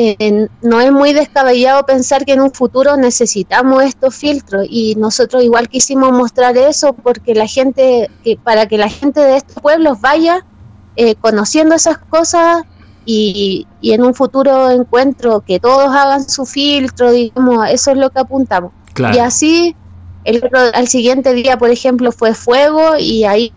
eh, 0.00 0.46
no 0.62 0.80
es 0.80 0.92
muy 0.92 1.12
descabellado 1.12 1.84
pensar 1.84 2.24
que 2.24 2.34
en 2.34 2.40
un 2.40 2.52
futuro 2.52 2.96
necesitamos 2.96 3.82
estos 3.82 4.14
filtros 4.14 4.64
y 4.70 4.94
nosotros 4.94 5.42
igual 5.42 5.68
quisimos 5.68 6.12
mostrar 6.12 6.56
eso 6.56 6.92
porque 6.92 7.34
la 7.34 7.48
gente, 7.48 8.08
que, 8.22 8.36
para 8.36 8.68
que 8.68 8.78
la 8.78 8.88
gente 8.88 9.18
de 9.18 9.38
estos 9.38 9.60
pueblos 9.60 10.00
vaya 10.00 10.46
eh, 10.94 11.16
conociendo 11.16 11.74
esas 11.74 11.98
cosas 11.98 12.62
y, 13.04 13.66
y, 13.80 13.92
en 13.92 14.04
un 14.04 14.14
futuro 14.14 14.70
encuentro 14.70 15.40
que 15.40 15.58
todos 15.58 15.92
hagan 15.92 16.28
su 16.30 16.46
filtro, 16.46 17.10
digamos, 17.10 17.68
eso 17.68 17.90
es 17.90 17.96
lo 17.96 18.10
que 18.10 18.20
apuntamos. 18.20 18.70
Y 19.12 19.18
así 19.18 19.74
el 20.22 20.48
al 20.74 20.86
siguiente 20.86 21.32
día, 21.32 21.58
por 21.58 21.70
ejemplo, 21.70 22.12
fue 22.12 22.34
fuego 22.34 22.96
y 22.96 23.24
ahí 23.24 23.52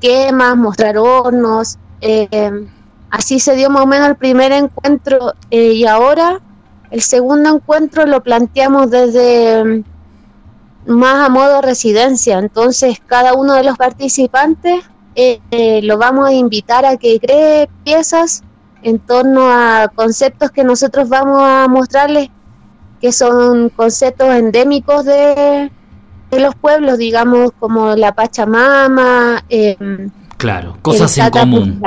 quemas, 0.00 0.56
mostrar 0.56 0.96
hornos. 0.96 1.76
Eh, 2.00 2.68
así 3.12 3.38
se 3.38 3.54
dio 3.54 3.68
más 3.70 3.82
o 3.82 3.86
menos 3.86 4.08
el 4.08 4.16
primer 4.16 4.52
encuentro 4.52 5.34
eh, 5.50 5.74
y 5.74 5.86
ahora 5.86 6.40
el 6.90 7.02
segundo 7.02 7.54
encuentro 7.54 8.06
lo 8.06 8.22
planteamos 8.22 8.90
desde 8.90 9.62
mm, 9.62 9.84
más 10.86 11.26
a 11.26 11.28
modo 11.28 11.60
residencia. 11.60 12.38
Entonces 12.38 13.00
cada 13.06 13.34
uno 13.34 13.52
de 13.54 13.64
los 13.64 13.76
participantes 13.76 14.84
eh, 15.14 15.80
lo 15.82 15.98
vamos 15.98 16.26
a 16.26 16.32
invitar 16.32 16.86
a 16.86 16.96
que 16.96 17.20
cree 17.20 17.68
piezas 17.84 18.42
en 18.82 18.98
torno 18.98 19.42
a 19.42 19.88
conceptos 19.94 20.50
que 20.50 20.64
nosotros 20.64 21.10
vamos 21.10 21.42
a 21.42 21.68
mostrarles 21.68 22.30
que 22.98 23.12
son 23.12 23.68
conceptos 23.68 24.34
endémicos 24.34 25.04
de, 25.04 25.70
los 26.30 26.54
pueblos, 26.54 26.96
digamos, 26.96 27.50
como 27.58 27.94
la 27.94 28.14
Pachamama. 28.14 29.44
Eh, 29.50 29.76
claro, 30.42 30.76
cosas 30.82 31.16
en 31.16 31.30
común. 31.30 31.82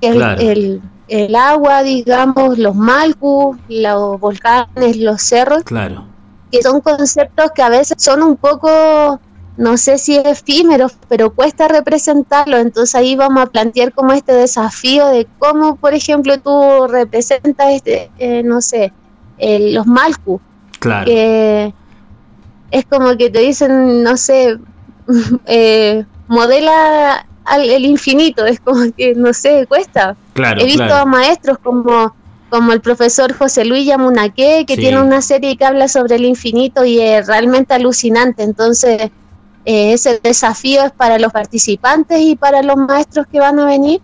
el, 0.00 0.82
el, 1.08 1.34
agua, 1.36 1.82
digamos, 1.82 2.58
los 2.58 2.74
malcus, 2.74 3.56
los 3.68 4.18
volcanes, 4.18 4.96
los 4.96 5.22
cerros. 5.22 5.62
Claro. 5.62 6.06
Que 6.50 6.60
son 6.62 6.80
conceptos 6.80 7.52
que 7.54 7.62
a 7.62 7.68
veces 7.68 7.96
son 8.00 8.22
un 8.22 8.36
poco, 8.36 9.20
no 9.56 9.76
sé 9.76 9.98
si 9.98 10.16
efímeros, 10.16 10.96
pero 11.08 11.32
cuesta 11.34 11.68
representarlo. 11.68 12.58
Entonces 12.58 12.94
ahí 12.96 13.14
vamos 13.14 13.44
a 13.44 13.46
plantear 13.46 13.92
como 13.92 14.12
este 14.12 14.32
desafío 14.32 15.06
de 15.06 15.26
cómo, 15.38 15.76
por 15.76 15.94
ejemplo, 15.94 16.38
tú 16.40 16.86
representas, 16.88 17.70
este, 17.70 18.10
eh, 18.18 18.42
no 18.42 18.60
sé, 18.60 18.92
los 19.38 19.86
malcus. 19.86 20.40
Claro. 20.80 21.06
Que, 21.06 21.72
es 22.72 22.84
como 22.86 23.16
que 23.16 23.30
te 23.30 23.38
dicen, 23.38 24.02
no 24.02 24.16
sé, 24.16 24.58
eh, 25.46 26.04
modela 26.26 27.24
el 27.52 27.84
infinito, 27.84 28.46
es 28.46 28.60
como 28.60 28.92
que, 28.96 29.14
no 29.14 29.32
sé, 29.32 29.66
cuesta. 29.66 30.16
He 30.34 30.64
visto 30.64 30.94
a 30.94 31.04
maestros 31.04 31.58
como, 31.58 32.14
como 32.48 32.72
el 32.72 32.80
profesor 32.80 33.32
José 33.36 33.64
Luis 33.64 33.86
Yamunaque, 33.86 34.64
que 34.66 34.76
tiene 34.76 35.00
una 35.00 35.20
serie 35.22 35.56
que 35.56 35.64
habla 35.64 35.88
sobre 35.88 36.16
el 36.16 36.24
infinito 36.24 36.84
y 36.84 37.00
es 37.00 37.26
realmente 37.26 37.74
alucinante. 37.74 38.42
Entonces, 38.42 39.10
eh, 39.64 39.92
ese 39.92 40.20
desafío 40.22 40.84
es 40.84 40.92
para 40.92 41.18
los 41.18 41.32
participantes 41.32 42.20
y 42.20 42.36
para 42.36 42.62
los 42.62 42.76
maestros 42.76 43.26
que 43.30 43.40
van 43.40 43.58
a 43.58 43.66
venir 43.66 44.00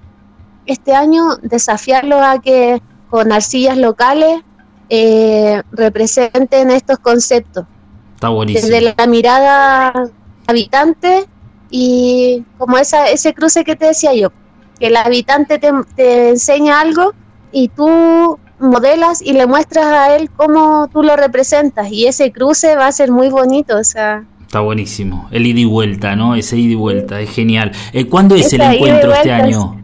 este 0.66 0.94
año, 0.94 1.36
desafiarlos 1.42 2.20
a 2.22 2.38
que 2.38 2.80
con 3.08 3.32
arcillas 3.32 3.76
locales 3.76 4.42
eh, 4.88 5.62
representen 5.72 6.70
estos 6.70 6.98
conceptos. 6.98 7.66
Está 8.14 8.28
buenísimo. 8.28 8.68
Desde 8.68 8.94
la 8.96 9.06
mirada 9.06 10.10
habitante 10.46 11.26
y 11.70 12.44
como 12.58 12.76
esa, 12.78 13.08
ese 13.08 13.32
cruce 13.34 13.64
que 13.64 13.76
te 13.76 13.86
decía 13.86 14.14
yo, 14.14 14.30
que 14.78 14.88
el 14.88 14.96
habitante 14.96 15.58
te, 15.58 16.28
enseña 16.28 16.80
algo 16.80 17.12
y 17.52 17.68
tú 17.68 18.38
modelas 18.58 19.22
y 19.22 19.32
le 19.32 19.46
muestras 19.46 19.86
a 19.86 20.16
él 20.16 20.30
cómo 20.36 20.88
tú 20.92 21.02
lo 21.02 21.16
representas 21.16 21.90
y 21.90 22.06
ese 22.06 22.32
cruce 22.32 22.76
va 22.76 22.86
a 22.86 22.92
ser 22.92 23.10
muy 23.10 23.28
bonito, 23.28 23.76
o 23.78 23.84
sea... 23.84 24.24
Está 24.42 24.60
buenísimo, 24.60 25.28
el 25.30 25.46
ida 25.46 25.60
y 25.60 25.64
vuelta, 25.64 26.16
¿no? 26.16 26.34
Ese 26.34 26.56
ida 26.56 26.72
y 26.72 26.76
vuelta, 26.76 27.20
es 27.20 27.30
genial. 27.30 27.70
Eh, 27.92 28.06
¿Cuándo 28.06 28.34
es 28.34 28.52
el 28.52 28.60
encuentro 28.60 29.12
este 29.12 29.32
año? 29.32 29.80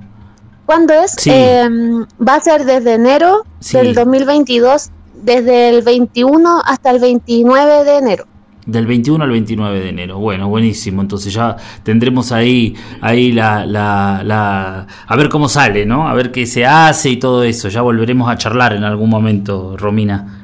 ¿Cuándo 0.67 0.93
es? 0.95 1.15
Em, 1.27 2.05
va 2.27 2.35
a 2.35 2.41
ser 2.41 2.65
desde 2.65 2.95
enero 2.95 3.45
del 3.73 3.95
2022 3.95 4.91
desde 5.15 5.71
el 5.71 5.83
21 5.83 6.63
hasta 6.65 6.91
el 6.91 7.01
29 7.01 7.85
de 7.85 7.97
enero. 7.97 8.27
Del 8.67 8.87
21 8.87 9.23
al 9.23 9.31
29 9.31 9.81
de 9.81 9.89
enero. 9.89 10.19
Bueno, 10.19 10.49
buenísimo. 10.49 11.01
Entonces 11.01 11.33
ya 11.33 11.57
tendremos 11.85 12.33
ahí, 12.33 12.75
ahí 13.01 13.31
la, 13.31 13.65
la, 13.65 14.23
la, 14.25 14.87
a 15.07 15.17
ver 15.17 15.29
cómo 15.29 15.49
sale, 15.49 15.87
¿no? 15.87 16.09
A 16.09 16.15
ver 16.15 16.33
qué 16.33 16.47
se 16.47 16.67
hace 16.67 17.11
y 17.11 17.17
todo 17.17 17.45
eso. 17.45 17.69
Ya 17.69 17.83
volveremos 17.83 18.29
a 18.29 18.37
charlar 18.37 18.73
en 18.73 18.83
algún 18.83 19.09
momento, 19.09 19.77
Romina. 19.77 20.43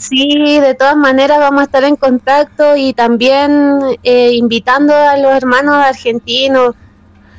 Sí, 0.00 0.58
de 0.60 0.74
todas 0.74 0.96
maneras 0.96 1.38
vamos 1.38 1.60
a 1.60 1.64
estar 1.64 1.84
en 1.84 1.94
contacto 1.94 2.74
y 2.74 2.94
también 2.94 3.78
eh, 4.02 4.32
invitando 4.32 4.94
a 4.94 5.18
los 5.18 5.30
hermanos 5.32 5.74
argentinos 5.74 6.74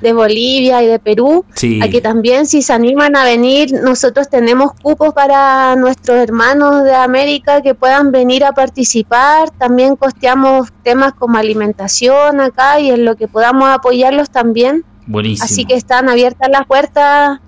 de 0.01 0.13
Bolivia 0.13 0.81
y 0.83 0.87
de 0.87 0.99
Perú, 0.99 1.45
a 1.81 1.87
que 1.87 2.01
también 2.01 2.45
si 2.45 2.61
se 2.61 2.73
animan 2.73 3.15
a 3.15 3.23
venir, 3.23 3.71
nosotros 3.73 4.29
tenemos 4.29 4.71
cupos 4.81 5.13
para 5.13 5.75
nuestros 5.75 6.17
hermanos 6.17 6.83
de 6.83 6.93
América 6.93 7.61
que 7.61 7.75
puedan 7.75 8.11
venir 8.11 8.43
a 8.43 8.51
participar, 8.51 9.49
también 9.51 9.95
costeamos 9.95 10.69
temas 10.83 11.13
como 11.13 11.37
alimentación 11.37 12.41
acá 12.41 12.79
y 12.79 12.89
en 12.89 13.05
lo 13.05 13.15
que 13.15 13.27
podamos 13.27 13.69
apoyarlos 13.69 14.29
también. 14.29 14.83
Buenísimo. 15.05 15.45
Así 15.45 15.65
que 15.65 15.75
están 15.75 16.09
abiertas 16.09 16.49
las 16.49 16.65
puertas 16.65 17.39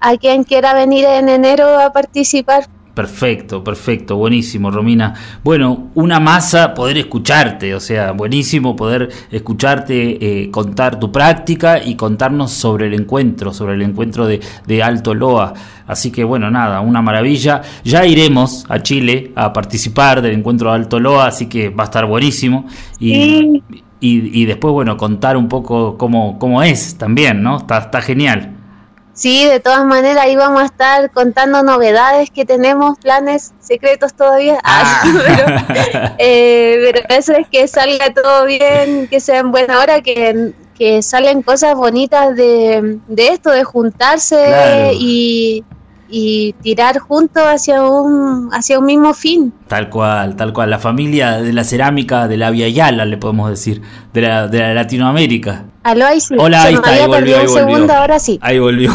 a 0.00 0.16
quien 0.16 0.44
quiera 0.44 0.74
venir 0.74 1.04
en 1.04 1.28
enero 1.28 1.78
a 1.78 1.92
participar. 1.92 2.66
Perfecto, 3.00 3.64
perfecto, 3.64 4.16
buenísimo, 4.18 4.70
Romina. 4.70 5.14
Bueno, 5.42 5.88
una 5.94 6.20
masa 6.20 6.74
poder 6.74 6.98
escucharte, 6.98 7.74
o 7.74 7.80
sea, 7.80 8.12
buenísimo 8.12 8.76
poder 8.76 9.08
escucharte 9.30 10.42
eh, 10.42 10.50
contar 10.50 11.00
tu 11.00 11.10
práctica 11.10 11.82
y 11.82 11.94
contarnos 11.94 12.50
sobre 12.50 12.88
el 12.88 12.92
encuentro, 12.92 13.54
sobre 13.54 13.72
el 13.72 13.80
encuentro 13.80 14.26
de, 14.26 14.82
Alto 14.82 15.14
Loa. 15.14 15.54
Así 15.86 16.10
que 16.10 16.24
bueno, 16.24 16.50
nada, 16.50 16.82
una 16.82 17.00
maravilla. 17.00 17.62
Ya 17.84 18.04
iremos 18.04 18.66
a 18.68 18.80
Chile 18.80 19.32
a 19.34 19.50
participar 19.54 20.20
del 20.20 20.34
encuentro 20.34 20.68
de 20.68 20.76
Alto 20.76 21.00
Loa, 21.00 21.28
así 21.28 21.46
que 21.46 21.70
va 21.70 21.84
a 21.84 21.86
estar 21.86 22.04
buenísimo. 22.04 22.66
Y, 22.98 23.62
y, 23.98 24.44
después, 24.44 24.72
bueno, 24.74 24.98
contar 24.98 25.38
un 25.38 25.48
poco 25.48 25.96
cómo, 25.96 26.38
cómo 26.38 26.62
es 26.62 26.98
también, 26.98 27.42
¿no? 27.42 27.56
Está, 27.56 27.78
está 27.78 28.02
genial. 28.02 28.59
Sí, 29.20 29.44
de 29.44 29.60
todas 29.60 29.84
maneras 29.84 30.24
ahí 30.24 30.34
vamos 30.34 30.62
a 30.62 30.64
estar 30.64 31.10
contando 31.10 31.62
novedades 31.62 32.30
que 32.30 32.46
tenemos, 32.46 32.98
planes 33.00 33.52
secretos 33.60 34.14
todavía. 34.14 34.58
Ah. 34.64 35.02
Eh, 36.18 36.90
pero, 36.92 37.18
eso 37.18 37.32
es 37.32 37.46
que 37.48 37.66
salga 37.68 38.12
todo 38.14 38.46
bien, 38.46 39.08
que 39.08 39.20
sea 39.20 39.38
en 39.38 39.50
buena 39.50 39.78
hora, 39.78 40.00
que, 40.00 40.52
que 40.74 41.02
salen 41.02 41.42
cosas 41.42 41.74
bonitas 41.74 42.34
de, 42.34 42.98
de 43.08 43.28
esto, 43.28 43.50
de 43.50 43.64
juntarse 43.64 44.92
y 44.94 45.64
y 46.10 46.54
tirar 46.62 46.98
juntos 46.98 47.42
hacia 47.44 47.82
un, 47.84 48.48
hacia 48.52 48.78
un 48.78 48.86
mismo 48.86 49.14
fin. 49.14 49.52
Tal 49.68 49.88
cual, 49.88 50.36
tal 50.36 50.52
cual. 50.52 50.70
La 50.70 50.78
familia 50.78 51.40
de 51.40 51.52
la 51.52 51.64
cerámica 51.64 52.28
de 52.28 52.36
la 52.36 52.50
Via 52.50 52.68
Yala, 52.68 53.04
le 53.04 53.16
podemos 53.16 53.50
decir, 53.50 53.80
de 54.12 54.20
la, 54.20 54.48
de 54.48 54.58
la 54.60 54.74
Latinoamérica. 54.74 55.64
Aló, 55.82 56.06
ahí 56.06 56.20
sí. 56.20 56.34
Hola, 56.38 56.64
ahí 56.64 56.74
está, 56.74 56.90
ahí 56.90 57.06
volvió, 57.06 57.38
ahí 57.38 57.46
volvió. 57.46 57.94
ahora 57.94 58.18
sí. 58.18 58.38
Ahí 58.42 58.58
volvió. 58.58 58.92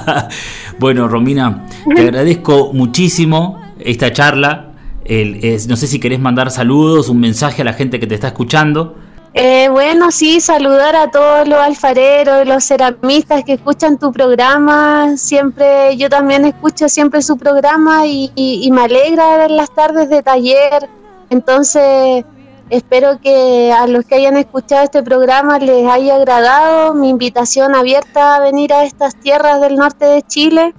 bueno, 0.78 1.08
Romina, 1.08 1.66
te 1.94 2.02
agradezco 2.08 2.72
muchísimo 2.72 3.62
esta 3.78 4.12
charla. 4.12 4.72
El, 5.04 5.40
no 5.68 5.76
sé 5.76 5.86
si 5.86 5.98
querés 5.98 6.20
mandar 6.20 6.50
saludos, 6.50 7.08
un 7.08 7.18
mensaje 7.18 7.62
a 7.62 7.64
la 7.64 7.72
gente 7.72 7.98
que 7.98 8.06
te 8.06 8.14
está 8.14 8.28
escuchando. 8.28 8.96
Eh, 9.34 9.68
bueno, 9.70 10.10
sí, 10.10 10.40
saludar 10.40 10.94
a 10.94 11.10
todos 11.10 11.48
los 11.48 11.58
alfareros, 11.58 12.46
los 12.46 12.64
ceramistas 12.64 13.44
que 13.44 13.54
escuchan 13.54 13.98
tu 13.98 14.12
programa. 14.12 15.16
Siempre, 15.16 15.96
yo 15.96 16.10
también 16.10 16.44
escucho 16.44 16.88
siempre 16.88 17.22
su 17.22 17.38
programa 17.38 18.06
y, 18.06 18.68
me 18.70 18.82
alegra 18.82 19.38
ver 19.38 19.50
las 19.50 19.74
tardes 19.74 20.10
de 20.10 20.22
taller. 20.22 20.88
Entonces, 21.30 22.24
Espero 22.70 23.20
que 23.20 23.70
a 23.70 23.86
los 23.86 24.06
que 24.06 24.14
hayan 24.14 24.38
escuchado 24.38 24.82
este 24.82 25.02
programa 25.02 25.58
les 25.58 25.86
haya 25.86 26.14
agradado 26.14 26.94
mi 26.94 27.10
invitación 27.10 27.74
abierta 27.74 28.36
a 28.36 28.40
venir 28.40 28.72
a 28.72 28.84
estas 28.84 29.14
tierras 29.14 29.60
del 29.60 29.76
norte 29.76 30.06
de 30.06 30.22
Chile. 30.22 30.72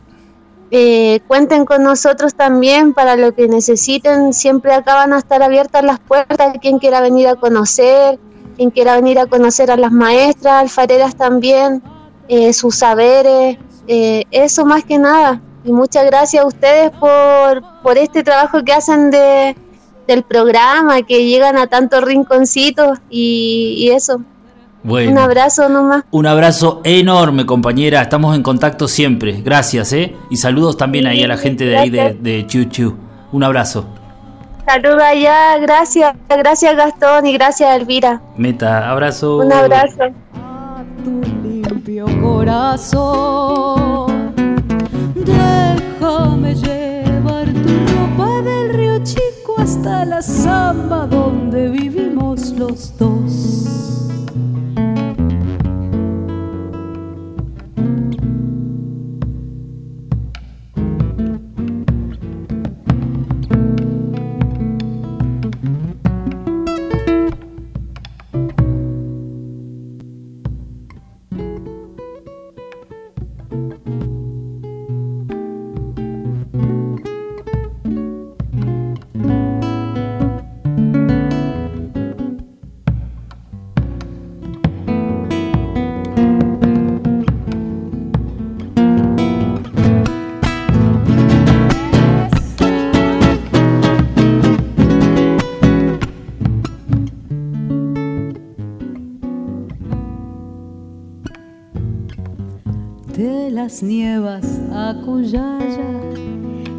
Eh, 0.72 1.20
cuenten 1.28 1.66
con 1.66 1.84
nosotros 1.84 2.34
también 2.34 2.96
para 2.96 3.16
lo 3.16 3.36
que 3.36 3.48
necesiten. 3.48 4.34
Siempre 4.34 4.74
acá 4.74 4.96
van 4.96 5.14
a 5.14 5.20
estar 5.20 5.44
abiertas 5.44 5.84
las 5.84 6.00
puertas. 6.00 6.58
Quien 6.60 6.80
quiera 6.80 7.00
venir 7.00 7.28
a 7.28 7.36
conocer, 7.36 8.18
quien 8.56 8.70
quiera 8.70 8.96
venir 8.96 9.20
a 9.20 9.26
conocer 9.26 9.72
a 9.72 9.78
las 9.78 9.92
maestras, 9.92 10.62
alfareras 10.62 11.16
también, 11.16 11.82
eh, 12.28 12.54
sus 12.54 12.76
saberes. 12.76 13.58
Eh, 13.88 14.24
eso 14.32 14.66
más 14.66 14.84
que 14.84 14.98
nada. 14.98 15.42
Y 15.66 15.72
muchas 15.72 16.06
gracias 16.06 16.44
a 16.44 16.48
ustedes 16.48 16.92
por, 16.92 17.64
por 17.82 17.98
este 17.98 18.24
trabajo 18.24 18.64
que 18.64 18.74
hacen 18.74 19.12
de, 19.12 19.56
del 20.08 20.24
programa, 20.24 21.02
que 21.02 21.26
llegan 21.26 21.58
a 21.58 21.68
tantos 21.68 22.04
rinconcitos 22.04 23.00
y, 23.10 23.90
eso. 23.94 24.22
un 24.84 25.18
abrazo 25.18 25.70
nomás. 25.70 26.04
Un 26.12 26.28
abrazo 26.28 26.82
enorme, 26.84 27.46
compañera. 27.46 28.02
Estamos 28.02 28.36
en 28.36 28.44
contacto 28.44 28.88
siempre. 28.88 29.42
Gracias, 29.42 29.94
¿eh? 29.94 30.16
Y 30.30 30.38
saludos 30.38 30.78
también 30.78 31.08
ahí 31.08 31.24
a 31.24 31.28
la 31.28 31.38
gente 31.38 31.66
de 31.66 31.78
ahí 31.78 31.90
de, 31.90 32.14
de 32.14 32.46
Chu 32.48 32.66
Chu. 32.66 32.98
Un 33.32 33.44
abrazo. 33.44 33.86
Saludos 34.66 35.02
allá, 35.04 35.58
gracias, 35.58 36.16
gracias 36.30 36.76
Gastón 36.76 37.26
y 37.26 37.34
gracias 37.34 37.76
Elvira. 37.76 38.22
Meta, 38.38 38.90
abrazo. 38.90 39.38
Un 39.38 39.52
abrazo. 39.52 40.04
A 40.36 40.84
tu 41.04 41.22
limpio 41.44 42.06
corazón, 42.22 43.54
déjame 45.16 46.56
llevar 46.56 47.46
tu 47.46 47.86
ropa 47.94 48.42
del 48.42 48.74
río 48.74 49.04
Chico 49.04 49.56
hasta 49.58 50.06
la 50.06 50.22
samba 50.22 51.08
donde 51.08 51.70
vivimos 51.70 52.52
los 52.52 52.98
dos. 52.98 54.03
Nievas 103.64 104.44
a 104.74 104.94
Cuyaya, 105.06 106.02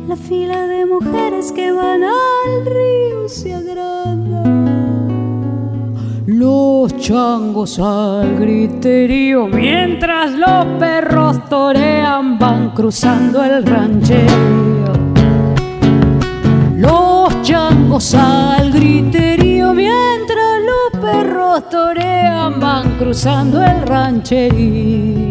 la 0.06 0.16
fila 0.16 0.66
de 0.66 0.84
mujeres 0.84 1.50
que 1.50 1.72
van 1.72 2.02
al 2.02 2.66
río 2.66 3.26
se 3.26 3.54
agranda. 3.54 4.42
Los 6.26 6.94
changos 6.98 7.78
al 7.78 8.38
griterío 8.38 9.46
mientras 9.46 10.32
los 10.32 10.66
perros 10.78 11.48
torean 11.48 12.38
van 12.38 12.70
cruzando 12.72 13.42
el 13.42 13.64
ranchero. 13.64 14.92
Los 16.76 17.40
changos 17.40 18.14
al 18.14 18.70
griterío 18.70 19.72
mientras 19.72 20.60
los 20.60 21.00
perros 21.00 21.66
torean 21.70 22.60
van 22.60 22.98
cruzando 22.98 23.62
el 23.62 23.80
rancherío. 23.86 25.23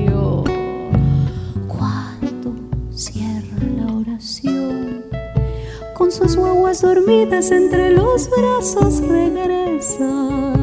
Sus 6.14 6.36
guaguas 6.36 6.82
dormidas 6.82 7.50
entre 7.50 7.90
los 7.90 8.30
brazos 8.30 9.02
regresan. 9.02 10.54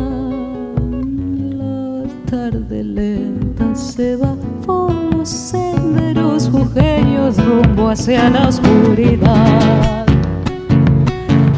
La 1.58 2.04
tarde 2.30 2.84
lenta 2.84 3.74
se 3.74 4.14
va 4.14 4.36
por 4.64 4.92
los 4.92 5.28
senderos 5.28 6.48
jujeños 6.50 7.44
rumbo 7.44 7.88
hacia 7.88 8.30
la 8.30 8.46
oscuridad. 8.48 10.06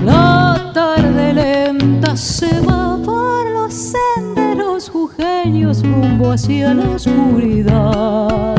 La 0.06 0.70
tarde 0.72 1.34
lenta 1.34 2.16
se 2.16 2.60
va 2.62 2.96
por 3.04 3.50
los 3.50 3.74
senderos 3.74 4.88
jujeños 4.88 5.82
rumbo 5.82 6.32
hacia 6.32 6.72
la 6.72 6.88
oscuridad. 6.88 8.56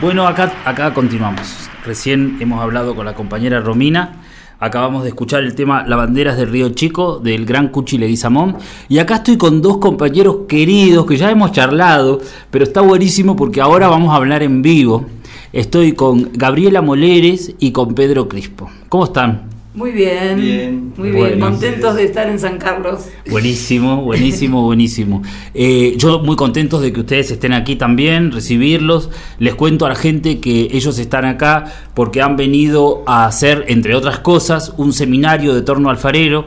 Bueno, 0.00 0.26
acá, 0.26 0.92
continuamos. 0.94 1.68
Recién 1.84 2.36
hemos 2.40 2.60
hablado 2.60 2.94
con 2.94 3.06
la 3.06 3.14
compañera 3.14 3.60
Romina 3.60 4.20
Acabamos 4.58 5.02
de 5.02 5.10
escuchar 5.10 5.42
el 5.42 5.54
tema 5.54 5.86
Lavanderas 5.86 6.38
del 6.38 6.48
Río 6.48 6.70
Chico 6.70 7.18
del 7.18 7.44
gran 7.44 7.68
Cuchi 7.68 7.98
Leguizamón. 7.98 8.56
Y 8.88 8.98
acá 8.98 9.16
estoy 9.16 9.36
con 9.36 9.60
dos 9.60 9.76
compañeros 9.78 10.38
queridos 10.48 11.04
que 11.04 11.18
ya 11.18 11.30
hemos 11.30 11.52
charlado, 11.52 12.20
pero 12.50 12.64
está 12.64 12.80
buenísimo 12.80 13.36
porque 13.36 13.60
ahora 13.60 13.88
vamos 13.88 14.12
a 14.14 14.16
hablar 14.16 14.42
en 14.42 14.62
vivo. 14.62 15.04
Estoy 15.52 15.92
con 15.92 16.30
Gabriela 16.32 16.80
Moleres 16.80 17.54
y 17.58 17.72
con 17.72 17.94
Pedro 17.94 18.28
Crispo. 18.28 18.70
¿Cómo 18.88 19.04
están? 19.04 19.55
Muy 19.76 19.92
bien, 19.92 20.94
muy 20.96 21.10
bien, 21.10 21.38
contentos 21.38 21.96
de 21.96 22.04
estar 22.04 22.26
en 22.30 22.38
San 22.38 22.56
Carlos. 22.56 23.10
Buenísimo, 23.28 24.00
buenísimo, 24.00 24.62
buenísimo. 24.64 25.22
Eh, 25.52 25.96
yo 25.98 26.20
muy 26.20 26.34
contentos 26.34 26.80
de 26.80 26.94
que 26.94 27.00
ustedes 27.00 27.30
estén 27.30 27.52
aquí 27.52 27.76
también, 27.76 28.32
recibirlos. 28.32 29.10
Les 29.38 29.54
cuento 29.54 29.84
a 29.84 29.90
la 29.90 29.94
gente 29.94 30.40
que 30.40 30.70
ellos 30.72 30.98
están 30.98 31.26
acá 31.26 31.64
porque 31.92 32.22
han 32.22 32.38
venido 32.38 33.02
a 33.06 33.26
hacer, 33.26 33.66
entre 33.68 33.94
otras 33.94 34.18
cosas, 34.20 34.72
un 34.78 34.94
seminario 34.94 35.54
de 35.54 35.60
torno 35.60 35.90
alfarero 35.90 36.46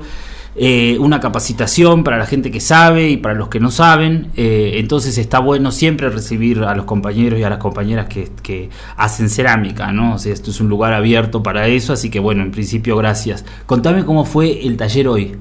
eh, 0.62 0.98
una 1.00 1.22
capacitación 1.22 2.04
para 2.04 2.18
la 2.18 2.26
gente 2.26 2.52
que 2.52 2.60
sabe 2.60 3.10
y 3.10 3.16
para 3.16 3.34
los 3.34 3.48
que 3.48 3.62
no 3.62 3.72
saben. 3.72 4.30
Eh, 4.36 4.74
entonces 4.76 5.18
está 5.18 5.40
bueno 5.40 5.72
siempre 5.72 6.10
recibir 6.10 6.64
a 6.64 6.76
los 6.76 6.84
compañeros 6.84 7.40
y 7.40 7.44
a 7.44 7.50
las 7.50 7.60
compañeras 7.60 8.08
que, 8.08 8.70
hacen 8.98 9.30
cerámica, 9.30 9.94
¿no? 9.94 10.16
O 10.16 10.18
sea, 10.18 10.34
esto 10.34 10.52
es 10.52 10.60
un 10.60 10.68
lugar 10.68 10.92
abierto 10.92 11.42
para 11.42 11.68
eso, 11.68 11.94
así 11.94 12.10
que 12.10 12.20
bueno, 12.20 12.44
en 12.44 12.52
principio 12.52 12.98
gracias. 12.98 13.46
Contame 13.66 14.04
cómo 14.04 14.26
fue 14.26 14.68
el 14.68 14.76
taller 14.76 15.08
hoy. 15.08 15.38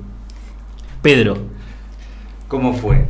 Pedro. 1.02 1.38
¿Cómo 2.46 2.74
fue? 2.74 3.09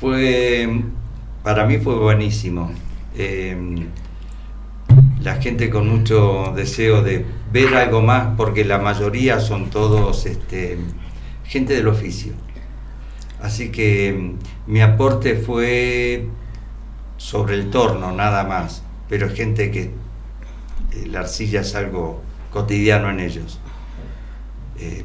Fue, 0.00 0.82
para 1.42 1.66
mí 1.66 1.76
fue 1.76 1.94
buenísimo. 1.96 2.72
Eh, 3.18 3.86
la 5.22 5.36
gente 5.36 5.70
con 5.70 5.88
mucho 5.88 6.52
deseo 6.54 7.02
de 7.02 7.24
ver 7.52 7.74
algo 7.74 8.02
más, 8.02 8.34
porque 8.36 8.64
la 8.64 8.78
mayoría 8.78 9.40
son 9.40 9.70
todos 9.70 10.26
este, 10.26 10.78
gente 11.44 11.74
del 11.74 11.88
oficio. 11.88 12.32
Así 13.42 13.70
que 13.70 14.12
mm, 14.12 14.70
mi 14.72 14.80
aporte 14.80 15.34
fue 15.36 16.28
sobre 17.16 17.54
el 17.54 17.70
torno, 17.70 18.12
nada 18.12 18.44
más, 18.44 18.82
pero 19.08 19.28
gente 19.28 19.70
que 19.70 19.82
eh, 19.82 21.06
la 21.06 21.20
arcilla 21.20 21.60
es 21.60 21.74
algo 21.74 22.22
cotidiano 22.50 23.10
en 23.10 23.20
ellos. 23.20 23.60
Eh, 24.78 25.04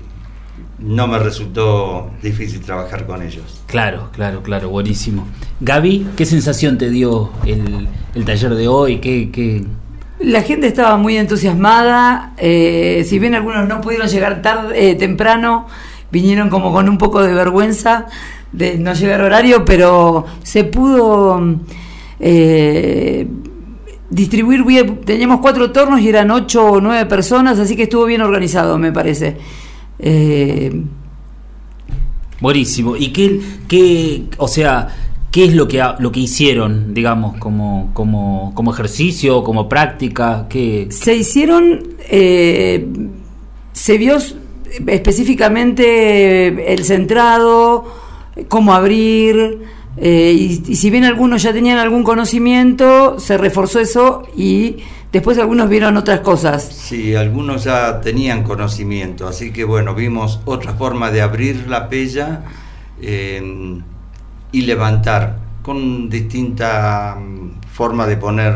no 0.79 1.07
me 1.07 1.19
resultó 1.19 2.11
difícil 2.21 2.61
trabajar 2.61 3.05
con 3.05 3.21
ellos. 3.21 3.61
Claro, 3.67 4.09
claro, 4.13 4.41
claro, 4.43 4.69
buenísimo. 4.69 5.27
Gaby, 5.59 6.07
¿qué 6.15 6.25
sensación 6.25 6.77
te 6.77 6.89
dio 6.89 7.31
el, 7.45 7.87
taller 8.25 8.55
de 8.55 8.67
hoy? 8.67 8.99
¿Qué, 8.99 9.31
qué, 9.31 9.65
la 10.19 10.41
gente 10.41 10.67
estaba 10.67 10.97
muy 10.97 11.17
entusiasmada, 11.17 12.33
eh, 12.37 13.05
si 13.07 13.19
bien 13.19 13.35
algunos 13.35 13.67
no 13.67 13.81
pudieron 13.81 14.07
llegar 14.07 14.41
tarde, 14.41 14.91
eh, 14.91 14.95
temprano, 14.95 15.67
vinieron 16.11 16.49
como 16.49 16.71
con 16.71 16.87
un 16.87 16.97
poco 16.97 17.21
de 17.21 17.33
vergüenza, 17.33 18.05
de 18.51 18.77
no 18.77 18.93
llegar 18.93 19.21
horario, 19.21 19.65
pero 19.65 20.25
se 20.41 20.63
pudo 20.63 21.57
eh, 22.19 23.27
distribuir 24.09 24.63
bien. 24.63 25.01
Teníamos 25.01 25.39
cuatro 25.41 25.71
tornos 25.71 25.99
y 25.99 26.09
eran 26.09 26.31
ocho 26.31 26.65
o 26.65 26.81
nueve 26.81 27.05
personas, 27.05 27.59
así 27.59 27.75
que 27.75 27.83
estuvo 27.83 28.05
bien 28.05 28.21
organizado, 28.21 28.77
me 28.77 28.91
parece. 28.91 29.37
Eh, 29.99 30.83
Buenísimo. 32.39 32.95
¿Y 32.95 33.09
qué, 33.09 33.41
qué, 33.67 34.25
o 34.37 34.47
sea, 34.47 35.04
qué 35.35 35.43
es 35.43 35.53
lo 35.53 35.67
que 35.67 35.83
lo 35.99 36.13
que 36.13 36.21
hicieron, 36.21 36.93
digamos, 36.93 37.35
como, 37.39 37.89
como, 37.91 38.53
como 38.55 38.71
ejercicio, 38.71 39.43
como 39.43 39.67
práctica? 39.67 40.45
¿Qué? 40.49 40.87
Se 40.91 41.13
hicieron, 41.13 41.95
eh, 42.09 42.87
se 43.73 43.97
vio 43.97 44.15
específicamente 44.87 46.71
el 46.71 46.85
centrado, 46.85 47.83
cómo 48.47 48.73
abrir, 48.73 49.59
eh, 49.97 50.31
y, 50.31 50.73
si 50.73 50.89
bien 50.89 51.03
algunos 51.03 51.43
ya 51.43 51.51
tenían 51.51 51.79
algún 51.79 52.03
conocimiento, 52.05 53.19
se 53.19 53.37
reforzó 53.37 53.81
eso 53.81 54.23
y 54.37 54.77
después 55.11 55.37
algunos 55.37 55.67
vieron 55.67 55.97
otras 55.97 56.21
cosas. 56.21 56.63
Sí, 56.63 57.13
algunos 57.13 57.65
ya 57.65 57.99
tenían 57.99 58.43
conocimiento, 58.43 59.27
así 59.27 59.51
que 59.51 59.65
bueno, 59.65 59.95
vimos 59.95 60.39
otra 60.45 60.75
forma 60.75 61.11
de 61.11 61.21
abrir 61.21 61.67
la 61.67 61.89
pella 61.89 62.43
eh, 63.01 63.81
y 64.55 64.61
levantar 64.61 65.37
con 65.61 66.09
distinta 66.09 67.17
mm, 67.19 67.67
forma 67.73 68.07
de 68.07 68.15
poner 68.15 68.55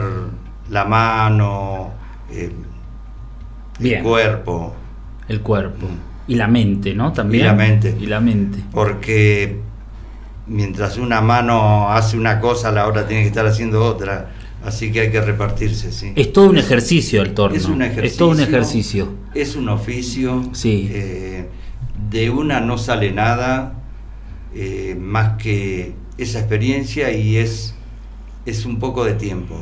la 0.70 0.86
mano, 0.86 1.92
eh, 2.32 2.50
el 3.82 4.02
cuerpo. 4.02 4.74
El 5.28 5.42
cuerpo. 5.42 5.88
Y 6.26 6.36
la 6.36 6.48
mente, 6.48 6.96
¿no? 6.96 7.12
También. 7.12 7.44
Y 7.44 7.48
la 7.48 7.54
mente. 7.54 7.98
Y 8.00 8.06
la 8.06 8.22
mente. 8.22 8.60
Porque 8.72 9.60
mientras 10.48 10.98
una 10.98 11.20
mano 11.20 11.92
hace 11.92 12.18
una 12.18 12.40
cosa, 12.40 12.72
la 12.72 12.88
otra 12.88 13.06
tiene 13.06 13.24
que 13.24 13.28
estar 13.28 13.46
haciendo 13.46 13.84
otra. 13.84 14.30
Así 14.64 14.94
que 14.94 15.02
hay 15.02 15.12
que 15.12 15.20
repartirse, 15.20 15.92
sí. 15.92 16.14
Es 16.16 16.32
todo 16.32 16.50
un 16.50 16.58
ejercicio 16.58 17.22
el 17.22 17.34
torno. 17.34 17.58
Es 17.58 17.66
un 17.66 17.82
ejercicio. 17.82 18.06
Es 18.06 18.16
todo 18.16 18.30
un 18.30 18.40
ejercicio. 18.40 19.14
Es 19.34 19.58
un 19.58 19.68
oficio. 19.68 20.50
Sí. 20.54 20.90
Eh, 20.94 21.50
de 22.10 22.30
una 22.30 22.62
no 22.62 22.78
sale 22.78 23.12
nada 23.12 23.79
eh, 24.54 24.96
más 25.00 25.42
que 25.42 25.94
esa 26.18 26.40
experiencia 26.40 27.12
y 27.12 27.38
es, 27.38 27.76
es 28.46 28.66
un 28.66 28.80
poco 28.80 29.06
de 29.06 29.14
tiempo. 29.14 29.56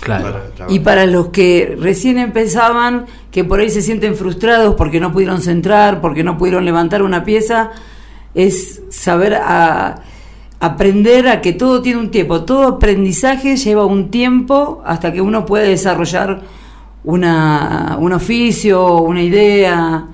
Claro. 0.00 0.42
y 0.68 0.80
para 0.80 1.06
los 1.06 1.28
que 1.28 1.76
recién 1.80 2.18
empezaban, 2.18 3.06
que 3.30 3.42
por 3.44 3.60
ahí 3.60 3.70
se 3.70 3.80
sienten 3.80 4.16
frustrados 4.16 4.74
porque 4.74 5.00
no 5.00 5.12
pudieron 5.12 5.40
centrar, 5.40 6.00
porque 6.02 6.22
no 6.22 6.36
pudieron 6.36 6.64
levantar 6.64 7.02
una 7.02 7.24
pieza, 7.24 7.70
es 8.34 8.82
saber 8.90 9.34
a, 9.34 10.02
aprender 10.60 11.28
a 11.28 11.40
que 11.40 11.52
todo 11.52 11.80
tiene 11.80 12.00
un 12.00 12.10
tiempo, 12.10 12.44
todo 12.44 12.68
aprendizaje 12.68 13.56
lleva 13.56 13.86
un 13.86 14.10
tiempo 14.10 14.82
hasta 14.84 15.12
que 15.12 15.20
uno 15.20 15.46
puede 15.46 15.68
desarrollar 15.68 16.42
una, 17.02 17.96
un 17.98 18.12
oficio, 18.12 18.96
una 19.02 19.22
idea, 19.22 20.06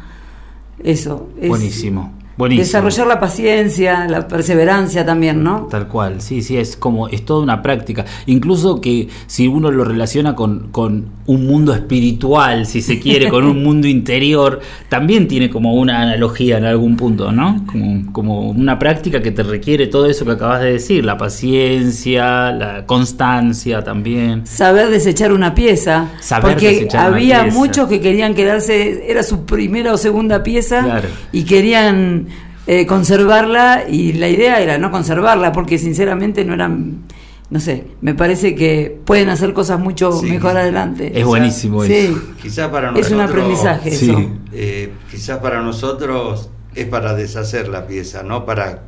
eso. 0.83 1.29
Buenísimo. 1.47 2.20
Desarrollar 2.49 3.07
la 3.07 3.21
paciencia, 3.21 4.07
la 4.09 4.27
perseverancia 4.27 5.05
también, 5.05 5.43
¿no? 5.43 5.69
Tal 5.71 5.89
cual, 5.89 6.21
sí, 6.21 6.43
sí, 6.43 6.57
es 6.57 6.77
como, 6.77 7.09
es 7.09 7.25
toda 7.25 7.43
una 7.43 7.63
práctica. 7.63 8.05
Incluso 8.27 8.81
que 8.81 9.09
si 9.27 9.47
uno 9.47 9.71
lo 9.71 9.85
relaciona 9.85 10.35
con, 10.35 10.69
con 10.71 11.07
un 11.27 11.47
mundo 11.47 11.73
espiritual, 11.73 12.67
si 12.67 12.83
se 12.83 12.99
quiere, 12.99 13.29
con 13.29 13.45
un 13.45 13.63
mundo 13.63 13.87
interior, 13.87 14.61
también 14.89 15.29
tiene 15.29 15.51
como 15.51 15.75
una 15.75 16.03
analogía 16.03 16.59
en 16.59 16.65
algún 16.65 16.97
punto, 16.97 17.31
¿no? 17.31 17.65
Como, 17.67 18.13
como 18.13 18.51
una 18.51 18.79
práctica 18.79 19.23
que 19.23 19.31
te 19.31 19.43
requiere 19.43 19.87
todo 19.87 20.07
eso 20.07 20.25
que 20.25 20.33
acabas 20.33 20.63
de 20.63 20.73
decir, 20.73 21.05
la 21.05 21.17
paciencia, 21.19 22.53
la 22.53 22.87
constancia 22.87 23.85
también. 23.85 24.47
Saber 24.47 24.89
desechar 24.89 25.33
una 25.33 25.55
pieza. 25.55 26.09
Saber 26.21 26.53
porque 26.53 26.89
había 26.97 27.45
muchos 27.47 27.89
que 27.89 28.01
querían 28.01 28.35
quedarse, 28.35 29.11
era 29.11 29.23
su 29.23 29.45
primera 29.45 29.93
o 29.93 29.97
segunda 29.97 30.43
pieza 30.43 31.03
y 31.33 31.45
querían 31.45 32.30
eh, 32.73 32.87
conservarla 32.87 33.87
y 33.89 34.13
la 34.13 34.29
idea 34.29 34.61
era 34.61 34.79
no 34.79 34.93
conservarla 34.93 35.51
porque 35.51 35.77
sinceramente 35.77 36.45
no 36.45 36.55
eran 36.55 37.03
no 37.51 37.59
sé, 37.59 37.89
me 38.01 38.15
parece 38.15 38.55
que 38.55 38.97
pueden 39.05 39.29
hacer 39.29 39.53
cosas 39.55 39.81
mucho 39.81 40.23
mejor 40.23 40.57
adelante. 40.57 41.19
Es 41.19 41.27
buenísimo 41.27 41.83
eso. 41.83 42.23
Quizás 42.41 42.69
para 42.69 42.93
nosotros, 42.93 43.07
es 43.09 43.13
un 43.13 43.21
aprendizaje 43.23 43.89
eso. 43.89 44.31
Eh, 44.53 44.93
quizás 45.11 45.39
para 45.39 45.63
nosotros 45.63 46.51
es 46.77 46.87
para 46.87 47.15
deshacer 47.15 47.67
la 47.67 47.89
pieza, 47.89 48.23
no 48.23 48.47
para 48.47 48.85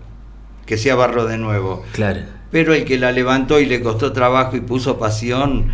que 0.65 0.79
sea 0.79 0.95
barro 0.95 1.25
de 1.25 1.39
nuevo. 1.39 1.83
Claro. 1.91 2.21
Pero 2.53 2.75
el 2.75 2.85
que 2.85 2.99
la 2.99 3.11
levantó 3.11 3.59
y 3.59 3.67
le 3.67 3.83
costó 3.83 4.13
trabajo 4.13 4.55
y 4.55 4.61
puso 4.61 4.97
pasión, 4.97 5.73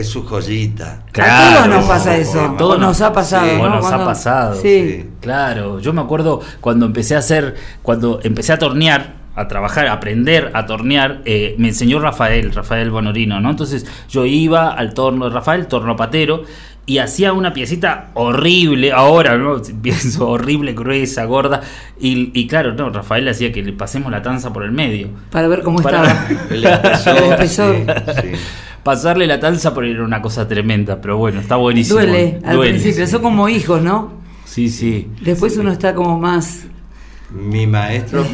es 0.00 0.08
su 0.08 0.24
joyita. 0.24 1.02
a 1.20 1.54
todos 1.54 1.68
nos 1.68 1.84
pasa 1.86 2.16
eso. 2.16 2.54
Todo 2.56 2.78
nos 2.78 3.00
ha 3.00 3.12
pasado. 3.12 3.68
Nos 3.68 3.84
ha 3.90 4.04
pasado. 4.04 4.60
Sí. 4.60 5.10
Claro. 5.20 5.80
Yo 5.80 5.92
me 5.92 6.00
acuerdo 6.00 6.40
cuando 6.60 6.86
empecé 6.86 7.16
a 7.16 7.18
hacer, 7.18 7.56
cuando 7.82 8.20
empecé 8.22 8.52
a 8.52 8.58
tornear, 8.58 9.14
a 9.34 9.48
trabajar, 9.48 9.86
a 9.86 9.92
aprender 9.92 10.50
a 10.54 10.66
tornear, 10.66 11.22
eh, 11.24 11.54
me 11.58 11.68
enseñó 11.68 12.00
Rafael, 12.00 12.52
Rafael 12.52 12.90
Bonorino, 12.90 13.40
¿no? 13.40 13.50
Entonces 13.50 13.86
yo 14.08 14.24
iba 14.24 14.70
al 14.70 14.94
torno 14.94 15.28
de 15.28 15.34
Rafael, 15.34 15.66
torno 15.66 15.96
patero, 15.96 16.44
y 16.88 17.00
hacía 17.00 17.34
una 17.34 17.52
piecita 17.52 18.08
horrible, 18.14 18.92
ahora, 18.92 19.36
¿no? 19.36 19.60
Pienso 19.82 20.26
horrible, 20.26 20.72
gruesa, 20.72 21.26
gorda, 21.26 21.60
y, 22.00 22.46
claro, 22.46 22.72
no, 22.72 22.88
Rafael 22.88 23.28
hacía 23.28 23.52
que 23.52 23.62
le 23.62 23.74
pasemos 23.74 24.10
la 24.10 24.22
tanza 24.22 24.54
por 24.54 24.64
el 24.64 24.72
medio. 24.72 25.10
Para 25.30 25.48
ver 25.48 25.62
cómo 25.62 25.80
estaba. 25.80 26.26
el 26.50 26.64
espesor. 27.32 27.76
Sí, 28.22 28.30
pasarle 28.82 29.26
la 29.26 29.38
talza 29.38 29.74
por 29.74 29.84
era 29.84 30.02
una 30.02 30.22
cosa 30.22 30.48
tremenda, 30.48 30.98
pero 30.98 31.18
bueno, 31.18 31.40
está 31.40 31.56
buenísimo. 31.56 32.00
Duele, 32.00 32.40
al 32.42 32.58
principio, 32.58 33.06
son 33.06 33.20
como 33.20 33.50
hijos, 33.50 33.82
¿no? 33.82 34.12
Sí, 34.46 34.70
sí. 34.70 35.10
Después 35.20 35.58
uno 35.58 35.70
está 35.70 35.94
como 35.94 36.18
más... 36.18 36.64
Mi 37.30 37.66
maestro 37.66 38.24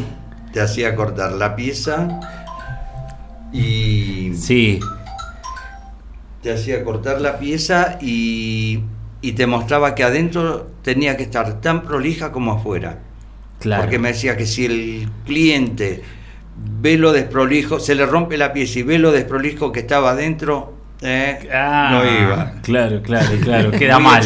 te 0.52 0.60
hacía 0.60 0.94
cortar 0.94 1.32
la 1.32 1.56
pieza 1.56 2.20
y... 3.52 4.32
Sí. 4.36 4.78
Te 6.44 6.52
hacía 6.52 6.84
cortar 6.84 7.22
la 7.22 7.38
pieza 7.38 7.98
y, 8.02 8.80
y 9.22 9.32
te 9.32 9.46
mostraba 9.46 9.94
que 9.94 10.04
adentro 10.04 10.70
tenía 10.82 11.16
que 11.16 11.22
estar 11.22 11.62
tan 11.62 11.82
prolija 11.82 12.32
como 12.32 12.52
afuera. 12.52 12.98
Claro. 13.60 13.82
Porque 13.84 13.98
me 13.98 14.08
decía 14.08 14.36
que 14.36 14.44
si 14.44 14.66
el 14.66 15.08
cliente 15.24 16.02
ve 16.82 16.98
lo 16.98 17.12
desprolijo, 17.12 17.80
se 17.80 17.94
le 17.94 18.04
rompe 18.04 18.36
la 18.36 18.52
pieza 18.52 18.80
y 18.80 18.82
ve 18.82 18.98
lo 18.98 19.10
desprolijo 19.10 19.72
que 19.72 19.80
estaba 19.80 20.10
adentro, 20.10 20.74
eh, 21.00 21.48
ah, 21.50 21.88
no 21.92 22.04
iba. 22.04 22.52
Claro, 22.60 23.00
claro, 23.00 23.38
claro. 23.42 23.70
Queda 23.70 23.98
mal. 23.98 24.22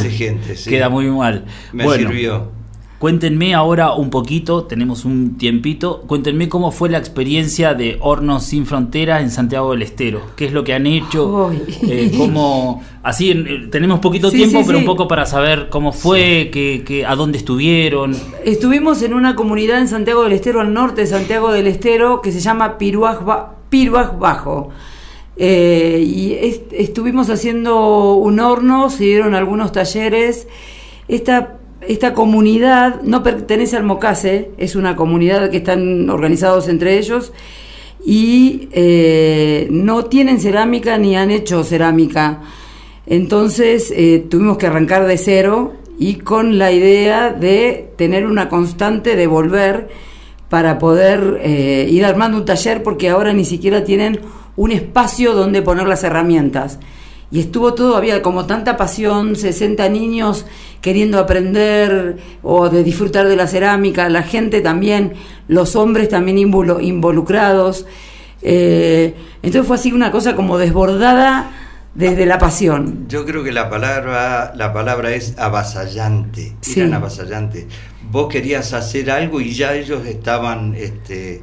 Queda 0.66 0.88
muy 0.88 1.06
mal. 1.06 1.44
Me 1.72 1.88
sirvió. 1.96 2.57
Cuéntenme 2.98 3.54
ahora 3.54 3.92
un 3.92 4.10
poquito, 4.10 4.64
tenemos 4.64 5.04
un 5.04 5.38
tiempito, 5.38 6.02
cuéntenme 6.08 6.48
cómo 6.48 6.72
fue 6.72 6.88
la 6.88 6.98
experiencia 6.98 7.72
de 7.74 7.96
Hornos 8.00 8.42
Sin 8.42 8.66
Fronteras 8.66 9.22
en 9.22 9.30
Santiago 9.30 9.70
del 9.70 9.82
Estero. 9.82 10.20
¿Qué 10.34 10.46
es 10.46 10.52
lo 10.52 10.64
que 10.64 10.74
han 10.74 10.84
hecho? 10.84 11.52
Eh, 11.82 12.12
cómo, 12.16 12.82
así 13.04 13.30
eh, 13.30 13.68
tenemos 13.70 14.00
poquito 14.00 14.32
tiempo, 14.32 14.62
pero 14.66 14.78
un 14.78 14.84
poco 14.84 15.06
para 15.06 15.26
saber 15.26 15.68
cómo 15.70 15.92
fue, 15.92 16.50
que, 16.52 17.04
a 17.06 17.14
dónde 17.14 17.38
estuvieron. 17.38 18.16
Estuvimos 18.44 19.00
en 19.02 19.14
una 19.14 19.36
comunidad 19.36 19.78
en 19.78 19.86
Santiago 19.86 20.24
del 20.24 20.32
Estero, 20.32 20.60
al 20.60 20.74
norte 20.74 21.02
de 21.02 21.06
Santiago 21.06 21.52
del 21.52 21.68
Estero, 21.68 22.20
que 22.20 22.32
se 22.32 22.40
llama 22.40 22.78
Piruaj, 22.78 23.22
Bajo. 24.18 24.70
Eh, 25.36 26.02
y 26.04 26.36
estuvimos 26.72 27.30
haciendo 27.30 28.14
un 28.14 28.40
horno, 28.40 28.90
se 28.90 29.04
dieron 29.04 29.36
algunos 29.36 29.70
talleres. 29.70 30.48
Esta 31.06 31.58
esta 31.88 32.12
comunidad 32.12 33.00
no 33.02 33.22
pertenece 33.22 33.76
al 33.76 33.84
Mocase, 33.84 34.50
es 34.58 34.76
una 34.76 34.94
comunidad 34.94 35.50
que 35.50 35.56
están 35.56 36.10
organizados 36.10 36.68
entre 36.68 36.98
ellos 36.98 37.32
y 38.04 38.68
eh, 38.72 39.68
no 39.70 40.04
tienen 40.04 40.38
cerámica 40.38 40.98
ni 40.98 41.16
han 41.16 41.30
hecho 41.30 41.64
cerámica. 41.64 42.42
Entonces 43.06 43.90
eh, 43.96 44.24
tuvimos 44.28 44.58
que 44.58 44.66
arrancar 44.66 45.06
de 45.06 45.16
cero 45.16 45.72
y 45.98 46.16
con 46.16 46.58
la 46.58 46.72
idea 46.72 47.30
de 47.30 47.90
tener 47.96 48.26
una 48.26 48.50
constante 48.50 49.16
de 49.16 49.26
volver 49.26 49.88
para 50.50 50.78
poder 50.78 51.40
eh, 51.42 51.88
ir 51.90 52.04
armando 52.04 52.36
un 52.36 52.44
taller 52.44 52.82
porque 52.82 53.08
ahora 53.08 53.32
ni 53.32 53.46
siquiera 53.46 53.82
tienen 53.82 54.20
un 54.56 54.72
espacio 54.72 55.34
donde 55.34 55.62
poner 55.62 55.88
las 55.88 56.04
herramientas 56.04 56.78
y 57.30 57.40
estuvo 57.40 57.74
todo, 57.74 57.96
había 57.96 58.22
como 58.22 58.46
tanta 58.46 58.76
pasión, 58.76 59.36
60 59.36 59.88
niños 59.90 60.46
queriendo 60.80 61.18
aprender 61.18 62.16
o 62.42 62.68
de 62.70 62.82
disfrutar 62.84 63.28
de 63.28 63.36
la 63.36 63.46
cerámica, 63.46 64.08
la 64.08 64.22
gente 64.22 64.60
también, 64.62 65.12
los 65.46 65.76
hombres 65.76 66.08
también 66.08 66.38
involucrados. 66.38 67.84
Eh, 68.42 69.14
entonces 69.42 69.66
fue 69.66 69.76
así 69.76 69.92
una 69.92 70.10
cosa 70.10 70.34
como 70.36 70.58
desbordada 70.58 71.50
desde 71.94 72.26
la 72.26 72.38
pasión. 72.38 73.06
Yo 73.08 73.24
creo 73.26 73.42
que 73.42 73.52
la 73.52 73.68
palabra, 73.68 74.52
la 74.54 74.72
palabra 74.72 75.12
es 75.12 75.36
avasallante. 75.38 76.54
Sí. 76.60 76.80
Eran 76.80 76.94
avasallantes. 76.94 77.66
Vos 78.10 78.28
querías 78.28 78.72
hacer 78.72 79.10
algo 79.10 79.40
y 79.40 79.52
ya 79.52 79.74
ellos 79.74 80.06
estaban 80.06 80.74
este, 80.76 81.42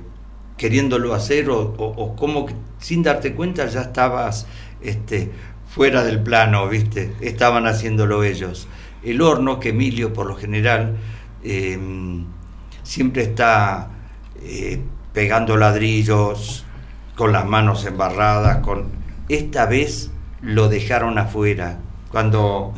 queriéndolo 0.57 1.13
hacer 1.13 1.49
o, 1.49 1.59
o- 1.77 1.93
o 2.03 2.15
como 2.15 2.45
que 2.45 2.53
sin 2.79 3.03
darte 3.03 3.33
cuenta 3.33 3.67
ya 3.67 3.81
estabas 3.81 4.47
este, 4.81 5.29
fuera 5.75 6.05
del 6.05 6.21
plano, 6.21 6.69
¿viste? 6.69 7.13
Estaban 7.19 7.67
haciéndolo 7.67 8.23
ellos. 8.23 8.69
El 9.03 9.21
horno, 9.21 9.59
que 9.59 9.69
Emilio 9.69 10.13
por 10.13 10.25
lo 10.25 10.35
general 10.37 10.95
eh, 11.43 11.77
siempre 12.81 13.23
está 13.23 13.89
eh, 14.41 14.79
pegando 15.11 15.57
ladrillos, 15.57 16.63
con 17.15 17.33
las 17.33 17.45
manos 17.45 17.85
embarradas, 17.85 18.59
con 18.59 18.85
esta 19.27 19.65
vez 19.65 20.11
lo 20.41 20.69
dejaron 20.69 21.17
afuera. 21.17 21.79
Cuando, 22.09 22.73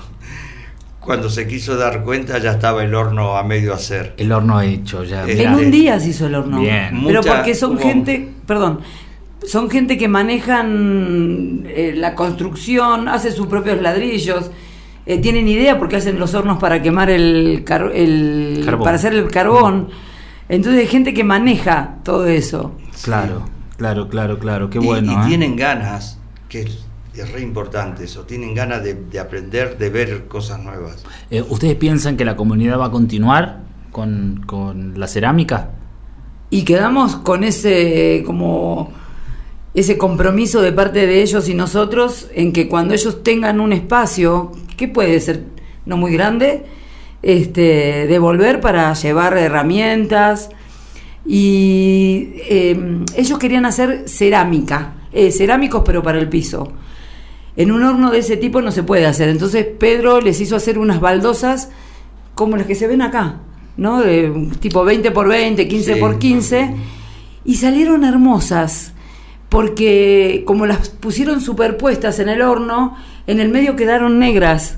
cuando 0.99 1.29
se 1.29 1.47
quiso 1.47 1.77
dar 1.77 2.03
cuenta 2.03 2.39
ya 2.39 2.51
estaba 2.53 2.83
el 2.83 2.95
horno 2.95 3.37
a 3.37 3.43
medio 3.43 3.75
hacer. 3.75 4.15
El 4.17 4.31
horno 4.31 4.59
hecho 4.61 5.03
ya. 5.03 5.21
En 5.21 5.37
mirá. 5.37 5.49
En 5.53 5.55
un 5.65 5.69
día 5.71 5.99
se 5.99 6.09
hizo 6.09 6.25
el 6.25 6.33
horno. 6.33 6.59
Bien. 6.61 6.89
Pero 7.05 7.19
Mucha- 7.21 7.35
porque 7.35 7.53
son 7.53 7.73
hubo- 7.77 7.81
gente, 7.83 8.27
perdón, 8.47 8.79
son 9.45 9.69
gente 9.69 9.97
que 9.97 10.07
manejan 10.07 11.63
eh, 11.67 11.93
la 11.95 12.15
construcción, 12.15 13.07
hacen 13.07 13.33
sus 13.33 13.47
propios 13.47 13.81
ladrillos, 13.81 14.51
eh, 15.05 15.19
tienen 15.19 15.47
idea 15.47 15.77
porque 15.79 15.95
hacen 15.97 16.19
los 16.19 16.33
hornos 16.33 16.57
para 16.57 16.81
quemar 16.81 17.09
el, 17.09 17.63
car- 17.65 17.91
el 17.93 18.61
Carbón. 18.65 18.83
para 18.83 18.95
hacer 18.97 19.13
el 19.13 19.29
carbón. 19.29 19.89
Entonces 20.49 20.81
hay 20.81 20.87
gente 20.87 21.13
que 21.13 21.23
maneja 21.23 21.95
todo 22.03 22.25
eso. 22.27 22.73
Claro, 23.03 23.43
claro, 23.77 24.09
claro, 24.09 24.39
claro. 24.39 24.69
Qué 24.69 24.79
Y- 24.79 24.85
bueno. 24.85 25.11
y, 25.11 25.15
¿eh? 25.15 25.27
tienen 25.27 25.55
ganas, 25.55 26.19
que 26.49 26.61
es, 26.61 26.85
es 27.13 27.31
re 27.31 27.41
importante 27.41 28.03
eso, 28.05 28.23
tienen 28.23 28.53
ganas 28.55 28.83
de, 28.83 28.93
de 28.95 29.19
aprender, 29.19 29.77
de 29.77 29.89
ver 29.89 30.27
cosas 30.27 30.59
nuevas. 30.59 31.03
Eh, 31.29 31.43
¿Ustedes 31.47 31.75
piensan 31.75 32.17
que 32.17 32.25
la 32.25 32.35
comunidad 32.35 32.79
va 32.79 32.85
a 32.87 32.91
continuar 32.91 33.59
con, 33.91 34.43
con 34.45 34.99
la 34.99 35.07
cerámica? 35.07 35.71
Y 36.49 36.63
quedamos 36.63 37.15
con 37.17 37.43
ese 37.43 38.23
como 38.25 38.91
ese 39.79 39.97
compromiso 39.97 40.61
de 40.63 40.71
parte 40.71 41.05
de 41.05 41.21
ellos 41.21 41.47
y 41.49 41.53
nosotros 41.53 42.29
en 42.33 42.51
que 42.51 42.67
cuando 42.67 42.95
ellos 42.95 43.21
tengan 43.23 43.59
un 43.59 43.73
espacio, 43.73 44.51
que 44.75 44.87
puede 44.87 45.19
ser 45.19 45.43
no 45.85 45.97
muy 45.97 46.11
grande, 46.11 46.65
este, 47.21 48.07
devolver 48.07 48.59
para 48.59 48.91
llevar 48.93 49.37
herramientas. 49.37 50.49
Y 51.27 52.29
eh, 52.49 53.03
ellos 53.15 53.37
querían 53.37 53.65
hacer 53.67 54.07
cerámica, 54.07 54.93
eh, 55.11 55.31
cerámicos 55.31 55.83
pero 55.85 56.01
para 56.01 56.17
el 56.19 56.27
piso. 56.27 56.71
En 57.55 57.71
un 57.71 57.83
horno 57.83 58.09
de 58.11 58.19
ese 58.19 58.37
tipo 58.37 58.61
no 58.61 58.71
se 58.71 58.81
puede 58.81 59.05
hacer. 59.05 59.29
Entonces 59.29 59.63
Pedro 59.65 60.21
les 60.21 60.41
hizo 60.41 60.55
hacer 60.55 60.79
unas 60.79 60.99
baldosas 60.99 61.69
como 62.33 62.55
las 62.57 62.65
que 62.65 62.75
se 62.75 62.87
ven 62.87 63.01
acá, 63.03 63.41
¿no? 63.77 64.01
De 64.01 64.49
tipo 64.59 64.83
20 64.83 65.11
por 65.11 65.27
20, 65.27 65.67
15 65.67 65.93
Sí. 65.93 65.99
por 65.99 66.17
15. 66.17 66.73
Y 67.45 67.55
salieron 67.55 68.03
hermosas, 68.03 68.93
porque 69.49 70.43
como 70.45 70.65
las 70.65 70.89
pusieron 70.89 71.41
superpuestas 71.41 72.19
en 72.19 72.29
el 72.29 72.41
horno, 72.41 72.95
en 73.27 73.39
el 73.39 73.49
medio 73.49 73.75
quedaron 73.75 74.19
negras. 74.19 74.77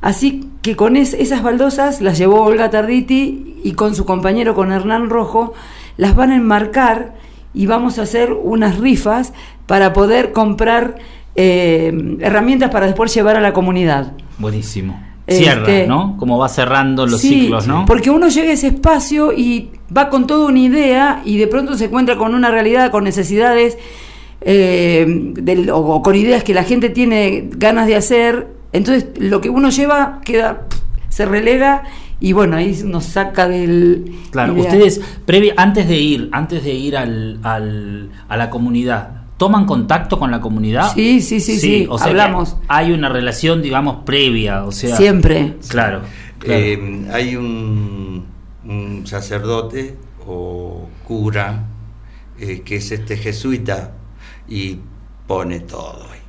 Así 0.00 0.48
que 0.62 0.76
con 0.76 0.96
es- 0.96 1.14
esas 1.14 1.42
baldosas 1.42 2.00
las 2.00 2.18
llevó 2.18 2.42
Olga 2.42 2.70
Tarditi 2.70 3.56
y 3.62 3.72
con 3.72 3.94
su 3.94 4.04
compañero, 4.04 4.54
con 4.54 4.72
Hernán 4.72 5.10
Rojo, 5.10 5.54
las 5.96 6.14
van 6.14 6.30
a 6.32 6.36
enmarcar 6.36 7.14
y 7.54 7.66
vamos 7.66 7.98
a 7.98 8.02
hacer 8.02 8.32
unas 8.32 8.78
rifas 8.78 9.32
para 9.66 9.92
poder 9.92 10.32
comprar 10.32 10.96
eh, 11.38 12.16
herramientas 12.20 12.70
para 12.70 12.86
después 12.86 13.12
llevar 13.14 13.36
a 13.36 13.40
la 13.42 13.52
comunidad. 13.52 14.12
Buenísimo. 14.38 15.02
Este- 15.26 15.42
Cierra, 15.42 15.86
¿no? 15.86 16.16
Como 16.18 16.38
va 16.38 16.48
cerrando 16.48 17.06
los 17.06 17.20
Sí, 17.20 17.40
ciclos, 17.42 17.66
¿no? 17.66 17.84
Porque 17.84 18.08
uno 18.10 18.28
llega 18.28 18.50
a 18.50 18.52
ese 18.54 18.68
espacio 18.68 19.32
y 19.34 19.70
va 19.94 20.08
con 20.08 20.26
toda 20.26 20.46
una 20.46 20.58
idea 20.60 21.22
y 21.24 21.36
de 21.38 21.46
pronto 21.46 21.76
se 21.76 21.86
encuentra 21.86 22.16
con 22.16 22.34
una 22.34 22.50
realidad, 22.50 22.90
con 22.90 23.04
necesidades 23.04 23.76
eh, 24.40 25.04
del- 25.08 25.70
o, 25.70 25.78
o 25.78 26.02
con 26.02 26.14
ideas 26.14 26.44
que 26.44 26.54
la 26.54 26.64
gente 26.64 26.88
tiene 26.90 27.48
ganas 27.56 27.86
de 27.86 27.96
hacer. 27.96 28.48
Entonces 28.72 29.06
lo 29.18 29.40
que 29.40 29.48
uno 29.50 29.70
lleva 29.70 30.20
queda, 30.24 30.62
se 31.08 31.24
relega 31.24 31.82
y 32.20 32.32
bueno, 32.32 32.56
ahí 32.56 32.78
nos 32.84 33.04
saca 33.04 33.48
del... 33.48 34.12
Claro, 34.30 34.54
ustedes, 34.54 35.00
previa, 35.24 35.54
antes 35.56 35.88
de 35.88 35.98
ir, 35.98 36.28
antes 36.32 36.64
de 36.64 36.72
ir 36.74 36.96
al, 36.96 37.38
al- 37.42 38.10
a 38.28 38.36
la 38.36 38.50
comunidad, 38.50 39.22
¿toman 39.36 39.66
contacto 39.66 40.18
con 40.18 40.30
la 40.30 40.40
comunidad? 40.40 40.92
Sí, 40.94 41.20
sí, 41.20 41.40
sí, 41.40 41.58
sí, 41.58 41.86
o 41.90 41.98
sea 41.98 42.08
hablamos. 42.08 42.56
hay 42.68 42.92
una 42.92 43.08
relación, 43.08 43.62
digamos, 43.62 43.98
previa, 44.04 44.64
o 44.64 44.72
sea... 44.72 44.96
Siempre. 44.96 45.54
Claro, 45.68 46.00
claro. 46.38 46.58
Eh, 46.60 47.06
hay 47.12 47.36
un, 47.36 48.25
un 48.68 49.06
sacerdote 49.06 49.96
o 50.26 50.88
cura 51.06 51.66
eh, 52.38 52.62
que 52.64 52.76
es 52.76 52.92
este 52.92 53.16
jesuita 53.16 53.92
y 54.48 54.78
pone 55.26 55.60
todo 55.60 56.04
ahí. 56.12 56.20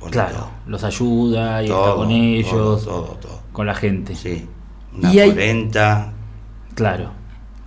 Pone 0.00 0.12
claro, 0.12 0.34
todo. 0.34 0.50
los 0.66 0.84
ayuda 0.84 1.62
y 1.62 1.66
está 1.66 1.76
Todo, 1.76 1.96
con 1.96 2.10
ellos, 2.10 2.50
Todo, 2.50 2.76
todo, 2.78 3.18
todo. 3.20 3.40
con 3.52 3.66
la 3.66 3.74
gente. 3.74 4.14
Sí. 4.14 4.46
Una 4.96 5.12
Y 5.12 5.20
hay-. 5.20 5.70
Claro. 6.74 7.10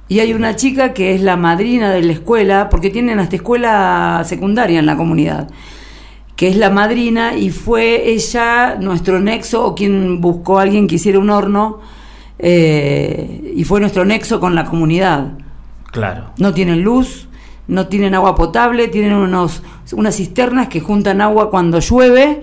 Y 0.07 0.20
hay 0.20 0.34
una 0.34 0.55
chica 0.55 0.93
que 0.93 1.14
es 1.14 1.22
la 1.22 1.38
madrina 1.38 1.91
de 1.91 2.01
la 2.01 2.14
escuela, 2.14 2.70
porque 2.70 2.89
tienen 2.89 3.20
hasta 3.20 3.36
escuela 3.36 4.24
secundaria 4.26 4.80
en 4.80 4.88
la 4.88 4.97
comunidad, 4.97 5.49
que 6.36 6.47
es 6.47 6.57
la 6.57 6.72
madrina 6.72 7.36
y 7.38 7.51
fue 7.51 8.10
ella 8.10 8.76
nuestro 8.80 9.20
nexo 9.20 9.66
o 9.66 9.76
quien 9.76 10.20
buscó 10.20 10.57
a 10.57 10.64
alguien 10.64 10.88
que 10.88 10.95
hiciera 10.95 11.20
un 11.20 11.30
horno 11.30 11.80
eh, 12.39 13.53
y 13.55 13.63
fue 13.65 13.79
nuestro 13.79 14.05
nexo 14.05 14.39
con 14.39 14.55
la 14.55 14.65
comunidad. 14.65 15.33
Claro. 15.91 16.31
No 16.37 16.53
tienen 16.53 16.81
luz, 16.81 17.27
no 17.67 17.87
tienen 17.87 18.15
agua 18.15 18.35
potable, 18.35 18.87
tienen 18.87 19.13
unos, 19.13 19.61
unas 19.91 20.15
cisternas 20.15 20.69
que 20.69 20.79
juntan 20.79 21.21
agua 21.21 21.49
cuando 21.49 21.79
llueve 21.79 22.41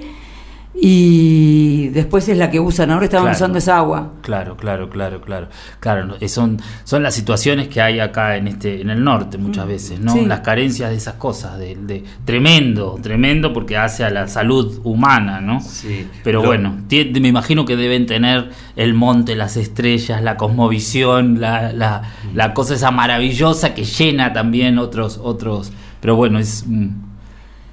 y 0.79 1.89
después 1.89 2.29
es 2.29 2.37
la 2.37 2.51
que 2.51 2.61
usan. 2.61 2.91
Ahora 2.91 3.05
estaban 3.07 3.25
Claro. 3.27 3.37
usando 3.37 3.59
esa 3.59 3.79
agua. 3.79 4.13
Claro, 4.23 4.57
claro, 4.57 4.91
claro, 4.91 5.21
claro. 5.21 5.49
Claro, 5.81 6.17
eh, 6.21 6.29
son, 6.29 6.59
son 6.85 7.03
las 7.03 7.15
situaciones 7.15 7.69
que 7.69 7.81
hay 7.81 7.99
acá 8.01 8.37
en 8.37 8.49
este, 8.49 8.81
en 8.83 8.91
el 8.91 9.03
norte 9.03 9.39
muchas 9.39 9.67
veces, 9.67 9.99
¿no? 10.01 10.15
Mm, 10.15 10.19
Sí. 10.19 10.27
Las 10.27 10.41
carencias 10.41 10.91
de 10.91 10.97
esas 10.97 11.15
cosas, 11.15 11.59
de, 11.59 11.77
de- 11.77 12.05
tremendo, 12.25 12.99
tremendo 13.03 13.53
porque 13.53 13.77
hace 13.77 14.05
a 14.05 14.11
la 14.11 14.29
salud 14.29 14.81
humana, 14.85 15.41
¿no? 15.41 15.61
Sí. 15.61 16.07
Pero 16.23 16.41
Lo- 16.43 16.49
bueno, 16.49 16.77
me 16.91 17.29
imagino 17.29 17.65
que 17.65 17.77
deben 17.77 18.07
tener 18.07 18.51
el 18.77 18.95
monte, 18.95 19.35
las 19.37 19.57
estrellas, 19.57 20.23
la 20.23 20.37
cosmovisión, 20.37 21.41
la, 21.41 21.73
la, 21.73 22.03
la 22.35 22.53
cosa 22.55 22.75
esa 22.75 22.91
maravillosa 22.91 23.75
que 23.75 23.85
llena 23.85 24.33
también 24.33 24.79
otros, 24.79 25.19
otros. 25.23 25.73
Pero 26.01 26.17
bueno, 26.17 26.39
es 26.39 26.65
mm, 26.67 26.89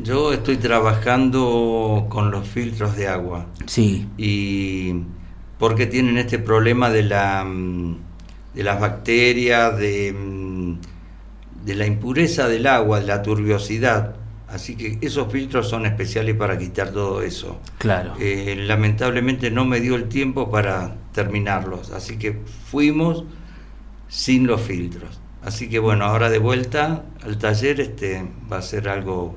Yo 0.04 0.34
estoy 0.34 0.58
trabajando 0.58 2.08
con 2.10 2.30
los 2.30 2.47
filtros 2.47 2.95
de 2.95 3.08
agua 3.08 3.47
sí, 3.66 4.08
y 4.18 4.95
porque 5.58 5.86
tienen 5.86 6.18
este 6.18 6.39
problema 6.39 6.89
de 6.89 7.04
la 7.04 7.45
mm, 7.45 7.95
de 8.54 8.64
las 8.64 8.80
bacterias, 8.80 9.78
de, 9.78 10.14
mm, 10.14 10.78
de 11.66 11.76
la 11.76 11.88
impureza 11.88 12.47
del 12.47 12.68
agua, 12.68 12.99
de 12.99 13.08
la 13.08 13.22
turbiosidad. 13.22 14.16
Así 14.47 14.76
que 14.76 14.99
esos 15.01 15.32
filtros 15.32 15.68
son 15.68 15.86
especiales 15.86 16.36
para 16.36 16.58
quitar 16.58 16.91
todo 16.91 17.22
eso. 17.22 17.60
claro. 17.80 18.14
Eh, 18.20 18.56
lamentablemente 18.56 19.49
no 19.49 19.66
me 19.66 19.80
dio 19.80 19.95
el 19.95 20.10
tiempo 20.10 20.51
para 20.51 20.95
terminarlos, 21.12 21.91
así 21.91 22.18
que 22.18 22.41
fuimos 22.70 23.24
sin 24.08 24.45
los 24.45 24.62
filtros. 24.62 25.20
Así 25.41 25.70
que 25.70 25.80
bueno, 25.80 26.06
ahora 26.06 26.30
de 26.30 26.38
vuelta 26.38 27.04
al 27.24 27.38
taller 27.38 27.82
este 27.82 28.26
va 28.51 28.58
a 28.58 28.62
ser 28.62 28.88
algo 28.88 29.36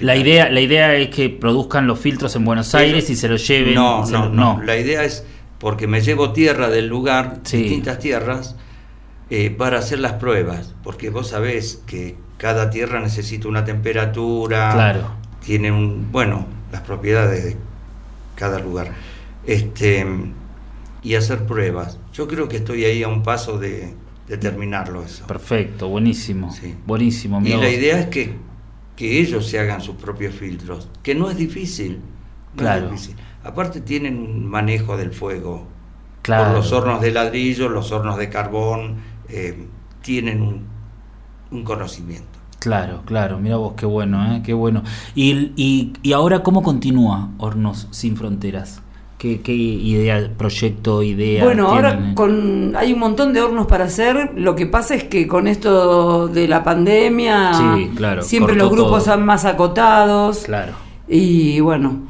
La 0.00 0.16
idea, 0.16 0.48
la 0.50 0.60
idea 0.60 0.94
es 0.94 1.08
que 1.08 1.28
produzcan 1.30 1.86
los 1.86 1.98
filtros 1.98 2.34
en 2.36 2.44
Buenos 2.44 2.74
Aires 2.74 3.08
y 3.10 3.16
se 3.16 3.28
los 3.28 3.46
lleven. 3.46 3.74
No, 3.74 4.04
se 4.06 4.12
no, 4.12 4.26
los- 4.26 4.34
no, 4.34 4.62
La 4.62 4.76
idea 4.76 5.04
es 5.04 5.24
porque 5.58 5.86
me 5.86 6.00
llevo 6.00 6.32
tierra 6.32 6.68
del 6.68 6.86
lugar, 6.86 7.40
Sí. 7.44 7.58
distintas 7.58 7.98
tierras, 7.98 8.56
eh, 9.30 9.50
para 9.50 9.78
hacer 9.78 9.98
las 10.00 10.14
pruebas. 10.14 10.74
Porque 10.82 11.10
vos 11.10 11.28
sabés 11.28 11.82
que 11.86 12.16
cada 12.38 12.70
tierra 12.70 13.00
necesita 13.00 13.48
una 13.48 13.64
temperatura, 13.64 14.72
Claro. 14.72 15.10
tiene 15.44 15.70
un, 15.72 16.10
bueno, 16.10 16.46
las 16.72 16.80
propiedades 16.82 17.44
de 17.44 17.56
cada 18.36 18.58
lugar. 18.58 18.92
Este, 19.46 20.06
y 21.02 21.14
hacer 21.14 21.44
pruebas. 21.46 21.98
Yo 22.12 22.26
creo 22.28 22.48
que 22.48 22.56
estoy 22.58 22.84
ahí 22.84 23.02
a 23.02 23.08
un 23.08 23.22
paso 23.22 23.58
de, 23.58 23.94
de 24.28 24.36
terminarlo 24.36 25.02
eso. 25.02 25.26
Perfecto, 25.26 25.88
buenísimo. 25.88 26.52
Sí. 26.52 26.74
Buenísimo. 26.86 27.40
Y 27.44 27.54
la 27.56 27.68
idea 27.70 27.98
es 28.00 28.06
que, 28.06 28.34
que 29.00 29.20
ellos 29.20 29.46
se 29.46 29.58
hagan 29.58 29.80
sus 29.80 29.96
propios 29.96 30.34
filtros, 30.34 30.88
que 31.02 31.14
no 31.14 31.30
es 31.30 31.36
difícil. 31.36 32.00
no 32.54 32.56
Claro. 32.56 32.86
es 32.86 32.92
difícil. 32.92 33.16
Aparte 33.42 33.80
tienen 33.80 34.18
un 34.18 34.46
manejo 34.46 34.96
del 34.96 35.12
fuego. 35.12 35.66
Claro. 36.22 36.44
Por 36.46 36.54
los 36.54 36.72
hornos 36.72 37.00
de 37.00 37.12
ladrillo, 37.12 37.68
los 37.68 37.92
hornos 37.92 38.18
de 38.18 38.28
carbón, 38.28 38.96
eh, 39.28 39.66
tienen 40.02 40.42
un, 40.42 40.66
un 41.50 41.64
conocimiento. 41.64 42.38
Claro, 42.58 43.02
claro, 43.06 43.38
mira 43.38 43.56
vos, 43.56 43.72
qué 43.74 43.86
bueno, 43.86 44.34
¿eh? 44.34 44.42
qué 44.44 44.52
bueno. 44.52 44.82
Y, 45.14 45.52
y, 45.56 45.94
y 46.02 46.12
ahora, 46.12 46.42
¿cómo 46.42 46.62
continúa 46.62 47.30
Hornos 47.38 47.88
Sin 47.90 48.16
Fronteras? 48.16 48.82
¿Qué, 49.20 49.42
qué 49.42 49.52
idea, 49.52 50.32
proyecto, 50.38 51.02
idea? 51.02 51.44
Bueno, 51.44 51.68
ahora 51.68 52.14
con, 52.14 52.74
hay 52.76 52.92
un 52.94 52.98
montón 53.00 53.32
de 53.34 53.42
hornos 53.42 53.66
para 53.66 53.84
hacer. 53.84 54.32
Lo 54.34 54.54
que 54.56 54.66
pasa 54.66 54.94
es 54.94 55.04
que 55.04 55.26
con 55.28 55.46
esto 55.46 56.28
de 56.28 56.48
la 56.48 56.62
pandemia, 56.64 57.52
Sí, 57.52 57.92
claro, 57.94 58.22
siempre 58.22 58.56
los 58.56 58.70
grupos 58.70 59.04
todo. 59.04 59.14
son 59.14 59.24
más 59.26 59.44
acotados. 59.44 60.44
Claro, 60.44 60.74
Y 61.08 61.60
bueno, 61.60 62.08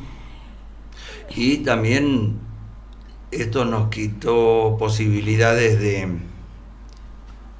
Y 1.28 1.58
también 1.58 2.38
esto 3.30 3.64
nos 3.64 3.88
quitó 3.90 4.76
posibilidades 4.78 5.80
de, 5.80 6.18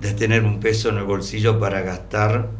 de 0.01 0.13
tener 0.15 0.45
un 0.45 0.61
peso 0.61 0.89
en 0.89 0.99
el 0.99 1.05
bolsillo 1.05 1.59
para 1.61 1.83
gastar 1.83 2.51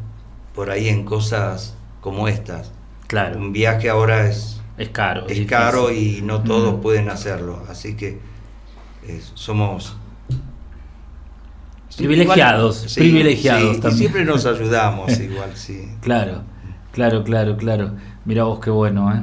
por 0.55 0.71
ahí 0.71 0.89
en 0.89 1.05
cosas 1.05 1.77
como 2.01 2.29
estas. 2.29 2.73
claro. 3.07 3.39
Un 3.39 3.53
viaje 3.53 3.89
ahora 3.91 4.27
es, 4.29 4.60
Es 4.79 4.89
caro. 4.91 5.23
es 5.23 5.29
difícil. 5.29 5.47
caro 5.49 5.93
y 5.93 6.21
no 6.23 6.43
todos 6.43 6.75
Mm. 6.79 6.81
pueden 6.81 7.11
hacerlo. 7.11 7.63
Así 7.69 7.95
que 7.97 8.19
eh, 9.07 9.21
somos... 9.35 9.97
Privilegiados, 11.97 12.77
Sí, 12.87 13.01
privilegiados 13.01 13.77
sí, 13.77 13.89
y 13.89 13.93
siempre 13.93 14.25
nos 14.25 14.47
ayudamos 14.47 15.19
igual, 15.21 15.51
sí. 15.55 15.83
Claro, 16.01 16.43
claro, 16.93 17.25
claro, 17.25 17.57
claro. 17.57 17.93
Mira 18.25 18.45
vos 18.45 18.61
qué 18.61 18.71
bueno, 18.71 19.13
¿eh? 19.15 19.21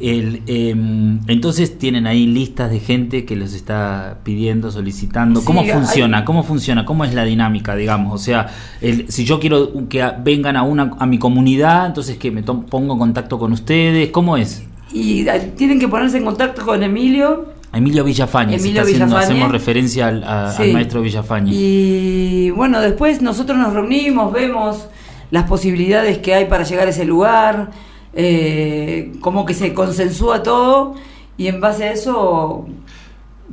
El, 0.00 0.42
em, 0.46 1.20
entonces 1.28 1.78
tienen 1.78 2.06
ahí 2.06 2.26
listas 2.26 2.70
de 2.70 2.80
gente 2.80 3.24
que 3.24 3.36
los 3.36 3.52
está 3.52 4.18
pidiendo, 4.24 4.70
solicitando. 4.72 5.40
Sí, 5.40 5.46
¿Cómo 5.46 5.60
hay- 5.60 5.70
funciona? 5.70 6.24
¿Cómo 6.24 6.42
funciona? 6.42 6.84
¿Cómo 6.84 7.04
es 7.04 7.14
la 7.14 7.24
dinámica, 7.24 7.76
digamos? 7.76 8.12
O 8.12 8.18
sea, 8.24 8.48
el- 8.80 9.10
si 9.10 9.24
yo 9.24 9.38
quiero 9.38 9.88
que 9.88 10.04
vengan 10.22 10.56
a 10.56 10.62
una 10.62 10.92
a 10.98 11.06
mi 11.06 11.18
comunidad, 11.18 11.86
entonces 11.86 12.16
que 12.16 12.30
me 12.30 12.42
pongo 12.42 12.94
en 12.94 12.98
contacto 12.98 13.38
con 13.38 13.52
ustedes. 13.52 14.10
¿Cómo 14.10 14.36
es? 14.36 14.64
Y 14.92 15.28
eh, 15.28 15.52
tienen 15.56 15.78
que 15.80 15.88
ponerse 15.88 16.18
en 16.18 16.24
contacto 16.24 16.64
con 16.64 16.82
Emilio. 16.82 17.46
Emilio 17.72 18.04
Villafañe, 18.04 18.56
se 18.58 18.64
Emilio 18.64 18.82
está 18.82 18.92
haciendo- 18.94 19.16
hacemos 19.18 19.50
referencia 19.52 20.06
al, 20.08 20.22
a- 20.24 20.50
al 20.56 20.72
maestro 20.72 21.02
Villafañe. 21.02 21.50
Y 21.52 22.50
bueno, 22.50 22.80
después 22.80 23.20
nosotros 23.20 23.58
nos 23.58 23.72
reunimos, 23.72 24.32
vemos 24.32 24.86
las 25.32 25.44
posibilidades 25.48 26.18
que 26.18 26.34
hay 26.34 26.44
para 26.44 26.62
llegar 26.62 26.86
a 26.86 26.90
ese 26.90 27.04
lugar, 27.04 27.70
eh, 28.12 29.12
como 29.20 29.44
que 29.44 29.54
se 29.54 29.74
consensúa 29.74 30.42
todo 30.44 30.94
y 31.36 31.48
en 31.48 31.60
base 31.60 31.84
a 31.84 31.92
eso 31.92 32.66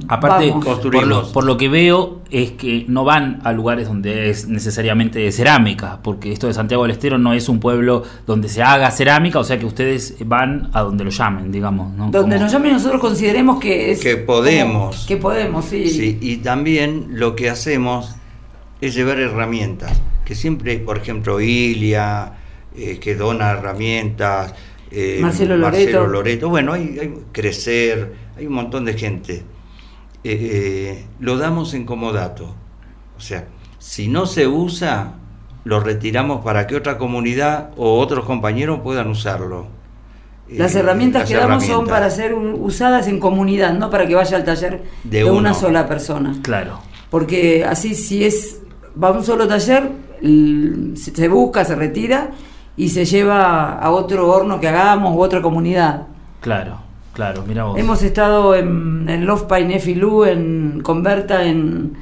Aparte, 0.07 0.53
por 0.91 1.05
lo, 1.05 1.31
por 1.33 1.43
lo 1.43 1.57
que 1.57 1.67
veo, 1.67 2.21
es 2.31 2.51
que 2.51 2.85
no 2.87 3.03
van 3.03 3.41
a 3.43 3.51
lugares 3.51 3.87
donde 3.89 4.29
es 4.29 4.47
necesariamente 4.47 5.19
de 5.19 5.31
cerámica, 5.33 5.99
porque 6.01 6.31
esto 6.31 6.47
de 6.47 6.53
Santiago 6.53 6.83
del 6.83 6.91
Estero 6.93 7.17
no 7.17 7.33
es 7.33 7.49
un 7.49 7.59
pueblo 7.59 8.03
donde 8.25 8.47
se 8.47 8.63
haga 8.63 8.89
cerámica, 8.91 9.39
o 9.39 9.43
sea 9.43 9.59
que 9.59 9.65
ustedes 9.65 10.15
van 10.25 10.69
a 10.73 10.81
donde 10.81 11.03
lo 11.03 11.09
llamen, 11.09 11.51
digamos. 11.51 11.91
¿no? 11.93 12.05
donde 12.09 12.19
Como- 12.35 12.43
nos 12.43 12.51
llamen 12.51 12.71
nosotros 12.73 13.01
consideremos 13.01 13.59
que 13.59 13.91
es 13.91 13.99
Que 13.99 14.15
podemos. 14.15 14.95
como- 14.95 15.07
que 15.07 15.17
podemos, 15.17 15.65
sí. 15.65 15.87
Sí, 15.89 16.17
y 16.21 16.37
también 16.37 17.07
lo 17.11 17.35
que 17.35 17.49
hacemos 17.49 18.15
es 18.79 18.95
llevar 18.95 19.19
herramientas, 19.19 20.01
que 20.25 20.35
siempre, 20.35 20.79
por 20.79 20.97
ejemplo, 20.99 21.41
Ilia, 21.41 22.31
eh, 22.77 22.97
que 22.99 23.15
dona 23.15 23.51
herramientas, 23.51 24.53
eh, 24.89 25.19
Marcelo 25.21 25.57
Loreto. 25.57 26.07
Loreto, 26.07 26.49
bueno, 26.49 26.73
hay, 26.73 26.97
hay 26.99 27.13
Crecer, 27.33 28.13
hay 28.37 28.47
un 28.47 28.53
montón 28.53 28.85
de 28.85 28.93
gente. 28.93 29.43
Eh, 30.23 31.05
lo 31.19 31.37
damos 31.37 31.73
en 31.73 31.85
comodato. 31.85 32.53
O 33.17 33.21
sea, 33.21 33.47
si 33.79 34.07
no 34.07 34.25
se 34.25 34.47
usa, 34.47 35.13
lo 35.63 35.79
retiramos 35.79 36.43
para 36.43 36.67
que 36.67 36.75
otra 36.75 36.97
comunidad 36.97 37.71
o 37.77 37.99
otros 37.99 38.25
compañeros 38.25 38.79
puedan 38.83 39.07
usarlo. 39.09 39.67
Las 40.49 40.75
Eh, 40.75 40.79
herramientas 40.79 41.21
las 41.23 41.29
que 41.29 41.37
damos 41.37 41.65
son 41.65 41.87
para 41.87 42.09
ser 42.09 42.33
un- 42.33 42.55
usadas 42.61 43.07
en 43.07 43.19
comunidad, 43.19 43.73
no 43.73 43.89
para 43.89 44.05
que 44.07 44.15
vaya 44.15 44.37
al 44.37 44.43
taller 44.43 44.83
De 45.03 45.19
de, 45.23 45.31
una 45.31 45.53
sola 45.53 45.87
persona. 45.87 46.35
Claro, 46.41 46.79
Porque 47.09 47.63
así 47.65 47.95
si 47.95 48.23
es 48.25 48.61
va 49.01 49.09
a 49.09 49.11
un 49.11 49.23
solo 49.23 49.47
taller, 49.47 49.91
se 50.95 51.27
busca, 51.27 51.63
se 51.65 51.75
retira 51.75 52.31
y 52.77 52.89
se 52.89 53.05
lleva 53.05 53.73
a 53.79 53.91
otro 53.91 54.29
horno 54.29 54.59
que 54.59 54.67
hagamos 54.67 55.15
u 55.15 55.21
otra 55.21 55.41
comunidad. 55.41 56.07
claro, 56.41 56.79
claro, 57.13 57.43
mira 57.47 57.63
vos. 57.65 57.77
Hemos 57.79 58.03
estado 58.03 58.55
en, 58.55 59.07
en 59.09 59.25
Love 59.25 59.43
Pine 59.43 59.79
Filú, 59.79 60.23
en 60.25 60.81
Converta, 60.83 61.43
en, 61.45 61.93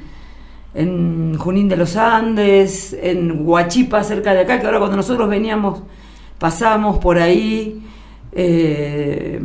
en 0.74 1.36
Junín 1.38 1.68
de 1.68 1.76
los 1.76 1.96
Andes, 1.96 2.96
en 3.00 3.46
Huachipa, 3.46 4.02
cerca 4.04 4.32
de 4.34 4.40
acá, 4.40 4.60
que 4.60 4.66
ahora 4.66 4.78
cuando 4.78 4.96
nosotros 4.96 5.28
veníamos, 5.28 5.82
pasamos 6.38 6.98
por 6.98 7.18
ahí. 7.18 7.82
eh, 8.32 9.40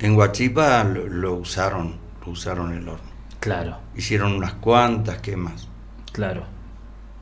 En 0.00 0.16
Huachipa 0.16 0.84
lo, 0.84 1.06
lo 1.06 1.34
usaron, 1.36 1.94
lo 2.24 2.32
usaron 2.32 2.72
el 2.72 2.88
horno. 2.88 3.10
Claro, 3.40 3.76
Hicieron 3.96 4.32
unas 4.34 4.54
cuantas, 4.54 5.18
¿qué 5.20 5.36
más? 5.36 5.66
claro. 6.12 6.42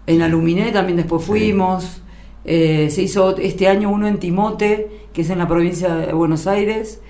en 0.06 0.22
Aluminé 0.22 0.72
también 0.72 0.96
después 0.96 1.24
fuimos. 1.24 2.02
eh, 2.44 2.88
se 2.90 3.02
hizo 3.02 3.36
este 3.36 3.68
año 3.68 3.90
uno 3.90 4.06
en 4.08 4.18
Timote, 4.18 5.08
que 5.12 5.20
es 5.22 5.30
en 5.30 5.38
la 5.38 5.46
provincia 5.46 5.94
de 5.94 6.12
Buenos 6.12 6.46
Aires. 6.46 7.00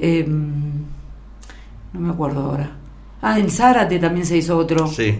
Eh, 0.00 0.24
no 1.92 2.00
me 2.00 2.10
acuerdo 2.12 2.40
ahora. 2.50 2.70
Ah, 3.22 3.38
en 3.38 3.50
Zárate 3.50 3.98
también 3.98 4.26
se 4.26 4.36
hizo 4.36 4.56
otro. 4.56 4.86
Sí, 4.86 5.18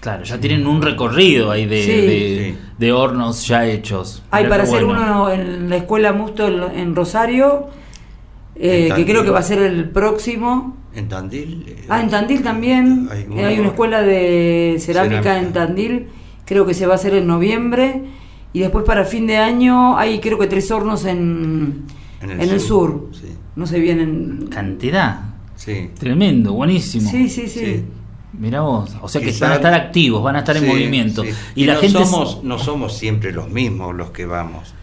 Claro, 0.00 0.22
ya 0.22 0.38
tienen 0.38 0.64
un 0.66 0.80
recorrido 0.80 1.50
ahí 1.50 1.66
de, 1.66 1.82
Sí. 1.82 1.90
de, 1.90 2.54
Sí. 2.54 2.58
de 2.78 2.92
hornos 2.92 3.46
ya 3.48 3.66
hechos. 3.66 4.22
Hay 4.30 4.46
para 4.46 4.62
hacer 4.62 4.84
bueno. 4.84 5.24
uno 5.24 5.30
en 5.30 5.68
la 5.68 5.76
escuela 5.76 6.12
Musto 6.12 6.46
en, 6.46 6.78
en 6.78 6.94
Rosario, 6.94 7.66
eh, 8.54 8.88
En 8.90 8.94
que 8.96 9.04
creo 9.04 9.24
que 9.24 9.30
va 9.30 9.40
a 9.40 9.42
ser 9.42 9.58
el 9.60 9.90
próximo. 9.90 10.76
en 10.94 11.08
Tandil. 11.08 11.64
eh, 11.66 11.84
Ah, 11.88 12.00
en 12.00 12.10
Tandil 12.10 12.42
también. 12.44 13.08
Hay, 13.10 13.58
una 13.58 13.68
escuela 13.68 14.02
de 14.02 14.76
cerámica, 14.78 15.22
Cerámica. 15.22 15.38
en 15.40 15.52
Tandil, 15.52 16.08
creo 16.44 16.64
que 16.64 16.74
se 16.74 16.86
va 16.86 16.92
a 16.92 16.96
hacer 16.96 17.14
en 17.14 17.26
noviembre. 17.26 18.02
Y 18.52 18.60
después 18.60 18.84
para 18.84 19.04
fin 19.04 19.26
de 19.26 19.36
año 19.38 19.98
hay 19.98 20.20
creo 20.20 20.38
que 20.38 20.46
tres 20.46 20.70
hornos 20.70 21.04
en, 21.06 21.84
En 22.20 22.30
en 22.32 22.40
el 22.40 22.50
el, 22.50 22.60
sur, 22.60 22.90
sur. 22.90 23.08
sí. 23.12 23.28
No 23.56 23.66
sé 23.66 23.80
bien 23.80 24.00
en... 24.00 24.46
Cantidad. 24.48 25.20
Sí. 25.56 25.90
Tremendo, 25.98 26.52
buenísimo. 26.52 27.10
Sí, 27.10 27.28
sí, 27.28 27.48
sí. 27.48 27.60
Sí. 27.60 27.84
Mirá 28.32 28.60
vos, 28.60 28.94
o 29.00 29.08
sea 29.08 29.20
que 29.20 29.28
Quizá- 29.28 29.46
van 29.46 29.52
a 29.52 29.56
estar 29.56 29.74
activos, 29.74 30.22
van 30.22 30.36
a 30.36 30.40
estar 30.40 30.56
en 30.56 30.66
movimiento. 30.66 31.24
sí. 31.24 31.30
Y, 31.56 31.64
la 31.64 31.74
no 31.74 31.80
gente. 31.80 31.98
somos, 32.04 32.44
no 32.44 32.58
somos 32.58 32.96
siempre 32.96 33.32
los 33.32 33.48
mismos 33.50 33.94
los 33.94 34.10
que 34.10 34.26
vamos. 34.26 34.74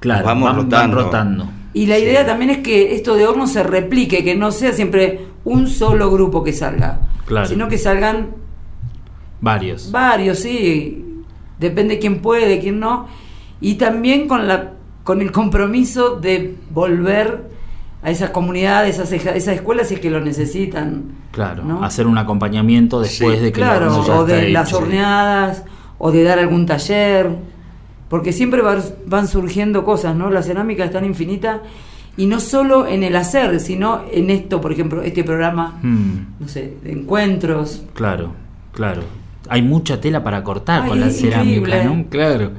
claro, 0.00 0.24
vamos 0.24 0.44
van, 0.48 0.56
van 0.56 0.64
rotando. 0.64 0.96
rotando. 0.96 1.50
Y 1.74 1.86
la 1.86 1.96
Sí. 1.96 2.02
idea 2.02 2.24
también 2.26 2.50
es 2.50 2.58
que 2.58 2.94
esto 2.94 3.14
de 3.14 3.26
horno 3.26 3.46
se 3.46 3.62
replique, 3.62 4.24
que 4.24 4.34
no 4.34 4.50
sea 4.50 4.72
siempre 4.72 5.26
un 5.44 5.66
solo 5.68 6.10
grupo 6.10 6.42
que 6.42 6.52
salga, 6.52 7.00
Claro. 7.26 7.46
sino 7.46 7.68
que 7.68 7.78
salgan 7.78 8.30
Varios. 9.40 9.90
Varios, 9.90 10.38
sí. 10.38 11.04
Depende 11.60 11.98
quién 11.98 12.20
puede, 12.20 12.58
quién 12.58 12.80
no. 12.80 13.06
Y 13.60 13.74
también 13.74 14.26
con 14.26 14.48
la 14.48 14.72
con 15.06 15.22
el 15.22 15.30
compromiso 15.30 16.16
de 16.16 16.56
volver 16.70 17.44
a 18.02 18.10
esas 18.10 18.30
comunidades, 18.30 18.98
a 18.98 19.04
esas, 19.04 19.12
esas 19.36 19.54
escuelas 19.54 19.86
si 19.88 19.94
es 19.94 20.00
que 20.00 20.10
lo 20.10 20.20
necesitan. 20.20 21.04
Claro, 21.30 21.62
¿no? 21.64 21.84
hacer 21.84 22.06
un 22.08 22.18
acompañamiento 22.18 23.00
después 23.00 23.38
Sí. 23.38 23.44
de 23.44 23.52
que 23.52 23.60
Claro, 23.60 24.04
ya 24.04 24.14
o 24.16 24.24
de 24.26 24.48
las 24.50 24.68
hecho. 24.68 24.78
horneadas, 24.78 25.64
o 25.98 26.10
de 26.10 26.22
dar 26.24 26.38
algún 26.40 26.66
taller, 26.66 27.28
porque 28.08 28.32
siempre 28.32 28.62
va- 28.62 28.82
van 29.06 29.28
surgiendo 29.28 29.84
cosas, 29.84 30.16
¿no? 30.16 30.28
La 30.30 30.42
cerámica 30.42 30.84
es 30.84 30.90
tan 30.90 31.04
infinita, 31.04 31.62
y 32.16 32.26
no 32.26 32.40
solo 32.40 32.86
en 32.88 33.02
el 33.04 33.14
hacer, 33.14 33.60
sino 33.60 34.02
en 34.10 34.30
esto, 34.30 34.60
por 34.60 34.72
ejemplo, 34.72 35.02
este 35.02 35.22
programa, 35.22 35.78
Mm, 35.82 36.40
no 36.40 36.48
sé, 36.48 36.74
de 36.82 36.92
encuentros. 36.92 37.84
claro, 37.94 38.32
claro. 38.72 39.02
Hay 39.48 39.62
mucha 39.62 40.00
tela 40.00 40.24
para 40.24 40.42
cortar 40.42 40.82
Ay, 40.82 40.88
con 40.88 41.00
la 41.00 41.10
cerámica, 41.10 41.58
increíble. 41.58 41.84
¿no? 41.84 42.04
Claro. 42.10 42.50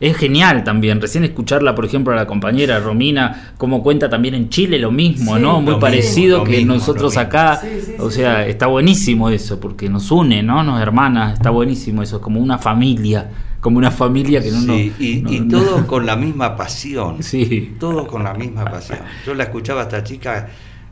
Es 0.00 0.16
genial 0.16 0.62
también, 0.62 1.00
recién 1.00 1.24
escucharla, 1.24 1.74
por 1.74 1.84
ejemplo, 1.84 2.12
a 2.12 2.16
la 2.16 2.26
compañera 2.26 2.78
Romina, 2.78 3.52
como 3.58 3.82
cuenta 3.82 4.08
también 4.08 4.34
en 4.34 4.48
Chile 4.48 4.78
lo 4.78 4.92
mismo, 4.92 5.34
Sí, 5.36 5.42
¿no? 5.42 5.60
Muy 5.60 5.74
parecido 5.80 6.44
que 6.44 6.58
mismo, 6.58 6.74
nosotros 6.74 7.16
acá. 7.16 7.56
Sí, 7.60 7.68
sí, 7.84 7.94
o 7.98 8.08
sea, 8.10 8.44
sí. 8.44 8.50
está 8.50 8.66
buenísimo 8.68 9.28
eso, 9.28 9.58
porque 9.58 9.88
nos 9.88 10.10
une, 10.12 10.42
¿no? 10.42 10.62
Nos 10.62 10.80
hermanas, 10.80 11.32
está 11.34 11.50
buenísimo 11.50 12.02
eso, 12.02 12.20
como 12.20 12.38
una 12.40 12.58
familia, 12.58 13.28
como 13.60 13.78
una 13.78 13.90
familia 13.90 14.40
que 14.40 14.52
no 14.52 14.60
Sí, 14.60 14.66
nos- 14.66 15.00
y, 15.00 15.20
no- 15.22 15.32
y 15.32 15.40
no- 15.40 15.86
con 15.88 16.06
la 16.06 16.14
misma 16.14 16.54
pasión. 16.56 17.16
Sí. 17.22 17.74
Todos 17.80 18.06
con 18.06 18.22
la 18.22 18.34
misma 18.34 18.64
pasión. 18.66 19.00
Yo 19.26 19.34
la 19.34 19.44
escuchaba 19.44 19.80
a 19.80 19.84
esta 19.84 20.04
chica, 20.04 20.48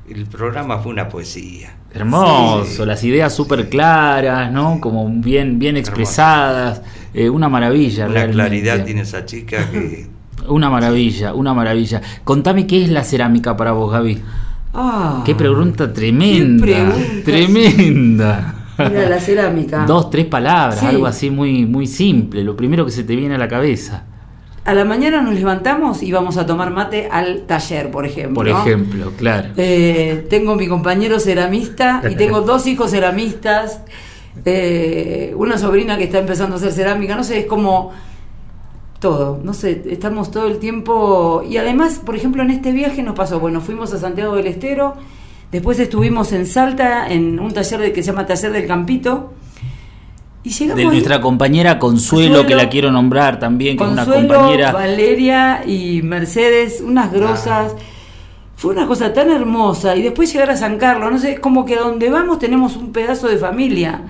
el 0.09 0.27
programa 0.27 0.79
fue 0.79 0.93
una 0.93 1.09
poesía. 1.09 1.75
Hermoso, 1.93 2.65
Sí. 2.83 2.87
las 2.87 3.03
ideas 3.05 3.35
súper 3.35 3.69
claras, 3.69 4.53
¿no? 4.53 4.81
Como 4.81 5.09
bien, 5.09 5.59
bien 5.59 5.77
expresadas, 5.77 6.83
eh, 7.15 7.31
una 7.31 7.49
maravilla. 7.49 8.07
Realmente. 8.07 8.33
claridad 8.35 8.85
tiene 8.85 9.01
esa 9.03 9.25
chica 9.25 9.71
que 9.71 10.07
Una 10.49 10.71
maravilla, 10.71 11.35
una 11.35 11.55
maravilla. 11.55 12.01
Contame 12.23 12.67
qué 12.67 12.85
es 12.85 12.91
la 12.91 13.03
cerámica 13.03 13.57
para 13.57 13.73
vos, 13.73 13.91
Gaby. 13.91 14.21
Ah, 14.75 15.23
Qué 15.25 15.35
pregunta 15.35 15.93
tremenda. 15.93 16.63
pregunta. 16.65 17.25
Tremenda. 17.25 18.55
Mira, 18.79 19.09
la 19.09 19.19
cerámica. 19.19 19.87
Dos, 19.87 20.11
tres 20.11 20.27
palabras, 20.27 20.81
Sí. 20.81 20.87
algo 20.87 21.07
así 21.07 21.31
muy, 21.31 21.65
muy 21.65 21.87
simple, 21.87 22.45
lo 22.45 22.55
primero 22.55 22.85
que 22.85 22.91
se 22.93 23.03
te 23.05 23.17
viene 23.17 23.35
a 23.37 23.39
la 23.39 23.49
cabeza, 23.49 24.05
A 24.67 24.75
la 24.75 24.85
mañana 24.85 25.23
nos 25.23 25.35
levantamos 25.35 26.03
y 26.03 26.11
vamos 26.11 26.37
a 26.37 26.45
tomar 26.45 26.71
mate 26.73 27.09
al 27.11 27.43
taller, 27.47 27.91
por 27.91 28.05
ejemplo. 28.05 28.35
por 28.35 28.49
ejemplo, 28.49 29.13
claro. 29.17 29.51
Eh, 29.57 30.27
tengo 30.29 30.57
mi 30.57 30.67
compañero 30.67 31.21
ceramista 31.21 32.03
y 32.11 32.17
tengo 32.17 32.41
dos 32.43 32.67
hijos 32.67 32.91
ceramistas, 32.91 33.81
eh, 34.45 35.33
una 35.37 35.57
sobrina 35.57 35.97
que 35.97 36.05
está 36.05 36.19
empezando 36.19 36.57
a 36.57 36.59
hacer 36.59 36.73
cerámica, 36.73 37.15
no 37.17 37.23
sé, 37.25 37.39
es 37.39 37.47
como 37.47 37.93
todo, 38.99 39.39
no 39.43 39.55
sé, 39.55 39.83
estamos 39.89 40.31
todo 40.31 40.49
el 40.49 40.59
tiempo 40.59 41.45
y 41.49 41.59
además, 41.59 42.01
por 42.05 42.17
ejemplo, 42.17 42.43
en 42.43 42.51
este 42.51 42.73
viaje 42.73 43.03
nos 43.03 43.15
pasó, 43.15 43.39
bueno, 43.39 43.61
fuimos 43.61 43.93
a 43.93 43.99
Santiago 43.99 44.35
del 44.35 44.47
Estero, 44.49 44.95
después 45.53 45.79
estuvimos 45.79 46.33
en 46.33 46.45
Salta 46.45 47.07
en 47.09 47.39
un 47.39 47.53
taller 47.53 47.81
de- 47.81 47.93
que 47.93 48.03
se 48.03 48.11
llama 48.11 48.27
Taller 48.27 48.53
del 48.53 48.67
Campito 48.67 49.33
y 50.47 50.51
llegamos 50.51 50.77
De 50.77 50.83
ahí- 50.83 50.89
nuestra 50.89 51.21
compañera 51.21 51.79
Consuelo, 51.79 52.29
Consuelo, 52.29 52.47
que 52.49 52.55
la 52.55 52.69
quiero 52.69 52.91
nombrar 52.93 53.39
también, 53.39 53.77
que 53.77 53.85
es 53.85 53.91
una 53.91 54.05
Consuelo, 54.05 54.35
compañera. 54.35 54.73
Valeria 54.73 55.63
y 55.67 56.03
Mercedes, 56.03 56.81
unas 56.85 57.13
grosas. 57.13 57.75
Fue 58.57 58.73
una 58.73 58.87
cosa 58.87 59.13
tan 59.13 59.31
hermosa. 59.31 59.97
Y 59.97 60.03
después 60.03 60.33
llegar 60.33 60.51
a 60.51 60.57
San 60.57 60.79
Carlos, 60.79 61.11
no 61.13 61.19
sé, 61.19 61.33
es 61.33 61.41
como 61.41 61.65
que 61.67 61.75
a 61.75 61.81
donde 61.81 62.09
vamos 62.09 62.39
tenemos 62.39 62.77
un 62.77 62.91
pedazo 62.93 63.29
de 63.29 63.37
familia. 63.39 64.03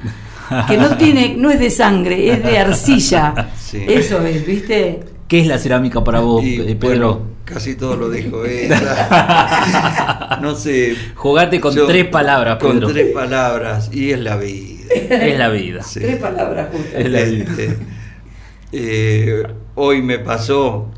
Que 0.68 0.76
no 0.76 0.96
tiene, 0.96 1.34
no 1.36 1.50
es 1.50 1.58
de 1.58 1.70
sangre, 1.70 2.30
es 2.32 2.44
de 2.44 2.58
arcilla. 2.58 3.48
Sí. 3.58 3.84
Eso 3.88 4.24
es, 4.24 4.46
¿viste? 4.46 5.00
¿Qué 5.28 5.40
es 5.40 5.46
la 5.46 5.58
cerámica 5.58 6.04
para 6.04 6.20
vos, 6.20 6.44
Y, 6.44 6.54
eh, 6.60 6.74
bueno, 6.74 6.78
Pedro? 6.78 7.26
casi 7.44 7.74
todo 7.76 7.96
lo 7.96 8.10
dijo 8.10 8.44
ella. 8.46 10.38
no 10.42 10.54
sé. 10.54 10.96
Jugate 11.14 11.60
con 11.60 11.74
yo- 11.74 11.86
tres 11.86 12.06
palabras, 12.06 12.58
Con 12.60 12.72
Pedro. 12.74 12.88
tres 12.92 13.12
palabras, 13.12 13.90
y 13.92 14.10
es 14.12 14.20
la 14.20 14.36
vida. 14.36 14.72
Es 15.10 15.36
la 15.38 15.48
vida. 15.48 15.82
Sí. 15.82 16.00
Tres 16.00 16.16
palabras 16.18 16.68
Es 16.72 16.80
justas. 16.80 17.10
la 17.10 17.22
vida. 17.22 17.44
Este, 17.44 17.76
eh, 18.72 19.42
hoy 19.74 20.02
me 20.02 20.18
pasó 20.18 20.90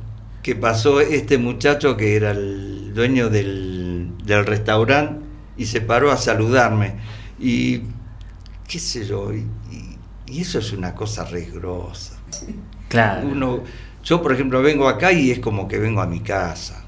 que 0.42 0.54
pasó 0.54 1.00
este 1.00 1.38
muchacho 1.38 1.96
que 1.96 2.16
era 2.16 2.30
el 2.30 2.92
dueño 2.94 3.28
del, 3.28 4.12
del 4.24 4.46
restaurante 4.46 5.24
y 5.56 5.66
se 5.66 5.80
paró 5.80 6.10
a 6.12 6.16
saludarme. 6.16 6.96
Y 7.40 7.82
qué 8.66 8.78
sé 8.78 9.06
yo, 9.06 9.32
y, 9.32 9.46
y- 9.72 9.96
y 10.26 10.40
eso 10.42 10.58
es 10.58 10.72
una 10.72 10.94
cosa 10.94 11.24
re 11.24 11.46
grosa. 11.52 12.18
Claro, 12.88 13.26
Uno, 13.28 13.60
yo, 14.08 14.22
por 14.22 14.32
ejemplo, 14.32 14.62
vengo 14.62 14.88
acá 14.88 15.12
y 15.12 15.30
es 15.30 15.38
como 15.38 15.68
que 15.68 15.78
vengo 15.78 16.00
a 16.00 16.06
mi 16.06 16.20
casa. 16.20 16.84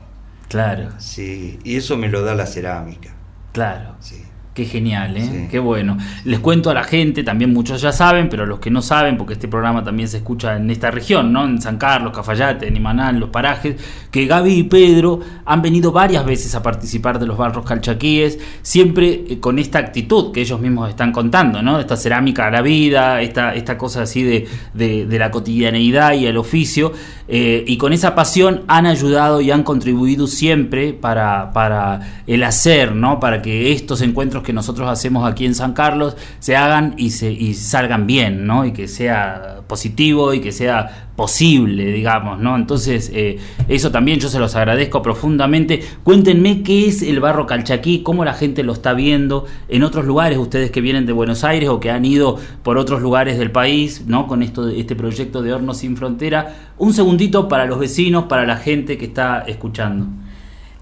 claro, 0.48 0.88
Sí, 0.98 1.58
y 1.64 1.76
eso 1.76 1.96
me 1.96 2.08
lo 2.08 2.22
da 2.22 2.34
la 2.34 2.46
cerámica. 2.46 3.10
claro. 3.52 3.96
Sí. 4.00 4.24
Qué 4.52 4.64
genial, 4.64 5.16
¿eh? 5.16 5.22
Sí. 5.24 5.48
Qué 5.48 5.60
bueno. 5.60 5.96
Les 6.24 6.40
cuento 6.40 6.70
a 6.70 6.74
la 6.74 6.82
gente, 6.82 7.22
también 7.22 7.52
muchos 7.52 7.80
ya 7.80 7.92
saben, 7.92 8.28
pero 8.28 8.46
los 8.46 8.58
que 8.58 8.68
no 8.68 8.82
saben, 8.82 9.16
porque 9.16 9.34
este 9.34 9.46
programa 9.46 9.84
también 9.84 10.08
se 10.08 10.16
escucha 10.18 10.56
en 10.56 10.68
esta 10.70 10.90
región, 10.90 11.32
¿no? 11.32 11.44
En 11.44 11.62
San 11.62 11.78
Carlos, 11.78 12.12
Cafayate, 12.12 12.66
en 12.66 12.76
Imanal, 12.76 13.20
Los 13.20 13.30
Parajes, 13.30 13.76
que 14.10 14.26
Gaby 14.26 14.52
y 14.52 14.62
Pedro 14.64 15.20
han 15.44 15.62
venido 15.62 15.92
varias 15.92 16.24
veces 16.24 16.54
a 16.54 16.62
participar 16.62 17.18
de 17.18 17.26
los 17.26 17.36
barros 17.36 17.64
calchaquíes, 17.64 18.38
siempre 18.62 19.24
eh, 19.28 19.38
con 19.40 19.58
esta 19.58 19.78
actitud 19.78 20.32
que 20.32 20.40
ellos 20.40 20.60
mismos 20.60 20.88
están 20.90 21.12
contando, 21.12 21.62
¿no? 21.62 21.78
Esta 21.78 21.96
cerámica 21.96 22.46
a 22.46 22.50
la 22.50 22.62
vida, 22.62 23.20
esta, 23.22 23.54
esta 23.54 23.78
cosa 23.78 24.02
así 24.02 24.22
de, 24.22 24.48
de- 24.74 25.06
de 25.06 25.18
la 25.18 25.30
cotidianeidad 25.30 26.12
y 26.14 26.26
el 26.26 26.36
oficio, 26.36 26.92
eh, 27.28 27.64
y 27.66 27.76
con 27.76 27.92
esa 27.92 28.14
pasión 28.14 28.62
han 28.66 28.86
ayudado 28.86 29.40
y 29.40 29.50
han 29.50 29.62
contribuido 29.62 30.26
siempre 30.26 30.92
para, 30.92 31.52
para 31.52 32.22
el 32.26 32.42
hacer, 32.42 32.94
¿no? 32.94 33.20
Para 33.20 33.40
que 33.42 33.72
estos 33.72 34.00
encuentros 34.02 34.42
que 34.42 34.52
nosotros 34.52 34.88
hacemos 34.88 35.30
aquí 35.30 35.46
en 35.46 35.54
San 35.54 35.72
Carlos 35.72 36.16
se 36.40 36.56
hagan 36.56 36.94
y, 36.96 37.10
se, 37.10 37.30
y 37.30 37.54
salgan 37.54 38.06
bien, 38.06 38.46
¿no? 38.46 38.64
Y 38.64 38.72
que 38.72 38.88
sea 38.88 39.60
positivo 39.68 40.34
y 40.34 40.40
que 40.40 40.50
sea 40.52 41.09
posible, 41.20 41.92
digamos, 41.92 42.38
¿no? 42.38 42.56
Entonces, 42.56 43.10
eh, 43.12 43.36
eso 43.68 43.90
también 43.90 44.18
yo 44.20 44.30
se 44.30 44.38
los 44.38 44.56
agradezco 44.56 45.02
profundamente. 45.02 45.82
Cuéntenme 46.02 46.62
qué 46.62 46.88
es 46.88 47.02
el 47.02 47.20
barro 47.20 47.44
calchaquí, 47.44 48.02
cómo 48.02 48.24
la 48.24 48.32
gente 48.32 48.62
lo 48.62 48.72
está 48.72 48.94
viendo 48.94 49.44
en 49.68 49.82
otros 49.82 50.06
lugares, 50.06 50.38
ustedes 50.38 50.70
que 50.70 50.80
vienen 50.80 51.04
de 51.04 51.12
Buenos 51.12 51.44
Aires 51.44 51.68
o 51.68 51.78
que 51.78 51.90
han 51.90 52.06
ido 52.06 52.38
por 52.62 52.78
otros 52.78 53.02
lugares 53.02 53.38
del 53.38 53.50
país, 53.50 54.04
¿no? 54.06 54.26
Con 54.26 54.42
esto, 54.42 54.66
este 54.70 54.96
proyecto 54.96 55.42
de 55.42 55.52
Hornos 55.52 55.76
Sin 55.76 55.94
Frontera. 55.94 56.54
Un 56.78 56.94
segundito 56.94 57.48
para 57.48 57.66
los 57.66 57.78
vecinos, 57.78 58.24
para 58.24 58.46
la 58.46 58.56
gente 58.56 58.96
que 58.96 59.04
está 59.04 59.44
escuchando. 59.46 60.06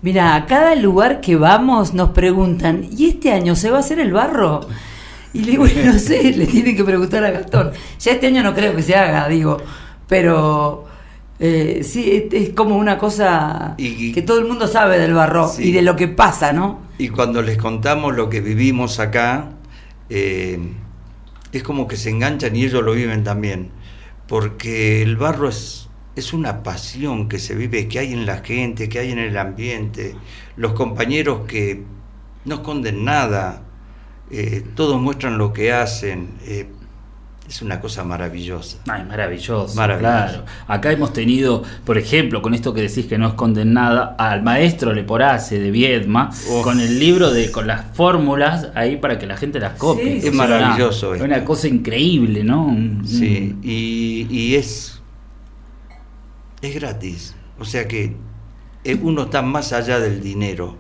Mira, 0.03 0.37
a 0.37 0.47
cada 0.47 0.77
lugar 0.77 1.21
que 1.21 1.35
vamos 1.35 1.95
nos 1.95 2.11
preguntan, 2.11 2.87
¿y 2.97 3.07
este 3.07 3.33
año 3.33 3.57
se 3.57 3.73
va 3.73 3.79
a 3.79 3.81
hacer 3.81 3.99
el 3.99 4.13
barro? 4.13 4.61
Y 5.35 5.41
le 5.41 5.51
digo, 5.51 5.65
"Bueno, 5.65 5.95
no 5.95 5.99
sé, 5.99 6.33
le 6.33 6.47
tienen 6.47 6.77
que 6.77 6.85
preguntar 6.85 7.25
a 7.25 7.33
Gastón. 7.33 7.73
Ya 7.99 8.13
este 8.13 8.29
año 8.29 8.45
no 8.45 8.55
creo 8.55 8.77
que 8.77 8.83
se 8.83 8.95
haga, 8.95 9.29
digo, 9.29 9.59
pero 10.09 10.87
eh, 11.39 11.83
sí, 11.85 12.11
es, 12.31 12.35
es 12.49 12.51
como 12.55 12.77
una 12.77 12.99
cosa 12.99 13.75
Y- 13.79 14.13
que 14.13 14.23
todo 14.23 14.39
el 14.41 14.47
mundo 14.47 14.67
sabe 14.67 14.99
del 14.99 15.15
barro 15.15 15.49
Sí. 15.49 15.69
y 15.69 15.73
de 15.73 15.83
lo 15.83 15.95
que 15.95 16.09
pasa, 16.09 16.53
¿no? 16.53 16.81
Y 16.99 17.09
cuando 17.11 17.43
les 17.43 17.57
contamos 17.59 18.17
lo 18.17 18.29
que 18.29 18.41
vivimos 18.41 18.99
acá, 18.99 19.51
eh, 20.11 20.59
es 21.53 21.63
como 21.63 21.87
que 21.87 21.97
se 21.97 22.11
enganchan 22.11 22.57
y 22.57 22.65
ellos 22.65 22.83
lo 22.83 22.93
viven 22.93 23.23
también. 23.23 23.71
Porque 24.27 25.01
el 25.03 25.17
barro 25.17 25.49
es, 25.49 25.89
es 26.17 26.33
una 26.33 26.63
pasión 26.63 27.29
que 27.29 27.39
se 27.39 27.55
vive, 27.55 27.87
que 27.89 28.01
hay 28.01 28.13
en 28.13 28.27
la 28.27 28.39
gente, 28.39 28.89
que 28.89 28.99
hay 28.99 29.13
en 29.13 29.19
el 29.21 29.37
ambiente. 29.39 30.17
Los 30.57 30.73
compañeros 30.73 31.43
que 31.47 31.85
no 32.45 32.57
esconden 32.57 33.05
nada, 33.05 33.63
eh, 34.31 34.65
todos 34.75 35.01
muestran 35.01 35.39
lo 35.39 35.53
que 35.53 35.73
hacen. 35.73 36.31
Es 37.49 37.63
una 37.63 37.81
cosa 37.81 38.05
maravillosa. 38.05 38.77
Ay, 38.89 39.05
maravilloso, 39.05 39.75
Maravilloso. 39.75 40.01
claro. 40.01 40.45
Acá 40.67 40.93
hemos 40.93 41.13
tenido, 41.15 41.63
por 41.87 41.97
ejemplo, 41.97 42.43
con 42.43 42.53
esto 42.55 42.75
que 42.75 42.83
decís 42.83 43.07
que 43.07 43.17
no 43.17 43.29
esconden 43.29 43.73
nada, 43.73 44.15
al 44.19 44.43
maestro 44.43 44.93
Leporace 44.93 45.59
de 45.59 45.71
Viedma, 45.71 46.31
con 46.63 46.79
el 46.79 46.99
libro 46.99 47.31
de 47.31 47.51
con 47.51 47.67
las 47.67 47.87
fórmulas 47.95 48.69
ahí 48.75 48.97
para 48.99 49.19
que 49.19 49.27
la 49.27 49.37
gente 49.39 49.59
las 49.61 49.73
copie. 49.79 50.21
Sí, 50.21 50.29
Es 50.29 50.35
maravilloso 50.35 51.09
Una, 51.09 51.17
esto. 51.17 51.25
una 51.25 51.45
cosa 51.45 51.69
increíble, 51.69 52.45
¿no? 52.45 52.77
Sí, 53.05 53.57
y, 53.63 54.27
y 54.31 54.55
es, 54.57 55.01
es 56.61 56.75
gratis. 56.75 57.35
O 57.59 57.65
sea 57.65 57.89
que 57.89 58.15
eh, 58.85 58.99
uno 59.01 59.23
está 59.23 59.43
más 59.43 59.73
allá 59.73 59.99
del 60.01 60.21
dinero. 60.23 60.77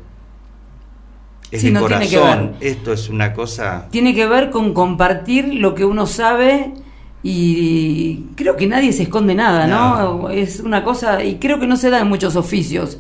Es 1.50 1.62
Sí, 1.62 1.70
no 1.70 1.86
tiene 1.86 2.08
que 2.08 2.18
ver. 2.18 2.52
Esto 2.60 2.92
es 2.92 3.08
una 3.08 3.32
cosa. 3.32 3.88
Tiene 3.90 4.14
que 4.14 4.26
ver 4.26 4.50
con 4.50 4.74
compartir 4.74 5.54
lo 5.54 5.74
que 5.74 5.84
uno 5.84 6.06
sabe 6.06 6.74
y 7.22 8.26
creo 8.36 8.56
que 8.56 8.66
nadie 8.66 8.92
se 8.92 9.04
esconde 9.04 9.34
nada, 9.34 9.66
¿no? 9.66 10.18
No. 10.22 10.30
Es 10.30 10.60
una 10.60 10.84
cosa, 10.84 11.24
y 11.24 11.36
creo 11.36 11.58
que 11.58 11.66
no 11.66 11.76
se 11.76 11.90
da 11.90 12.00
en 12.00 12.08
muchos 12.08 12.36
oficios 12.36 12.98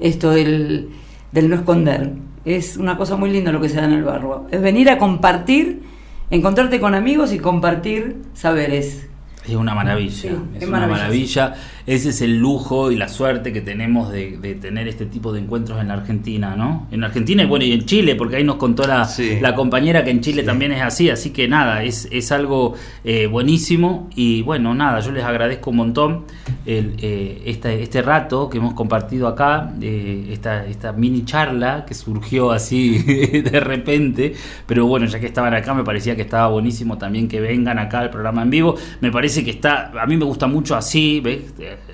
esto 0.00 0.30
del, 0.30 0.90
del 1.32 1.48
no 1.48 1.56
esconder. 1.56 2.12
Es 2.44 2.76
una 2.76 2.96
cosa 2.96 3.16
muy 3.16 3.30
linda 3.30 3.52
lo 3.52 3.60
que 3.60 3.68
se 3.68 3.76
da 3.76 3.84
en 3.84 3.92
el 3.92 4.02
barro. 4.02 4.46
Es 4.50 4.60
venir 4.60 4.90
a 4.90 4.98
compartir, 4.98 5.82
encontrarte 6.30 6.80
con 6.80 6.94
amigos 6.94 7.32
y 7.32 7.38
compartir 7.38 8.16
saberes. 8.34 9.06
Es 9.46 9.54
una 9.54 9.74
maravilla, 9.74 10.12
Sí, 10.14 10.28
es, 10.56 10.62
es 10.62 10.68
una 10.68 10.86
maravilla. 10.86 11.54
Ese 11.86 12.10
es 12.10 12.20
el 12.22 12.38
lujo 12.38 12.90
y 12.92 12.96
la 12.96 13.08
suerte 13.08 13.52
que 13.52 13.60
tenemos 13.60 14.10
de, 14.12 14.38
de 14.38 14.54
tener 14.54 14.86
este 14.88 15.06
tipo 15.06 15.32
de 15.32 15.40
encuentros 15.40 15.80
en 15.80 15.88
la 15.88 15.94
Argentina, 15.94 16.54
¿no? 16.56 16.86
En 16.92 17.02
Argentina 17.02 17.42
y 17.42 17.46
bueno, 17.46 17.64
y 17.64 17.72
en 17.72 17.84
Chile, 17.84 18.14
porque 18.14 18.36
ahí 18.36 18.44
nos 18.44 18.56
contó 18.56 18.86
la, 18.86 19.04
Sí. 19.04 19.38
la 19.40 19.54
compañera 19.54 20.04
que 20.04 20.10
en 20.10 20.20
Chile 20.20 20.42
Sí. 20.42 20.46
también 20.46 20.72
es 20.72 20.80
así, 20.82 21.10
así 21.10 21.30
que 21.30 21.48
nada, 21.48 21.82
es, 21.82 22.08
es 22.12 22.30
algo 22.32 22.74
eh, 23.04 23.26
buenísimo 23.26 24.08
y 24.14 24.42
bueno, 24.42 24.74
nada, 24.74 25.00
yo 25.00 25.10
les 25.12 25.24
agradezco 25.24 25.70
un 25.70 25.76
montón 25.76 26.24
el, 26.66 26.94
eh, 27.00 27.42
esta- 27.46 27.72
este 27.72 28.00
rato 28.02 28.48
que 28.48 28.58
hemos 28.58 28.74
compartido 28.74 29.26
acá, 29.26 29.72
eh, 29.80 30.28
esta, 30.30 30.64
esta 30.66 30.92
mini 30.92 31.24
charla 31.24 31.84
que 31.86 31.94
surgió 31.94 32.52
así 32.52 32.98
de 33.42 33.60
repente, 33.60 34.34
pero 34.66 34.86
bueno, 34.86 35.06
ya 35.06 35.18
que 35.18 35.26
estaban 35.26 35.52
acá 35.54 35.74
me 35.74 35.82
parecía 35.84 36.14
que 36.16 36.22
estaba 36.22 36.46
buenísimo 36.48 36.96
también 36.98 37.26
que 37.28 37.40
vengan 37.40 37.78
acá 37.78 38.00
al 38.00 38.10
programa 38.10 38.42
en 38.42 38.50
vivo, 38.50 38.76
me 39.00 39.10
parece 39.10 39.44
que 39.44 39.50
está, 39.50 39.90
a 40.00 40.06
mí 40.06 40.16
me 40.16 40.24
gusta 40.24 40.46
mucho 40.46 40.76
así, 40.76 41.20
¿ves? 41.20 41.42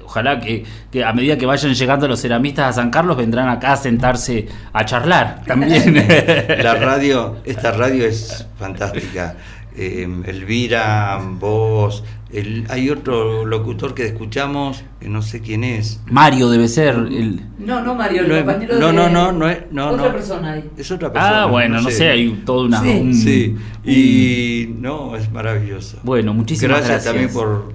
Ojalá 0.05 0.41
que, 0.41 0.65
que 0.91 1.05
a 1.05 1.13
medida 1.13 1.37
que 1.37 1.47
vayan 1.47 1.75
llegando 1.75 2.09
los 2.09 2.21
ceramistas 2.21 2.67
a 2.71 2.73
San 2.81 2.91
Carlos 2.91 3.17
vendrán 3.17 3.49
acá 3.49 3.73
a 3.73 3.77
sentarse 3.77 4.47
a 4.73 4.85
charlar 4.85 5.43
también. 5.47 5.95
La 6.63 6.75
radio, 6.75 7.37
esta 7.45 7.73
radio 7.73 8.05
es 8.07 8.47
fantástica. 8.59 9.37
Eh, 9.81 10.09
Elvira, 10.27 11.21
vos, 11.39 12.03
el- 12.33 12.67
hay 12.69 12.91
otro 12.91 13.45
locutor 13.45 13.95
que 13.95 14.07
escuchamos, 14.07 14.83
que 14.99 15.09
no 15.09 15.23
sé 15.23 15.41
quién 15.41 15.63
es. 15.63 16.01
Mario 16.07 16.51
debe 16.51 16.67
ser 16.67 16.97
el... 16.97 17.43
No, 17.61 17.81
no, 17.83 17.95
Mario, 17.95 18.23
el 18.23 18.29
No 18.29 18.35
es- 18.35 18.43
compañero 18.45 18.75
no, 18.81 18.87
de- 18.89 18.93
no, 18.95 19.09
no, 19.09 19.31
no 19.33 19.49
es- 19.49 19.59
no, 19.71 19.91
Otra 19.91 20.07
no. 20.07 20.13
persona 20.13 20.53
ahí. 20.55 20.69
Es 20.77 20.91
otra 20.91 21.13
persona. 21.13 21.43
Ah, 21.43 21.47
bueno, 21.47 21.81
no 21.81 21.91
sé, 21.91 22.09
hay 22.09 22.29
toda 22.45 22.65
una... 22.67 22.81
Sí. 22.83 22.89
un- 23.01 23.15
Sí, 23.15 23.57
y 23.85 24.75
no, 24.81 25.15
es 25.15 25.31
maravilloso. 25.31 25.99
Bueno, 26.03 26.35
muchísimas 26.35 26.79
gracias. 26.79 27.05
gracias. 27.05 27.13
también 27.13 27.33
por, 27.33 27.73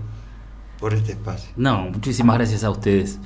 por 0.83 0.93
este 0.93 1.13
espacio. 1.13 1.49
No, 1.55 1.87
muchísimas 1.93 2.35
gracias 2.35 2.65
a 2.65 2.69
ustedes. 2.69 3.17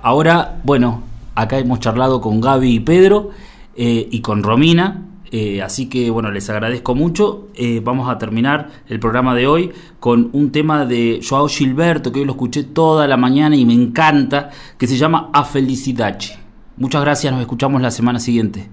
Ahora, 0.00 0.60
bueno, 0.62 1.02
acá 1.34 1.58
hemos 1.58 1.80
charlado 1.80 2.20
con 2.20 2.40
Gaby 2.40 2.72
y 2.72 2.78
Pedro 2.78 3.30
eh, 3.74 4.08
y 4.12 4.20
con 4.20 4.44
Romina. 4.44 5.02
Eh, 5.32 5.60
así 5.60 5.88
que 5.88 6.08
bueno, 6.10 6.30
les 6.30 6.48
agradezco 6.50 6.94
mucho. 6.94 7.48
Eh, 7.56 7.80
vamos 7.82 8.08
a 8.08 8.16
terminar 8.16 8.70
el 8.86 9.00
programa 9.00 9.34
de 9.34 9.48
hoy 9.48 9.72
con 9.98 10.30
un 10.34 10.52
tema 10.52 10.86
de 10.86 11.18
Joao 11.28 11.48
Gilberto, 11.48 12.12
que 12.12 12.20
hoy 12.20 12.26
lo 12.26 12.32
escuché 12.34 12.62
toda 12.62 13.08
la 13.08 13.16
mañana 13.16 13.56
y 13.56 13.66
me 13.66 13.74
encanta, 13.74 14.50
que 14.78 14.86
se 14.86 14.96
llama 14.96 15.30
A 15.32 15.42
Felicidade. 15.42 16.38
Muchas 16.76 17.02
gracias, 17.02 17.32
nos 17.32 17.42
escuchamos 17.42 17.82
la 17.82 17.90
semana 17.90 18.20
siguiente. 18.20 18.70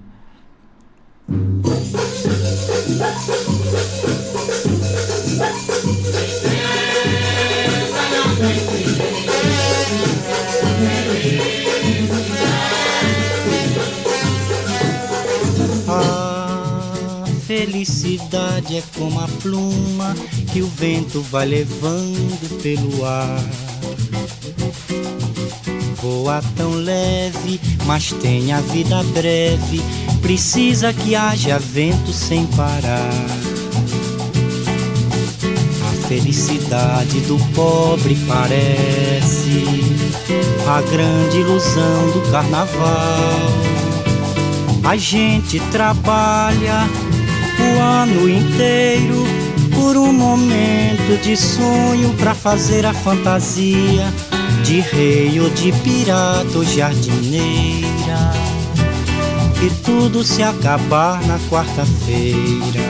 É 18.70 18.82
como 18.96 19.20
a 19.20 19.28
pluma 19.42 20.14
que 20.52 20.62
o 20.62 20.66
vento 20.66 21.20
vai 21.22 21.46
levando 21.46 22.62
pelo 22.62 23.04
ar. 23.04 23.42
Voa 26.00 26.42
tão 26.56 26.70
leve, 26.72 27.60
mas 27.86 28.12
tem 28.12 28.52
a 28.52 28.60
vida 28.60 29.02
breve. 29.14 29.82
Precisa 30.20 30.92
que 30.92 31.14
haja 31.14 31.58
vento 31.58 32.12
sem 32.12 32.46
parar. 32.46 33.10
A 35.88 36.08
felicidade 36.08 37.20
do 37.20 37.38
pobre 37.54 38.16
parece 38.26 39.64
a 40.66 40.80
grande 40.82 41.38
ilusão 41.38 42.10
do 42.12 42.30
carnaval. 42.30 43.72
A 44.84 44.96
gente 44.96 45.60
trabalha 45.70 46.88
o 47.62 47.80
ano 47.80 48.28
inteiro 48.28 49.24
por 49.74 49.96
um 49.96 50.12
momento 50.12 51.20
de 51.22 51.36
sonho 51.36 52.12
para 52.18 52.34
fazer 52.34 52.84
a 52.84 52.92
fantasia 52.92 54.12
de 54.64 54.80
rei 54.80 55.40
ou 55.40 55.50
de 55.50 55.72
pirata 55.72 56.56
ou 56.56 56.64
jardineira. 56.64 58.32
E 59.62 59.70
tudo 59.84 60.24
se 60.24 60.42
acabar 60.42 61.20
na 61.26 61.38
quarta-feira. 61.48 62.82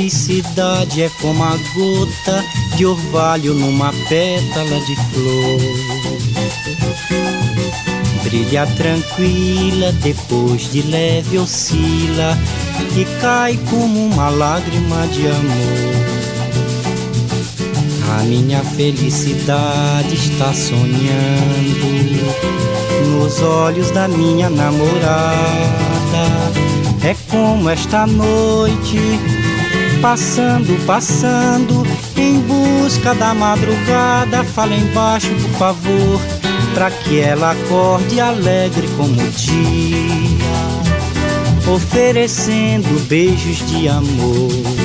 Felicidade 0.00 1.02
é 1.02 1.10
como 1.20 1.44
a 1.44 1.58
gota 1.74 2.42
de 2.74 2.86
orvalho 2.86 3.52
numa 3.52 3.92
pétala 4.08 4.80
de 4.86 4.96
flor. 4.96 5.60
Brilha 8.22 8.66
tranquila, 8.78 9.92
depois 10.00 10.72
de 10.72 10.80
leve 10.82 11.36
oscila 11.38 12.38
e 12.96 13.04
cai 13.20 13.58
como 13.68 14.06
uma 14.06 14.30
lágrima 14.30 15.06
de 15.08 15.26
amor. 15.26 16.00
A 18.18 18.22
minha 18.22 18.64
felicidade 18.64 20.14
está 20.14 20.54
sonhando 20.54 21.90
nos 23.18 23.42
olhos 23.42 23.90
da 23.90 24.08
minha 24.08 24.48
namorada. 24.48 25.90
É 27.02 27.14
como 27.30 27.68
esta 27.68 28.06
noite, 28.06 28.98
passando, 30.00 30.86
passando, 30.86 31.86
em 32.16 32.40
busca 32.40 33.14
da 33.14 33.34
madrugada. 33.34 34.42
Fala 34.44 34.74
embaixo, 34.74 35.28
por 35.28 35.58
favor, 35.58 36.20
pra 36.74 36.90
que 36.90 37.20
ela 37.20 37.52
acorde 37.52 38.20
alegre 38.20 38.88
como 38.96 39.20
o 39.20 39.30
dia, 39.30 39.98
oferecendo 41.72 43.06
beijos 43.06 43.66
de 43.70 43.88
amor. 43.88 44.79